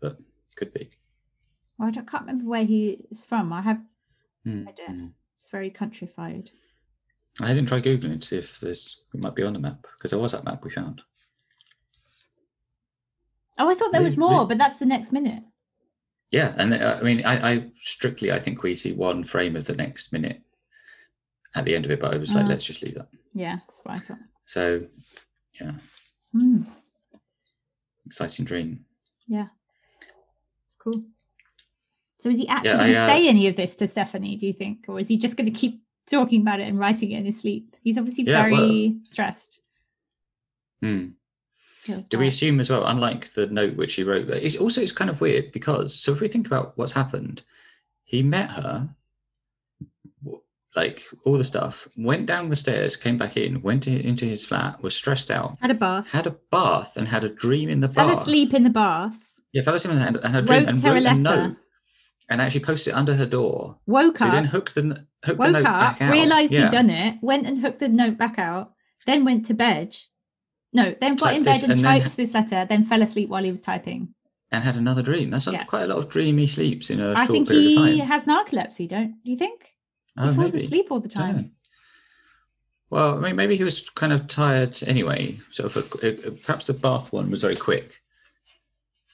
but 0.00 0.16
could 0.56 0.72
be. 0.72 0.88
Well, 1.78 1.88
I 1.88 1.92
can't 1.92 2.12
remember 2.26 2.44
where 2.48 2.64
he 2.64 3.04
is 3.10 3.24
from. 3.26 3.52
I 3.52 3.60
have. 3.62 3.80
Hmm, 4.44 4.66
I 4.68 4.72
don't. 4.72 5.14
It's 5.36 5.50
very 5.50 5.70
countrified. 5.70 6.50
I 7.40 7.48
didn't 7.48 7.68
try 7.68 7.80
googling 7.80 8.20
to 8.20 8.26
see 8.26 8.38
if 8.38 8.58
there's 8.60 9.02
it 9.14 9.22
might 9.22 9.34
be 9.34 9.42
on 9.42 9.52
the 9.52 9.58
map 9.58 9.86
because 9.96 10.10
there 10.10 10.20
was 10.20 10.32
that 10.32 10.44
map 10.44 10.64
we 10.64 10.70
found. 10.70 11.02
Oh, 13.58 13.68
I 13.68 13.74
thought 13.74 13.92
there 13.92 14.02
was 14.02 14.16
more, 14.16 14.46
but 14.46 14.58
that's 14.58 14.78
the 14.78 14.86
next 14.86 15.12
minute. 15.12 15.42
Yeah, 16.30 16.54
and 16.56 16.74
uh, 16.74 16.98
I 17.00 17.04
mean, 17.04 17.24
I, 17.24 17.52
I 17.52 17.70
strictly 17.80 18.32
I 18.32 18.38
think 18.38 18.62
we 18.62 18.74
see 18.74 18.92
one 18.92 19.22
frame 19.24 19.56
of 19.56 19.64
the 19.66 19.74
next 19.74 20.12
minute 20.12 20.42
at 21.54 21.64
the 21.64 21.74
end 21.74 21.84
of 21.84 21.90
it, 21.90 22.00
but 22.00 22.12
I 22.14 22.18
was 22.18 22.34
like, 22.34 22.44
Ah. 22.44 22.48
let's 22.48 22.64
just 22.64 22.82
leave 22.82 22.94
that. 22.94 23.08
Yeah, 23.34 23.58
that's 23.66 23.80
what 23.84 23.98
I 23.98 24.00
thought. 24.00 24.18
So, 24.46 24.86
yeah, 25.60 25.72
Hmm. 26.32 26.62
exciting 28.06 28.44
dream. 28.44 28.84
Yeah, 29.28 29.48
it's 30.66 30.76
cool. 30.76 31.04
So 32.20 32.30
is 32.30 32.38
he 32.38 32.48
actually 32.48 32.70
I, 32.70 32.76
going 32.78 32.92
to 32.92 32.98
uh, 33.00 33.06
say 33.08 33.28
any 33.28 33.46
of 33.48 33.56
this 33.56 33.74
to 33.76 33.88
Stephanie, 33.88 34.36
do 34.36 34.46
you 34.46 34.52
think? 34.54 34.84
Or 34.88 34.98
is 34.98 35.08
he 35.08 35.18
just 35.18 35.36
going 35.36 35.52
to 35.52 35.58
keep 35.58 35.82
talking 36.10 36.40
about 36.40 36.60
it 36.60 36.68
and 36.68 36.78
writing 36.78 37.12
it 37.12 37.18
in 37.18 37.26
his 37.26 37.40
sleep? 37.40 37.76
He's 37.82 37.98
obviously 37.98 38.24
Yeah, 38.24 38.42
very 38.42 38.52
well- 38.52 38.94
stressed. 39.10 39.60
Hmm. 40.82 41.08
Do 42.10 42.18
we 42.18 42.26
assume 42.26 42.58
as 42.58 42.68
well, 42.68 42.84
unlike 42.84 43.32
the 43.34 43.46
note 43.46 43.76
which 43.76 43.94
he 43.94 44.02
wrote, 44.02 44.26
that 44.26 44.44
it's 44.44 44.56
also 44.56 44.80
it's 44.80 44.90
kind 44.90 45.08
of 45.08 45.20
weird 45.20 45.52
because 45.52 45.94
so 45.94 46.12
if 46.12 46.20
we 46.20 46.26
think 46.26 46.48
about 46.48 46.76
what's 46.76 46.90
happened, 46.92 47.42
he 48.02 48.24
met 48.24 48.50
her, 48.50 48.88
like 50.74 51.02
all 51.24 51.38
the 51.38 51.44
stuff, 51.44 51.86
went 51.96 52.26
down 52.26 52.48
the 52.48 52.56
stairs, 52.56 52.96
came 52.96 53.16
back 53.16 53.36
in, 53.36 53.62
went 53.62 53.86
into 53.86 54.26
his 54.26 54.44
flat, 54.44 54.82
was 54.82 54.96
stressed 54.96 55.30
out, 55.30 55.56
Had 55.60 55.70
a 55.70 55.74
bath. 55.74 56.08
had 56.08 56.26
a 56.26 56.36
bath, 56.50 56.96
and 56.96 57.06
had 57.06 57.22
a 57.24 57.28
dream 57.30 57.68
in 57.68 57.80
the 57.80 57.88
Fell 57.88 58.08
bath. 58.08 58.22
asleep 58.22 58.52
in 58.52 58.64
the 58.64 58.70
bath. 58.70 59.14
Yeah, 59.52 59.62
fell 59.62 59.74
asleep 59.74 59.92
and 59.94 60.02
had, 60.02 60.16
and 60.16 60.34
had 60.34 60.44
a 60.44 60.46
dream 60.46 60.64
Wrote 60.64 60.68
and 60.68 60.82
her 60.82 60.90
a 60.90 60.92
wrote 60.94 60.98
a 60.98 61.14
letter. 61.14 61.18
note 61.48 61.56
and 62.28 62.40
actually 62.40 62.64
posted 62.64 62.92
it 62.92 62.96
under 62.96 63.14
her 63.14 63.26
door. 63.26 63.78
Woke 63.86 64.18
So 64.18 64.24
he 64.24 64.30
up. 64.30 64.34
then 64.34 64.44
hooked 64.44 64.74
the 64.74 65.06
hooked 65.24 65.40
the 65.40 65.50
note 65.50 65.66
up. 65.66 65.80
back 65.80 66.02
out. 66.02 66.12
Realised 66.12 66.52
yeah. 66.52 66.62
he'd 66.64 66.70
done 66.72 66.90
it. 66.90 67.18
Went 67.22 67.46
and 67.46 67.60
hooked 67.60 67.80
the 67.80 67.88
note 67.88 68.16
back 68.18 68.38
out. 68.38 68.72
Then 69.06 69.24
went 69.24 69.46
to 69.46 69.54
bed. 69.54 69.96
No, 70.72 70.94
then 71.00 71.16
got 71.16 71.34
in 71.34 71.42
bed 71.44 71.62
and, 71.62 71.72
and 71.72 71.80
then- 71.80 72.00
typed 72.02 72.16
this 72.16 72.34
letter. 72.34 72.66
Then 72.68 72.84
fell 72.84 73.02
asleep 73.02 73.28
while 73.28 73.44
he 73.44 73.50
was 73.52 73.60
typing. 73.60 74.14
and 74.52 74.62
had 74.62 74.76
another 74.76 75.02
dream. 75.02 75.30
That's 75.30 75.46
Yeah. 75.46 75.64
quite 75.64 75.82
a 75.82 75.86
lot 75.86 75.98
of 75.98 76.08
dreamy 76.08 76.46
sleeps 76.46 76.90
in 76.90 77.00
a 77.00 77.12
I 77.12 77.26
short 77.26 77.28
think 77.30 77.48
period 77.48 77.70
of 77.72 77.76
time. 77.84 77.92
He 77.94 77.98
has 78.00 78.22
narcolepsy. 78.24 78.88
Don't 78.88 79.22
do 79.24 79.30
you 79.30 79.36
think? 79.36 79.66
oh, 80.16 80.30
he 80.30 80.36
falls 80.36 80.52
maybe. 80.52 80.64
asleep 80.66 80.86
all 80.90 81.00
the 81.00 81.08
time. 81.08 81.52
Well, 82.90 83.18
I 83.18 83.20
mean, 83.20 83.34
maybe 83.36 83.56
he 83.56 83.64
was 83.64 83.80
kind 83.90 84.12
of 84.12 84.28
tired 84.28 84.78
anyway. 84.86 85.38
Sort 85.50 85.74
of, 85.74 86.02
a, 86.04 86.12
perhaps 86.30 86.68
the 86.68 86.74
bath 86.74 87.12
one 87.12 87.30
was 87.30 87.42
very 87.42 87.56
quick. 87.56 88.00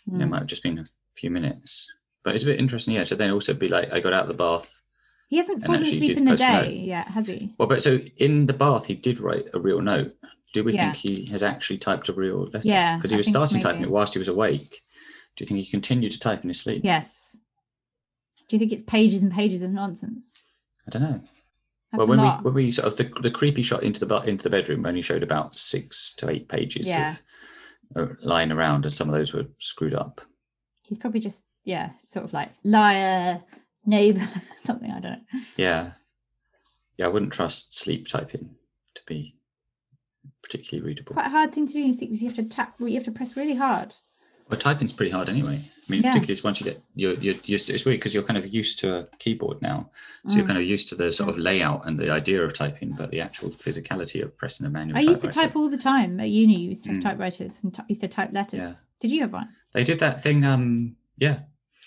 It 0.06 0.10
Hmm. 0.10 0.28
might 0.28 0.40
have 0.40 0.46
just 0.46 0.62
been 0.62 0.78
a 0.80 0.84
few 1.14 1.30
minutes, 1.30 1.86
but 2.24 2.34
it's 2.34 2.44
a 2.44 2.46
bit 2.46 2.58
interesting. 2.58 2.94
Yeah, 2.94 3.04
to 3.04 3.16
then 3.16 3.30
also 3.30 3.54
be 3.54 3.68
like, 3.68 3.92
I 3.92 4.00
got 4.00 4.12
out 4.12 4.22
of 4.22 4.28
the 4.28 4.34
bath. 4.34 4.80
He 5.28 5.38
hasn't 5.38 5.56
And 5.58 5.66
fallen 5.66 5.80
actually 5.80 5.96
asleep 5.98 6.08
did 6.10 6.18
in 6.18 6.24
the 6.26 6.36
day 6.36 6.80
yet, 6.84 7.08
has 7.08 7.26
he? 7.26 7.54
Well, 7.58 7.68
but 7.68 7.82
so 7.82 7.98
in 8.18 8.46
the 8.46 8.52
bath, 8.52 8.84
he 8.84 8.94
did 8.94 9.18
write 9.18 9.46
a 9.54 9.58
real 9.60 9.80
note. 9.80 10.14
Do 10.52 10.62
we 10.62 10.74
Yeah. 10.74 10.92
think 10.92 10.96
he 10.96 11.32
has 11.32 11.42
actually 11.42 11.78
typed 11.78 12.08
a 12.10 12.12
real 12.12 12.44
letter? 12.52 12.68
Yeah, 12.68 12.96
because 12.96 13.10
he 13.10 13.16
was 13.16 13.26
starting 13.26 13.60
typing 13.60 13.82
it 13.82 13.90
whilst 13.90 14.12
he 14.12 14.18
was 14.18 14.28
awake. 14.28 14.82
Do 15.36 15.42
you 15.42 15.46
think 15.46 15.60
he 15.60 15.70
continued 15.70 16.12
to 16.12 16.18
type 16.20 16.42
in 16.42 16.48
his 16.50 16.60
sleep? 16.60 16.82
Yes. 16.84 17.36
Do 18.48 18.56
you 18.56 18.58
think 18.58 18.72
it's 18.72 18.82
pages 18.82 19.22
and 19.22 19.32
pages 19.32 19.62
of 19.62 19.70
nonsense? 19.70 20.26
I 20.86 20.90
don't 20.90 21.02
know. 21.02 21.20
That's 21.92 21.98
well, 21.98 22.06
when 22.06 22.20
we 22.20 22.28
when 22.28 22.54
we 22.54 22.70
sort 22.70 22.88
of 22.88 22.96
the, 22.96 23.04
the 23.20 23.30
creepy 23.30 23.62
shot 23.62 23.82
into 23.82 24.04
the 24.04 24.16
into 24.20 24.42
the 24.42 24.50
bedroom 24.50 24.84
only 24.84 25.00
showed 25.00 25.22
about 25.22 25.56
six 25.56 26.12
to 26.16 26.28
eight 26.28 26.48
pages 26.48 26.86
Yeah. 26.88 27.16
of 27.94 28.10
uh, 28.10 28.14
lying 28.22 28.52
around, 28.52 28.84
and 28.84 28.92
some 28.92 29.08
of 29.08 29.14
those 29.14 29.32
were 29.32 29.46
screwed 29.58 29.94
up. 29.94 30.20
He's 30.82 30.98
probably 30.98 31.20
just 31.20 31.44
yeah, 31.64 31.90
sort 32.02 32.24
of 32.24 32.32
like 32.32 32.50
liar, 32.64 33.40
neighbor, 33.86 34.28
something. 34.64 34.90
I 34.90 35.00
don't 35.00 35.12
know. 35.12 35.40
Yeah, 35.56 35.92
yeah, 36.96 37.06
I 37.06 37.08
wouldn't 37.08 37.32
trust 37.32 37.78
sleep 37.78 38.08
typing 38.08 38.50
to 38.94 39.02
be 39.06 39.36
particularly 40.42 40.86
readable. 40.86 41.14
Quite 41.14 41.26
a 41.26 41.30
hard 41.30 41.52
thing 41.54 41.66
to 41.66 41.72
do 41.72 41.84
in 41.84 41.92
sleep 41.94 42.10
because 42.10 42.22
you 42.22 42.28
have 42.30 42.36
to 42.36 42.48
tap. 42.48 42.74
You 42.78 42.94
have 42.94 43.04
to 43.04 43.12
press 43.12 43.36
really 43.36 43.54
hard. 43.54 43.92
Well, 44.50 44.58
typing's 44.60 44.92
pretty 44.92 45.10
hard 45.12 45.28
anyway. 45.30 45.60
I 45.62 45.90
mean, 45.90 46.02
Yeah. 46.02 46.10
particularly 46.12 46.40
once 46.44 46.60
you 46.60 46.64
get 46.64 46.82
you're 46.94 47.14
you're. 47.14 47.34
To, 47.34 47.52
it's 47.54 47.84
weird 47.86 47.98
because 48.00 48.12
you're 48.12 48.22
kind 48.24 48.36
of 48.36 48.46
used 48.46 48.78
to 48.80 48.96
a 48.98 49.06
keyboard 49.18 49.62
now, 49.62 49.90
so 50.26 50.34
you're 50.34 50.44
Mm. 50.44 50.48
kind 50.48 50.58
of 50.58 50.66
used 50.66 50.88
to 50.90 50.94
the 50.94 51.10
sort 51.10 51.30
of 51.30 51.38
layout 51.38 51.86
and 51.86 51.98
the 51.98 52.10
idea 52.10 52.42
of 52.44 52.52
typing, 52.52 52.90
but 52.98 53.10
the 53.10 53.20
actual 53.20 53.48
physicality 53.48 54.22
of 54.22 54.36
pressing 54.36 54.66
a 54.66 54.70
manual. 54.70 54.98
I 54.98 55.00
used 55.00 55.22
to 55.22 55.28
type 55.28 55.56
all 55.56 55.70
the 55.70 55.78
time 55.78 56.20
at 56.20 56.28
uni. 56.28 56.58
You 56.60 56.68
used 56.70 56.84
to 56.84 56.90
have 56.90 56.98
Mm. 56.98 57.02
typewriters 57.02 57.62
and 57.62 57.72
ty- 57.72 57.84
used 57.88 58.02
to 58.02 58.08
type 58.08 58.30
letters. 58.32 58.60
Yeah. 58.60 58.74
Did 59.00 59.10
you 59.12 59.20
have 59.22 59.32
one? 59.32 59.48
They 59.72 59.84
did 59.84 60.00
that 60.00 60.22
thing. 60.22 60.44
Um, 60.44 60.96
yeah, 61.16 61.40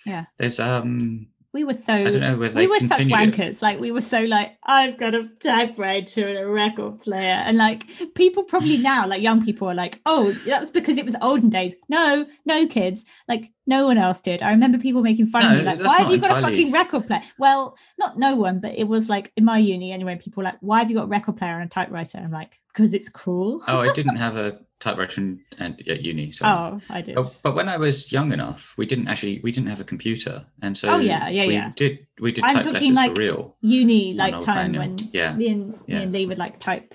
Yeah. 0.06 0.26
There's 0.38 0.60
um 0.60 1.28
We 1.54 1.64
were 1.64 1.74
so 1.74 1.94
I 1.94 2.04
don't 2.04 2.20
know 2.20 2.38
whether 2.38 2.60
we 2.60 2.68
were 2.68 2.76
such 2.76 2.90
continued 2.90 3.20
it. 3.20 3.36
wankers. 3.36 3.62
Like 3.62 3.80
we 3.80 3.92
were 3.92 4.02
so 4.02 4.20
like, 4.20 4.58
I've 4.66 4.98
got 4.98 5.16
a 5.16 5.30
typewriter 5.40 6.28
and 6.28 6.38
a 6.38 6.48
record 6.48 7.02
player. 7.02 7.42
And 7.46 7.58
like 7.58 7.86
people 8.16 8.44
probably 8.44 8.78
now, 8.92 9.08
like 9.08 9.22
young 9.22 9.44
people 9.44 9.70
are 9.70 9.74
like, 9.76 10.00
oh, 10.06 10.32
that 10.46 10.60
was 10.62 10.72
because 10.72 10.98
it 10.98 11.06
was 11.06 11.16
olden 11.22 11.50
days. 11.50 11.74
No, 11.90 12.26
no 12.46 12.68
kids. 12.68 13.06
Like 13.28 13.52
no 13.66 13.86
one 13.86 13.98
else 13.98 14.20
did. 14.22 14.42
I 14.44 14.52
remember 14.52 14.78
people 14.78 15.02
making 15.02 15.28
fun 15.28 15.46
of 15.46 15.54
me, 15.54 15.64
like, 15.64 15.80
why 15.80 15.98
have 16.00 16.12
you 16.12 16.18
got 16.20 16.38
a 16.38 16.42
fucking 16.42 16.72
record 16.72 17.08
player? 17.08 17.24
Well, 17.40 17.76
not 17.98 18.20
no 18.20 18.36
one, 18.36 18.60
but 18.60 18.76
it 18.76 18.84
was 18.88 19.10
like 19.10 19.32
in 19.38 19.46
my 19.46 19.58
uni 19.58 19.92
anyway, 19.92 20.18
people 20.18 20.42
were 20.42 20.46
like, 20.50 20.58
why 20.62 20.80
have 20.80 20.90
you 20.90 20.98
got 20.98 21.06
a 21.06 21.08
record 21.08 21.38
player 21.38 21.58
and 21.60 21.72
a 21.72 21.74
typewriter? 21.74 22.20
I'm 22.20 22.32
like, 22.32 22.52
because 22.74 22.94
it's 22.94 23.10
cool. 23.10 23.64
Oh, 23.68 23.80
I 23.80 23.92
didn't 23.94 24.18
have 24.26 24.36
a 24.36 24.60
typewriter 24.86 25.22
in, 25.22 25.42
and 25.60 25.72
at 25.88 26.02
uni. 26.02 26.32
So. 26.32 26.46
Oh, 26.46 26.80
I 26.90 27.02
did. 27.02 27.16
But, 27.16 27.36
but 27.44 27.56
when 27.56 27.68
I 27.70 27.78
was 27.78 28.12
young 28.12 28.32
enough, 28.32 28.74
we 28.78 28.86
didn't 28.86 29.08
actually 29.08 29.40
we 29.44 29.52
didn't 29.52 29.70
have 29.70 29.82
a 29.82 29.90
computer, 29.94 30.46
and 30.62 30.78
so 30.78 30.90
Oh, 30.96 31.00
yeah, 31.00 31.28
yeah, 31.30 31.48
we 31.48 31.54
yeah. 31.54 31.72
did 31.76 32.08
we 32.20 32.32
did 32.32 32.44
I'm 32.46 32.56
type 32.56 32.66
letters 32.74 32.92
like- 32.92 33.16
for 33.16 33.20
real. 33.20 33.56
Uni 33.62 34.14
like 34.14 34.40
time 34.44 34.72
manual. 34.72 34.86
when 34.88 34.98
Yeah, 35.12 35.34
me 35.36 35.48
and 35.50 35.64
me 35.88 35.96
and 36.04 36.12
Lee 36.14 36.26
would 36.28 36.38
like 36.38 36.60
type 36.60 36.94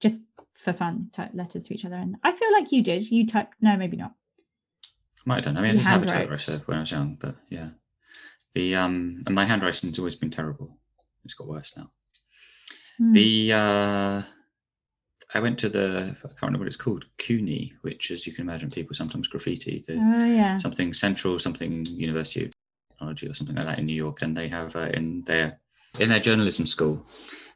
just 0.00 0.20
for 0.54 0.72
fun, 0.72 1.10
type 1.12 1.30
letters 1.34 1.64
to 1.66 1.74
each 1.74 1.84
other. 1.84 1.96
And 1.96 2.16
I 2.24 2.32
feel 2.32 2.52
like 2.52 2.72
you 2.72 2.82
did. 2.82 3.10
You 3.10 3.26
typed 3.26 3.54
no, 3.60 3.76
maybe 3.76 3.96
not. 3.96 4.12
I 5.20 5.22
might 5.28 5.44
have 5.44 5.44
done. 5.44 5.56
I 5.58 5.60
mean, 5.62 5.70
I 5.70 5.72
You 5.74 5.78
did 5.78 5.86
have 5.86 6.02
a 6.02 6.06
typewriter 6.06 6.62
when 6.66 6.76
I 6.78 6.80
was 6.80 6.90
young, 6.92 7.16
but 7.20 7.34
yeah, 7.48 7.70
the 8.54 8.76
um 8.76 9.22
and 9.26 9.34
my 9.34 9.44
handwriting's 9.44 9.98
always 9.98 10.14
been 10.16 10.30
terrible. 10.30 10.78
It's 11.24 11.34
got 11.34 11.48
worse 11.48 11.72
now. 11.76 11.90
Hmm. 12.98 13.12
The 13.12 13.52
uh 13.52 14.22
I 15.34 15.40
went 15.40 15.58
to 15.60 15.68
the 15.68 16.16
I 16.24 16.28
can't 16.28 16.42
remember 16.42 16.60
what 16.60 16.68
it's 16.68 16.76
called, 16.76 17.04
CUNY, 17.18 17.72
which, 17.82 18.10
as 18.10 18.26
you 18.26 18.32
can 18.32 18.42
imagine, 18.48 18.70
people 18.70 18.94
sometimes 18.94 19.28
graffiti. 19.28 19.82
The, 19.86 19.94
oh 19.98 20.24
yeah. 20.24 20.56
something 20.56 20.92
central, 20.92 21.38
something 21.38 21.84
University 21.86 22.46
of 22.46 22.52
Technology 22.92 23.28
or 23.28 23.34
something 23.34 23.56
like 23.56 23.64
that 23.64 23.78
in 23.78 23.86
New 23.86 23.94
York, 23.94 24.22
and 24.22 24.36
they 24.36 24.48
have 24.48 24.74
uh, 24.76 24.90
in 24.94 25.22
their 25.22 25.60
in 25.98 26.08
their 26.08 26.20
journalism 26.20 26.66
school, 26.66 27.04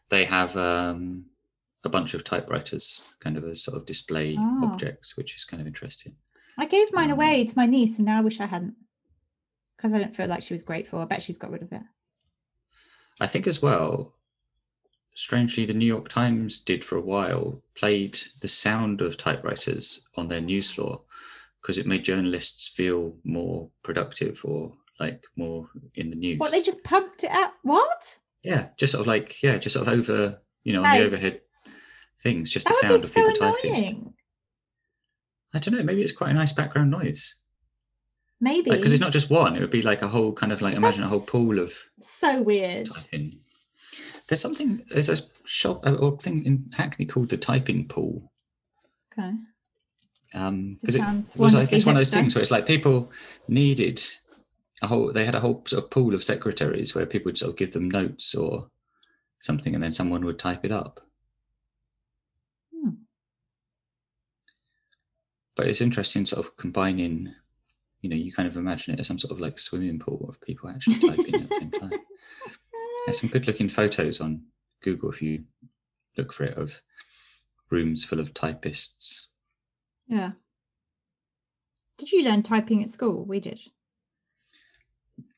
they 0.08 0.24
have 0.24 0.56
um, 0.56 1.26
a 1.84 1.88
bunch 1.88 2.14
of 2.14 2.24
typewriters, 2.24 3.02
kind 3.20 3.36
of 3.36 3.44
as 3.44 3.62
sort 3.62 3.76
of 3.76 3.86
display 3.86 4.36
Oh. 4.38 4.64
objects, 4.64 5.16
which 5.16 5.36
is 5.36 5.44
kind 5.44 5.60
of 5.60 5.66
interesting. 5.66 6.14
I 6.58 6.66
gave 6.66 6.92
mine 6.92 7.10
um, 7.10 7.18
away 7.18 7.44
to 7.44 7.52
my 7.56 7.66
niece, 7.66 7.96
and 7.98 8.06
now 8.06 8.18
I 8.18 8.22
wish 8.22 8.40
I 8.40 8.46
hadn't. 8.46 8.74
Because 9.76 9.94
I 9.94 9.98
don't 9.98 10.14
feel 10.14 10.26
like 10.26 10.42
she 10.42 10.54
was 10.54 10.62
grateful. 10.64 10.98
I 10.98 11.04
bet 11.06 11.22
she's 11.22 11.38
got 11.38 11.52
rid 11.52 11.62
of 11.62 11.72
it. 11.72 11.82
I 13.20 13.26
think 13.26 13.46
as 13.46 13.62
well. 13.62 14.14
Strangely, 15.14 15.66
the 15.66 15.74
New 15.74 15.86
York 15.86 16.08
Times 16.08 16.60
did 16.60 16.84
for 16.84 16.96
a 16.96 17.02
while 17.02 17.60
played 17.74 18.18
the 18.40 18.48
sound 18.48 19.02
of 19.02 19.16
typewriters 19.16 20.00
on 20.16 20.28
their 20.28 20.40
news 20.40 20.70
floor 20.70 21.02
because 21.60 21.78
it 21.78 21.86
made 21.86 22.04
journalists 22.04 22.68
feel 22.68 23.14
more 23.24 23.68
productive 23.82 24.40
or 24.44 24.72
like 24.98 25.24
more 25.36 25.68
in 25.94 26.10
the 26.10 26.16
news. 26.16 26.38
What 26.38 26.52
they 26.52 26.62
just 26.62 26.82
pumped 26.84 27.24
it 27.24 27.30
out? 27.30 27.52
What? 27.62 28.18
Yeah, 28.42 28.68
just 28.76 28.92
sort 28.92 29.00
of 29.00 29.06
like 29.06 29.42
yeah, 29.42 29.58
just 29.58 29.74
sort 29.74 29.86
of 29.86 29.92
over 29.92 30.40
you 30.62 30.72
know 30.72 30.80
on 30.80 30.84
Nice. 30.84 31.00
the 31.00 31.06
overhead 31.06 31.40
things, 32.22 32.50
just 32.50 32.68
the 32.68 32.74
sound 32.74 33.04
of 33.04 33.10
so 33.10 33.14
people 33.14 33.32
typing. 33.32 34.14
I 35.52 35.58
don't 35.58 35.74
know, 35.74 35.82
maybe 35.82 36.02
it's 36.02 36.12
quite 36.12 36.30
a 36.30 36.34
nice 36.34 36.52
background 36.52 36.90
noise. 36.90 37.34
Maybe. 38.40 38.70
Because 38.70 38.92
it's 38.92 39.00
not 39.00 39.12
just 39.12 39.28
one; 39.30 39.56
it 39.56 39.60
would 39.60 39.70
be 39.70 39.82
like 39.82 40.02
a 40.02 40.08
whole 40.08 40.32
kind 40.32 40.52
of 40.52 40.62
like 40.62 40.76
imagine 40.76 41.02
a 41.02 41.08
whole 41.08 41.20
pool 41.20 41.58
of 41.58 41.74
so 42.20 42.40
weird. 42.40 42.86
typing. 42.86 43.38
There's 44.28 44.40
something 44.40 44.84
there's 44.88 45.08
a 45.08 45.18
shop 45.44 45.84
or 45.86 46.16
thing 46.18 46.44
in 46.44 46.70
Hackney 46.72 47.06
called 47.06 47.30
the 47.30 47.36
typing 47.36 47.88
pool. 47.88 48.30
Okay. 49.12 49.32
Um, 50.32 50.78
because 50.80 50.96
it 50.96 51.02
was 51.36 51.54
I 51.54 51.64
guess 51.64 51.84
one 51.84 51.96
of 51.96 52.00
those 52.00 52.12
things 52.12 52.34
where 52.34 52.42
it's 52.42 52.52
like 52.52 52.66
people 52.66 53.10
needed 53.48 54.00
a 54.82 54.86
whole 54.86 55.12
they 55.12 55.24
had 55.24 55.34
a 55.34 55.40
whole 55.40 55.62
sort 55.66 55.84
of 55.84 55.90
pool 55.90 56.14
of 56.14 56.22
secretaries 56.22 56.94
where 56.94 57.06
people 57.06 57.26
would 57.30 57.38
sort 57.38 57.50
of 57.50 57.56
give 57.56 57.72
them 57.72 57.90
notes 57.90 58.34
or 58.34 58.70
something 59.40 59.74
and 59.74 59.82
then 59.82 59.92
someone 59.92 60.24
would 60.24 60.38
type 60.38 60.64
it 60.64 60.72
up. 60.72 61.00
Hmm. 62.72 62.90
But 65.56 65.66
it's 65.66 65.80
interesting 65.80 66.24
sort 66.24 66.46
of 66.46 66.56
combining, 66.56 67.34
you 68.02 68.10
know, 68.10 68.16
you 68.16 68.32
kind 68.32 68.48
of 68.48 68.56
imagine 68.56 68.94
it 68.94 69.00
as 69.00 69.08
some 69.08 69.18
sort 69.18 69.32
of 69.32 69.40
like 69.40 69.58
swimming 69.58 69.98
pool 69.98 70.26
of 70.28 70.40
people 70.40 70.70
actually 70.70 71.00
typing 71.00 71.34
at 71.34 71.48
the 71.48 71.54
same 71.56 71.70
time. 71.80 71.92
There's 73.04 73.20
some 73.20 73.30
good 73.30 73.46
looking 73.46 73.68
photos 73.68 74.20
on 74.20 74.42
Google 74.82 75.10
if 75.10 75.22
you 75.22 75.44
look 76.16 76.32
for 76.32 76.44
it 76.44 76.54
of 76.56 76.80
rooms 77.70 78.04
full 78.04 78.20
of 78.20 78.34
typists. 78.34 79.28
Yeah. 80.06 80.32
Did 81.98 82.12
you 82.12 82.22
learn 82.24 82.42
typing 82.42 82.82
at 82.82 82.90
school? 82.90 83.24
We 83.24 83.40
did. 83.40 83.60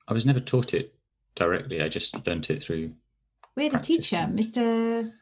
I 0.08 0.12
was 0.12 0.26
never 0.26 0.40
taught 0.40 0.74
it 0.74 0.94
directly, 1.34 1.80
I 1.82 1.88
just 1.88 2.26
learnt 2.26 2.50
it 2.50 2.62
through 2.62 2.94
We 3.56 3.64
had 3.64 3.74
a 3.74 3.80
teacher, 3.82 4.16
and- 4.16 4.38
Mr. 4.38 5.12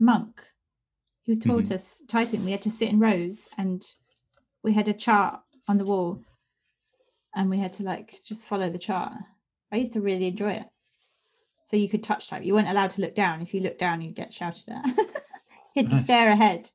Monk, 0.00 0.40
who 1.26 1.36
taught 1.36 1.64
Mhm. 1.64 1.72
us 1.72 2.02
typing. 2.08 2.44
We 2.44 2.50
had 2.52 2.62
to 2.62 2.70
sit 2.70 2.88
in 2.88 2.98
rows 2.98 3.48
and 3.58 3.84
we 4.62 4.72
had 4.72 4.88
a 4.88 4.94
chart 4.94 5.42
on 5.68 5.78
the 5.78 5.84
wall 5.84 6.22
and 7.34 7.48
we 7.50 7.58
had 7.58 7.72
to 7.74 7.82
like 7.82 8.20
just 8.24 8.44
follow 8.46 8.70
the 8.70 8.78
chart. 8.78 9.12
I 9.70 9.76
used 9.76 9.92
to 9.94 10.00
really 10.00 10.26
enjoy 10.26 10.52
it. 10.52 10.66
So 11.64 11.76
you 11.76 11.88
could 11.88 12.04
touch 12.04 12.28
type. 12.28 12.44
You 12.44 12.54
weren't 12.54 12.68
allowed 12.68 12.90
to 12.92 13.00
look 13.00 13.14
down. 13.14 13.40
If 13.42 13.54
you 13.54 13.60
looked 13.60 13.78
down, 13.78 14.00
you'd 14.02 14.14
get 14.14 14.32
shouted 14.32 14.64
at. 14.68 14.86
you 14.86 14.96
had 15.76 15.88
to 15.88 15.94
Nice. 15.94 16.04
stare 16.04 16.30
ahead. 16.30 16.70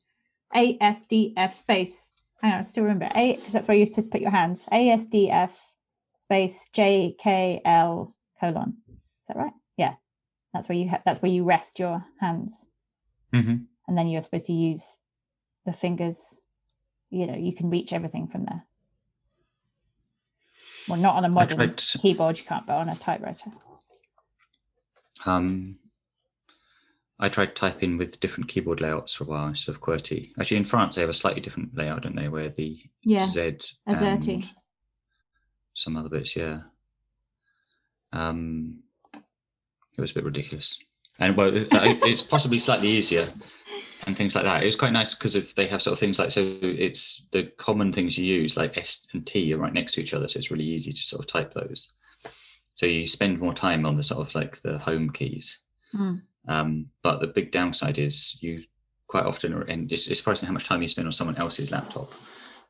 A 0.55 0.77
S 0.81 0.99
D 1.09 1.33
F 1.37 1.53
space. 1.53 2.11
Hang 2.41 2.53
on, 2.53 2.59
I 2.59 2.63
still 2.63 2.83
remember. 2.83 3.07
A 3.13 3.35
because 3.35 3.51
that's 3.53 3.67
where 3.67 3.85
supposed 3.85 4.07
to 4.07 4.11
put 4.11 4.21
your 4.21 4.31
hands. 4.31 4.67
A 4.71 4.89
S 4.89 5.05
D 5.05 5.29
F 5.29 5.51
space 6.17 6.67
J 6.73 7.15
K 7.19 7.61
L 7.63 8.15
colon. 8.39 8.77
Is 8.87 8.95
that 9.27 9.37
right? 9.37 9.53
Yeah. 9.77 9.93
That's 10.53 10.67
where 10.67 10.77
you 10.77 10.89
ha- 10.89 11.01
that's 11.05 11.21
where 11.21 11.31
you 11.31 11.43
rest 11.43 11.77
your 11.79 12.03
hands 12.19 12.65
hmm 13.31 13.55
and 13.87 13.97
then 13.97 14.07
you're 14.07 14.21
supposed 14.21 14.47
to 14.47 14.53
use 14.53 14.83
the 15.65 15.73
fingers 15.73 16.41
you 17.11 17.27
know 17.27 17.35
you 17.35 17.53
can 17.53 17.69
reach 17.69 17.93
everything 17.93 18.27
from 18.27 18.45
there 18.45 18.63
well 20.87 20.99
not 20.99 21.15
on 21.15 21.25
a 21.25 21.29
modern 21.29 21.75
keyboard 21.75 22.37
you 22.39 22.43
can't 22.45 22.65
but 22.65 22.75
on 22.77 22.89
a 22.89 22.95
typewriter 22.95 23.51
um 25.25 25.77
I 27.21 27.27
tried 27.27 27.55
typing 27.55 27.97
with 27.97 28.21
different 28.21 28.47
keyboard 28.47 28.79
layouts 28.79 29.13
for 29.13 29.25
a 29.25 29.27
while 29.27 29.47
instead 29.47 29.75
of 29.75 29.81
QWERTY. 29.81 30.31
Actually, 30.39 30.57
in 30.57 30.63
France, 30.63 30.95
they 30.95 31.01
have 31.01 31.09
a 31.09 31.13
slightly 31.13 31.41
different 31.41 31.75
layout, 31.75 32.03
don't 32.03 32.15
they? 32.15 32.29
Where 32.29 32.49
the 32.49 32.79
yeah 33.03 33.25
Z 33.25 33.57
and 33.85 33.99
some 35.73 35.97
other 35.97 36.09
bits, 36.09 36.35
yeah. 36.35 36.61
Um, 38.13 38.79
it 39.13 40.01
was 40.01 40.11
a 40.11 40.15
bit 40.15 40.23
ridiculous, 40.23 40.79
and 41.19 41.35
well, 41.35 41.51
it's 41.53 42.21
possibly 42.21 42.57
slightly 42.57 42.87
easier 42.87 43.27
and 44.07 44.15
things 44.17 44.35
like 44.35 44.45
that. 44.45 44.63
It 44.63 44.65
was 44.65 44.75
quite 44.77 44.93
nice 44.93 45.13
because 45.13 45.35
if 45.35 45.55
they 45.55 45.67
have 45.67 45.81
sort 45.81 45.93
of 45.93 45.99
things 45.99 46.19
like 46.19 46.31
so, 46.31 46.57
it's 46.61 47.25
the 47.31 47.43
common 47.57 47.91
things 47.91 48.17
you 48.17 48.25
use 48.25 48.55
like 48.55 48.77
S 48.77 49.07
and 49.13 49.25
T 49.27 49.53
are 49.53 49.57
right 49.57 49.73
next 49.73 49.93
to 49.93 50.01
each 50.01 50.13
other, 50.13 50.27
so 50.27 50.37
it's 50.37 50.51
really 50.51 50.65
easy 50.65 50.91
to 50.91 50.97
sort 50.97 51.19
of 51.19 51.27
type 51.27 51.53
those. 51.53 51.91
So 52.79 52.85
you 52.85 53.09
spend 53.09 53.39
more 53.39 53.51
time 53.51 53.85
on 53.85 53.97
the 53.97 54.03
sort 54.03 54.21
of 54.21 54.33
like 54.35 54.61
the 54.61 54.77
home 54.77 55.09
keys. 55.09 55.65
Mm. 55.93 56.21
Um, 56.47 56.85
but 57.03 57.19
the 57.19 57.27
big 57.27 57.51
downside 57.51 57.99
is 57.99 58.37
you 58.39 58.63
quite 59.07 59.25
often, 59.25 59.53
are, 59.53 59.63
and 59.63 59.91
it's, 59.91 60.07
it's 60.07 60.19
surprising 60.19 60.47
how 60.47 60.53
much 60.53 60.63
time 60.63 60.81
you 60.81 60.87
spend 60.87 61.05
on 61.05 61.11
someone 61.11 61.35
else's 61.35 61.73
laptop. 61.73 62.09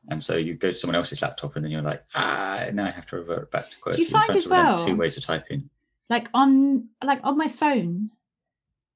And 0.08 0.20
so 0.24 0.36
you 0.36 0.54
go 0.54 0.70
to 0.70 0.74
someone 0.74 0.96
else's 0.96 1.22
laptop, 1.22 1.54
and 1.54 1.64
then 1.64 1.70
you're 1.70 1.80
like, 1.80 2.02
ah, 2.16 2.66
now 2.72 2.86
I 2.86 2.90
have 2.90 3.06
to 3.06 3.18
revert 3.18 3.52
back 3.52 3.70
to 3.70 3.78
QWERTY. 3.78 3.98
you 3.98 4.04
find 4.06 4.24
trying 4.24 4.38
as 4.38 4.48
well- 4.48 4.76
two 4.78 4.96
ways 4.96 5.16
of 5.16 5.22
typing. 5.24 5.70
like 6.08 6.28
on 6.34 6.88
like 7.04 7.20
on 7.22 7.38
my 7.38 7.46
phone 7.46 8.10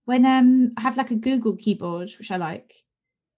when 0.07 0.27
um 0.27 0.73
i 0.77 0.81
have 0.81 0.97
like 0.97 1.13
a 1.13 1.15
google 1.15 1.55
keyboard 1.57 2.11
which 2.19 2.33
i 2.33 2.37
like 2.37 2.75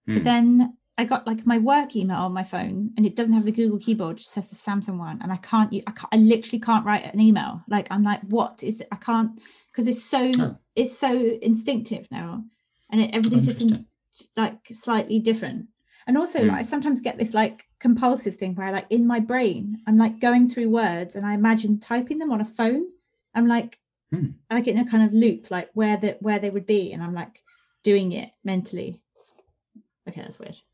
Hmm. 0.06 0.14
but 0.14 0.24
then 0.24 0.75
i 0.98 1.04
got 1.04 1.26
like 1.26 1.44
my 1.46 1.58
work 1.58 1.94
email 1.96 2.18
on 2.18 2.32
my 2.32 2.44
phone 2.44 2.90
and 2.96 3.04
it 3.06 3.16
doesn't 3.16 3.34
have 3.34 3.44
the 3.44 3.52
google 3.52 3.78
keyboard 3.78 4.16
it 4.16 4.20
just 4.20 4.32
says 4.32 4.46
the 4.46 4.56
samsung 4.56 4.98
one 4.98 5.20
and 5.22 5.32
i 5.32 5.36
can't 5.38 5.72
i, 5.86 5.90
can't, 5.92 6.08
I 6.12 6.16
literally 6.16 6.60
can't 6.60 6.86
write 6.86 7.12
an 7.12 7.20
email. 7.20 7.62
Like 7.68 7.88
i'm 7.90 8.02
like 8.02 8.20
what 8.22 8.62
is 8.62 8.80
it? 8.80 8.88
I 8.92 8.96
can't 8.96 9.40
because 9.70 9.88
it's 9.88 10.04
so 10.04 10.30
Oh. 10.38 10.56
it's 10.74 10.98
so 10.98 11.12
instinctive 11.42 12.06
now 12.10 12.44
and 12.90 13.00
it, 13.00 13.10
everything's 13.14 13.46
just 13.46 13.60
in, 13.60 13.86
like 14.36 14.58
slightly 14.72 15.18
different. 15.18 15.66
And 16.06 16.16
also 16.16 16.40
Hmm. 16.40 16.48
like, 16.48 16.58
i 16.58 16.62
sometimes 16.62 17.00
get 17.00 17.18
this 17.18 17.34
like 17.34 17.64
compulsive 17.80 18.36
thing 18.36 18.54
where 18.54 18.66
I 18.66 18.70
like 18.70 18.86
in 18.90 19.06
my 19.06 19.20
brain 19.20 19.78
i'm 19.86 19.98
like 19.98 20.20
going 20.20 20.48
through 20.48 20.70
words 20.70 21.16
and 21.16 21.26
i 21.26 21.34
imagine 21.34 21.80
typing 21.80 22.18
them 22.18 22.32
on 22.32 22.40
a 22.40 22.44
phone. 22.44 22.86
I'm 23.34 23.48
like 23.48 23.78
Hmm. 24.12 24.26
i 24.50 24.60
get 24.60 24.74
in 24.76 24.86
a 24.86 24.90
kind 24.90 25.04
of 25.04 25.12
loop 25.12 25.50
like 25.50 25.70
where 25.74 25.96
the 25.96 26.16
where 26.20 26.38
they 26.38 26.50
would 26.50 26.66
be 26.66 26.92
and 26.92 27.02
i'm 27.02 27.14
like 27.14 27.42
doing 27.82 28.12
it 28.12 28.30
mentally. 28.44 29.02
Okay 30.08 30.22
that's 30.22 30.38
weird. 30.38 30.56
i'm 30.56 30.56
a 30.56 30.56
psycho 30.56 30.65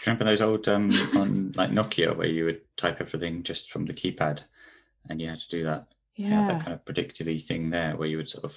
Do 0.00 0.10
you 0.10 0.14
remember 0.14 0.24
those 0.24 0.40
old 0.40 0.66
um, 0.68 0.90
on 1.14 1.52
like 1.56 1.70
Nokia 1.70 2.16
where 2.16 2.26
you 2.26 2.46
would 2.46 2.62
type 2.76 3.00
everything 3.00 3.42
just 3.42 3.70
from 3.70 3.84
the 3.84 3.92
keypad, 3.92 4.42
and 5.08 5.20
you 5.20 5.28
had 5.28 5.40
to 5.40 5.48
do 5.48 5.64
that? 5.64 5.88
You 6.16 6.26
had 6.26 6.46
yeah 6.46 6.54
that 6.54 6.60
kind 6.64 6.72
of 6.74 6.84
predictive 6.84 7.42
thing 7.42 7.70
there 7.70 7.96
where 7.96 8.08
you 8.08 8.16
would 8.16 8.28
sort 8.28 8.44
of, 8.44 8.56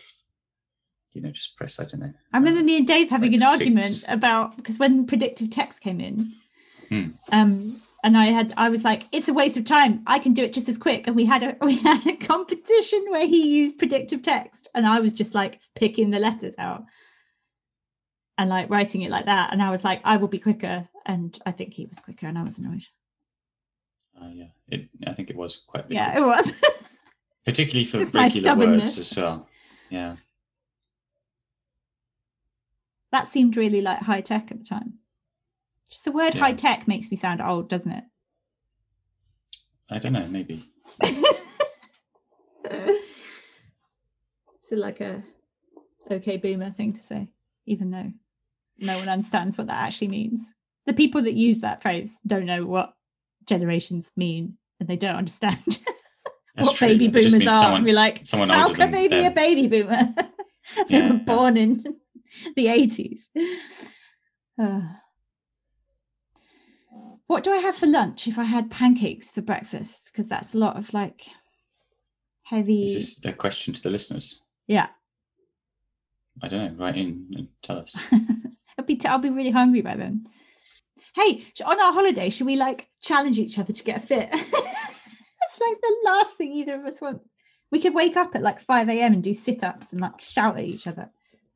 you 1.12 1.22
know, 1.22 1.32
just 1.32 1.58
press. 1.58 1.80
I 1.80 1.86
don't 1.86 2.00
know. 2.00 2.14
I 2.32 2.38
remember 2.38 2.62
um, 2.62 2.66
me 2.66 2.78
and 2.78 2.88
Dave 2.88 3.10
having 3.10 3.32
like 3.34 3.42
an 3.42 3.48
argument 3.48 3.86
six. 3.86 4.06
about 4.08 4.56
because 4.56 4.80
when 4.80 5.06
predictive 5.06 5.50
text 5.50 5.82
came 5.82 6.00
in, 6.00 6.32
Hmm. 6.90 7.10
um, 7.32 7.82
and 8.06 8.18
I 8.18 8.28
had 8.28 8.54
I 8.56 8.70
was 8.70 8.84
like, 8.84 9.04
it's 9.12 9.28
a 9.28 9.34
waste 9.34 9.58
of 9.58 9.66
time. 9.66 10.02
I 10.08 10.20
can 10.20 10.34
do 10.34 10.44
it 10.44 10.54
just 10.54 10.70
as 10.70 10.78
quick. 10.78 11.08
And 11.08 11.16
we 11.16 11.26
had 11.26 11.44
a 11.44 11.58
we 11.66 11.76
had 11.76 12.08
a 12.08 12.16
competition 12.16 13.06
where 13.10 13.28
he 13.28 13.58
used 13.58 13.78
predictive 13.78 14.24
text, 14.24 14.70
and 14.76 14.86
I 14.88 15.02
was 15.02 15.14
just 15.14 15.36
like 15.36 15.60
picking 15.76 16.10
the 16.10 16.20
letters 16.20 16.56
out 16.58 16.86
and 18.38 18.50
like 18.50 18.70
writing 18.70 19.02
it 19.02 19.12
like 19.12 19.26
that. 19.26 19.52
And 19.54 19.62
I 19.62 19.72
was 19.72 19.84
like, 19.84 20.02
I 20.04 20.18
will 20.18 20.28
be 20.28 20.40
quicker. 20.40 20.88
And 21.06 21.38
I 21.46 21.52
think 21.52 21.74
he 21.74 21.86
was 21.86 22.00
quicker, 22.00 22.28
and 22.28 22.38
I 22.38 22.44
was 22.44 22.58
annoyed. 22.58 22.84
Uh, 24.20 24.30
yeah, 24.34 24.48
it, 24.70 24.90
I 25.06 25.14
think 25.14 25.30
it 25.30 25.36
was 25.36 25.64
quite 25.68 25.88
big. 25.90 25.96
Yeah, 25.96 26.18
it 26.18 26.22
was. 26.22 26.50
Particularly 27.46 27.84
for 27.86 28.00
Just 28.00 28.14
regular 28.14 28.56
words 28.56 28.98
as 28.98 29.18
well. 29.18 29.50
Yeah. 29.90 30.16
that 33.12 33.32
seemed 33.32 33.56
really 33.58 33.82
like 33.82 34.00
high 34.00 34.22
tech 34.22 34.52
at 34.52 34.58
the 34.60 34.66
time. 34.66 34.94
Just 35.90 36.04
the 36.06 36.12
word 36.12 36.34
Yeah. 36.34 36.42
high 36.42 36.54
tech 36.54 36.88
makes 36.88 37.12
me 37.12 37.18
sound 37.18 37.42
old, 37.42 37.70
doesn't 37.70 37.92
it? 37.92 38.04
I 39.90 40.00
don't 40.00 40.14
know, 40.14 40.28
maybe. 40.28 40.64
it's 41.04 41.42
like 44.72 45.02
a 45.02 45.24
okay 46.10 46.38
boomer 46.38 46.72
thing 46.72 46.94
to 46.94 47.04
say, 47.04 47.28
even 47.68 47.92
though 47.92 48.12
no 48.80 48.98
one 48.98 49.10
understands 49.10 49.58
what 49.58 49.68
that 49.68 49.82
actually 49.86 50.10
means. 50.10 50.44
The 50.86 50.94
people 50.94 51.22
that 51.24 51.34
use 51.34 51.60
that 51.60 51.82
phrase 51.82 52.12
don't 52.28 52.46
know 52.46 52.66
what 52.66 52.94
generations 53.46 54.10
mean 54.16 54.58
and 54.80 54.90
they 54.90 54.96
don't 54.98 55.16
understand 55.16 55.60
what 56.58 56.76
true. 56.76 56.88
baby 56.90 57.08
boomers 57.08 57.34
are. 57.34 57.48
someone- 57.62 57.84
we're 57.84 57.94
like, 57.94 58.22
someone 58.26 58.50
how 58.50 58.74
can 58.74 58.92
they 58.92 59.08
be 59.08 59.26
a 59.26 59.32
baby 59.32 59.68
boomer? 59.68 60.14
they 60.88 60.98
Yeah, 60.98 61.10
were 61.10 61.16
yeah. 61.16 61.24
born 61.24 61.58
in 61.58 61.84
the 62.56 62.66
80s. 62.68 63.20
Uh, 64.62 64.82
what 67.28 67.44
do 67.44 67.52
I 67.52 67.58
have 67.58 67.76
for 67.78 67.86
lunch 67.88 68.28
if 68.28 68.38
I 68.38 68.44
had 68.44 68.70
pancakes 68.72 69.32
for 69.32 69.42
breakfast? 69.42 70.10
Because 70.12 70.28
that's 70.28 70.54
a 70.54 70.58
lot 70.58 70.78
of 70.78 70.94
like 70.94 71.24
heavy. 72.44 72.86
Is 72.86 72.94
this 72.94 73.26
a 73.26 73.34
question 73.34 73.74
to 73.74 73.82
the 73.82 73.90
listeners? 73.90 74.44
Yeah. 74.68 74.88
I 76.42 76.48
don't 76.48 76.78
know. 76.78 76.84
Write 76.84 76.98
in 76.98 77.28
and 77.36 77.48
tell 77.62 77.78
us. 77.78 77.98
I'll 78.94 78.98
be, 78.98 79.02
t- 79.02 79.08
I'll 79.08 79.18
be 79.20 79.30
really 79.30 79.52
hungry 79.52 79.82
by 79.82 79.96
then. 79.96 80.28
Hey, 81.16 81.46
on 81.66 81.80
our 81.80 81.94
holiday, 81.94 82.30
should 82.30 82.48
we 82.48 82.56
like 82.56 82.88
challenge 83.02 83.38
each 83.40 83.58
other 83.60 83.74
to 83.74 83.84
get 83.84 84.08
fit? 84.08 84.30
That's 84.32 84.52
like 84.54 85.82
the 85.82 85.96
last 86.06 86.36
thing 86.38 86.52
either 86.54 86.76
of 86.76 86.86
us 86.86 87.00
wants. 87.02 87.26
We 87.72 87.82
could 87.82 87.94
wake 87.94 88.18
up 88.18 88.36
at 88.36 88.42
like 88.42 88.62
5 88.62 88.90
a.m. 88.90 89.14
and 89.14 89.24
do 89.24 89.34
sit 89.34 89.64
ups 89.64 89.88
and 89.92 90.02
like 90.02 90.20
shout 90.22 90.58
at 90.58 90.64
each 90.66 90.86
other 90.88 91.10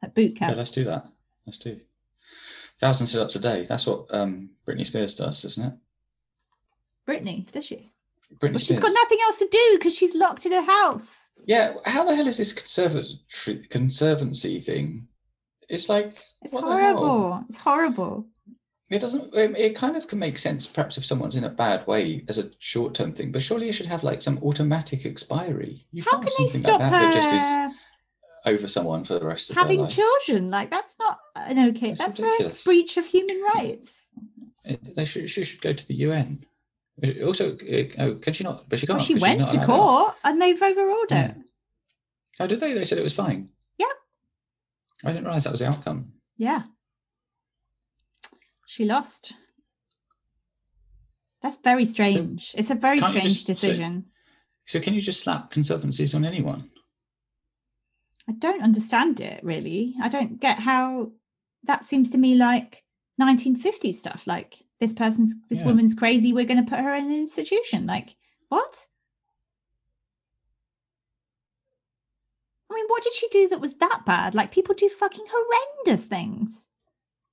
at 0.03 0.15
boot 0.15 0.35
camp. 0.35 0.51
Yeah, 0.51 0.57
let's 0.57 0.71
do 0.71 0.83
that. 0.85 1.05
Let's 1.45 1.57
do. 1.59 1.79
Thousand 2.79 3.07
sit-ups 3.07 3.35
a 3.35 3.39
day. 3.39 3.63
That's 3.63 3.87
what 3.87 4.05
um, 4.13 4.49
Britney 4.67 4.85
Spears 4.85 5.15
does, 5.15 5.43
isn't 5.45 5.65
it? 5.65 5.73
Britney, 7.07 7.49
does 7.51 7.65
she? 7.65 7.91
Britney 8.35 8.51
Well, 8.53 8.59
Spears. 8.59 8.63
she's 8.65 8.79
got 8.79 8.91
nothing 8.93 9.17
else 9.23 9.37
to 9.37 9.47
do 9.51 9.77
because 9.77 9.95
she's 9.95 10.13
locked 10.13 10.45
in 10.45 10.51
her 10.51 10.61
house. 10.61 11.09
Yeah. 11.45 11.73
How 11.85 12.03
the 12.03 12.15
hell 12.15 12.27
is 12.27 12.37
this 12.37 12.53
conservatory 12.53 13.65
conservancy 13.69 14.59
thing? 14.59 15.07
It's 15.69 15.89
like 15.89 16.15
It's 16.43 16.53
horrible. 16.53 17.43
It's 17.49 17.57
horrible. 17.57 18.25
It 18.89 18.99
doesn't. 18.99 19.35
It, 19.35 19.57
it 19.57 19.75
kind 19.75 19.97
of 19.97 20.07
can 20.07 20.17
make 20.17 20.37
sense, 20.37 20.65
perhaps, 20.65 20.97
if 20.97 21.05
someone's 21.05 21.35
in 21.35 21.43
a 21.43 21.49
bad 21.49 21.85
way 21.87 22.23
as 22.29 22.37
a 22.37 22.49
short-term 22.59 23.11
thing. 23.11 23.33
But 23.33 23.41
surely 23.41 23.65
you 23.65 23.73
should 23.73 23.85
have 23.87 24.01
like 24.03 24.21
some 24.21 24.37
automatic 24.41 25.05
expiry. 25.05 25.83
You 25.91 26.03
How 26.03 26.11
can't 26.11 26.23
can 26.23 26.31
they 26.37 26.43
something 26.45 26.61
stop 26.61 26.79
like 26.79 26.91
that 26.91 27.01
that 27.01 27.13
just 27.13 27.33
is 27.33 27.41
her 27.41 27.71
over 28.45 28.67
someone 28.69 29.03
for 29.03 29.19
the 29.19 29.25
rest 29.25 29.49
of 29.49 29.57
having 29.57 29.79
their 29.79 29.87
life. 29.87 29.95
children? 29.95 30.49
Like 30.49 30.71
that's 30.71 30.93
not 30.99 31.17
an 31.35 31.59
okay. 31.75 31.89
That's 31.89 31.99
that's 31.99 32.19
ridiculous. 32.21 32.65
a 32.65 32.69
breach 32.69 32.95
of 32.95 33.05
human 33.05 33.41
rights. 33.55 33.91
It- 34.63 34.95
They 34.95 35.03
should. 35.03 35.29
She 35.29 35.43
should 35.43 35.61
go 35.61 35.73
to 35.73 35.87
the 35.87 35.95
UN. 35.95 36.45
Also, 37.25 37.55
uh, 37.57 37.83
oh, 37.99 38.15
can 38.15 38.31
she 38.33 38.43
not? 38.45 38.69
But 38.69 38.79
she 38.79 38.87
can't. 38.87 38.99
Well, 38.99 39.05
she 39.05 39.15
went 39.15 39.39
not 39.39 39.51
to 39.51 39.65
court 39.65 40.15
and 40.23 40.41
they've 40.41 40.61
overruled 40.61 41.07
Yeah. 41.11 41.31
it. 41.31 41.37
Oh, 42.39 42.47
did 42.47 42.59
they? 42.61 42.73
They 42.73 42.85
said 42.85 42.97
it 42.99 43.03
was 43.03 43.13
fine. 43.13 43.49
I 45.05 45.09
didn't 45.11 45.25
realize 45.25 45.43
that 45.43 45.51
was 45.51 45.59
the 45.59 45.67
outcome. 45.67 46.13
Yeah. 46.37 46.63
She 48.67 48.85
lost. 48.85 49.33
That's 51.41 51.57
very 51.57 51.85
strange. 51.85 52.51
it's 52.57 52.71
a 52.71 52.75
very 52.75 52.97
strange 52.97 53.23
just 53.23 53.47
decision. 53.47 54.05
So 54.65 54.79
can 54.79 54.93
you 54.93 55.01
just 55.01 55.21
slap 55.21 55.51
conservancies 55.51 56.13
on 56.13 56.25
anyone? 56.25 56.69
I 58.29 58.33
don't 58.33 58.61
understand 58.63 59.21
it 59.21 59.43
really. 59.43 59.95
I 60.01 60.09
don't 60.09 60.39
get 60.41 60.59
how 60.59 61.11
that 61.63 61.85
seems 61.85 62.11
to 62.11 62.17
me 62.17 62.35
like 62.35 62.83
1950s 63.21 63.95
stuff. 63.95 64.23
Like 64.25 64.55
this 64.79 64.93
person's, 64.93 65.33
this 65.49 65.59
Yeah. 65.59 65.65
woman's 65.65 65.93
crazy. 65.93 66.33
We're 66.33 66.45
going 66.45 66.63
to 66.63 66.69
put 66.69 66.79
her 66.79 66.93
in 66.95 67.05
an 67.05 67.15
institution. 67.15 67.85
Like 67.85 68.15
what? 68.49 68.87
I 72.69 72.73
mean, 72.75 72.85
what 72.87 73.03
did 73.03 73.13
she 73.13 73.27
do 73.29 73.49
that 73.49 73.61
was 73.61 73.73
that 73.79 74.03
bad? 74.05 74.35
Like 74.35 74.51
people 74.51 74.75
do 74.75 74.89
fucking 74.89 75.25
horrendous 75.29 76.05
things. 76.07 76.65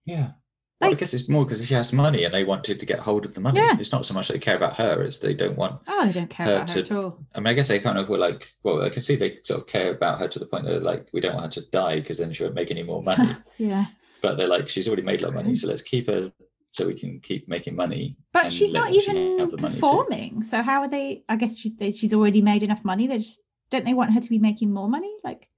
Yeah. 0.06 0.32
Well, 0.80 0.90
I 0.90 0.94
guess 0.94 1.14
it's 1.14 1.28
more 1.28 1.44
because 1.44 1.66
she 1.66 1.72
has 1.74 1.92
money 1.92 2.24
and 2.24 2.34
they 2.34 2.44
wanted 2.44 2.78
to 2.80 2.86
get 2.86 2.98
hold 2.98 3.24
of 3.24 3.34
the 3.34 3.40
money. 3.40 3.58
Yeah. 3.58 3.76
It's 3.78 3.92
not 3.92 4.04
so 4.04 4.12
much 4.12 4.28
they 4.28 4.38
care 4.38 4.56
about 4.56 4.76
her; 4.76 5.02
it's 5.02 5.18
they 5.18 5.32
don't 5.32 5.56
want. 5.56 5.80
Oh, 5.86 6.04
they 6.06 6.12
don't 6.12 6.28
care 6.28 6.46
Her 6.46 6.56
about 6.56 6.70
her 6.72 6.82
to- 6.82 6.94
at 6.94 6.96
all. 6.96 7.18
I 7.34 7.40
mean, 7.40 7.46
I 7.46 7.54
guess 7.54 7.68
they 7.68 7.78
kind 7.78 7.96
of 7.96 8.08
were 8.08 8.18
like, 8.18 8.52
well, 8.64 8.82
I 8.82 8.90
can 8.90 9.00
see 9.02 9.16
they 9.16 9.38
sort 9.44 9.60
of 9.60 9.66
care 9.66 9.92
about 9.94 10.18
her 10.18 10.28
to 10.28 10.38
the 10.38 10.46
point 10.46 10.66
that 10.66 10.82
like, 10.82 11.08
we 11.12 11.20
don't 11.20 11.34
want 11.36 11.54
her 11.54 11.60
to 11.62 11.70
die 11.70 12.00
because 12.00 12.18
then 12.18 12.32
she 12.32 12.42
won't 12.42 12.54
make 12.56 12.70
any 12.70 12.82
more 12.82 13.02
money. 13.10 13.34
yeah. 13.56 13.86
but 14.20 14.36
they're 14.36 14.48
like, 14.48 14.68
she's 14.68 14.86
already 14.88 15.02
made 15.02 15.20
a 15.20 15.24
lot 15.24 15.28
of 15.30 15.34
money, 15.36 15.52
mm. 15.52 15.56
so 15.56 15.68
let's 15.68 15.82
keep 15.82 16.08
her 16.08 16.30
so 16.72 16.86
we 16.88 16.94
can 16.94 17.20
keep 17.20 17.48
making 17.48 17.76
money. 17.76 18.16
But 18.32 18.52
she's 18.52 18.72
not 18.72 18.90
even 18.90 19.38
have 19.38 19.52
the 19.52 19.56
money 19.58 19.74
too. 19.74 19.80
performing. 19.80 20.42
So 20.42 20.60
how 20.60 20.80
are 20.80 20.88
they? 20.88 21.22
I 21.28 21.36
guess 21.36 21.56
she's 21.56 21.74
they, 21.76 21.92
she's 21.92 22.12
already 22.12 22.42
made 22.42 22.64
enough 22.64 22.84
money. 22.84 23.06
They're 23.06 23.18
just 23.18 23.40
don't 23.70 23.84
they 23.84 23.94
want 23.94 24.12
her 24.12 24.20
to 24.20 24.28
be 24.28 24.38
making 24.38 24.72
more 24.72 24.88
money? 24.88 25.12
Like 25.22 25.48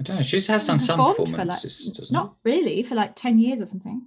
I 0.00 0.02
don't 0.02 0.16
know. 0.16 0.22
She 0.22 0.40
has 0.40 0.66
done 0.66 0.78
some 0.78 0.98
performed 0.98 1.32
for, 1.36 1.44
like, 1.44 1.48
performances, 1.48 1.92
doesn't 1.96 2.14
not 2.14 2.36
really 2.44 2.82
for 2.82 2.94
like 2.94 3.14
ten 3.14 3.38
years 3.38 3.60
or 3.60 3.66
something. 3.66 4.06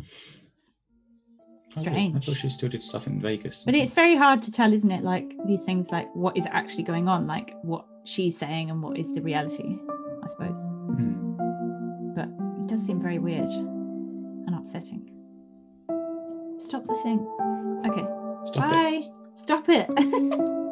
she? 0.00 1.88
Oh, 1.88 1.92
I 1.92 2.20
thought 2.20 2.36
she 2.36 2.48
still 2.48 2.68
did 2.68 2.82
stuff 2.82 3.06
in 3.06 3.20
Vegas. 3.20 3.64
But 3.64 3.74
it's 3.74 3.94
very 3.94 4.16
hard 4.16 4.42
to 4.42 4.52
tell, 4.52 4.72
isn't 4.72 4.90
it? 4.90 5.04
Like 5.04 5.34
these 5.46 5.60
things, 5.62 5.88
like 5.90 6.08
what 6.14 6.36
is 6.36 6.44
actually 6.50 6.84
going 6.84 7.08
on, 7.08 7.26
like 7.26 7.54
what 7.62 7.84
she's 8.04 8.38
saying 8.38 8.70
and 8.70 8.82
what 8.82 8.96
is 8.96 9.06
the 9.14 9.20
reality. 9.20 9.78
I 10.24 10.28
suppose, 10.28 10.58
Hmm. 10.58 12.14
but 12.14 12.28
it 12.62 12.66
does 12.68 12.84
seem 12.84 13.00
very 13.00 13.18
weird 13.18 13.48
and 13.48 14.54
upsetting. 14.54 15.10
Stop 16.58 16.86
the 16.86 16.98
thing. 17.02 17.20
Okay. 17.86 18.06
Stop 18.44 18.72
it. 18.72 18.72
Bye. 18.72 19.02
Stop 19.36 19.68
it. 19.68 20.56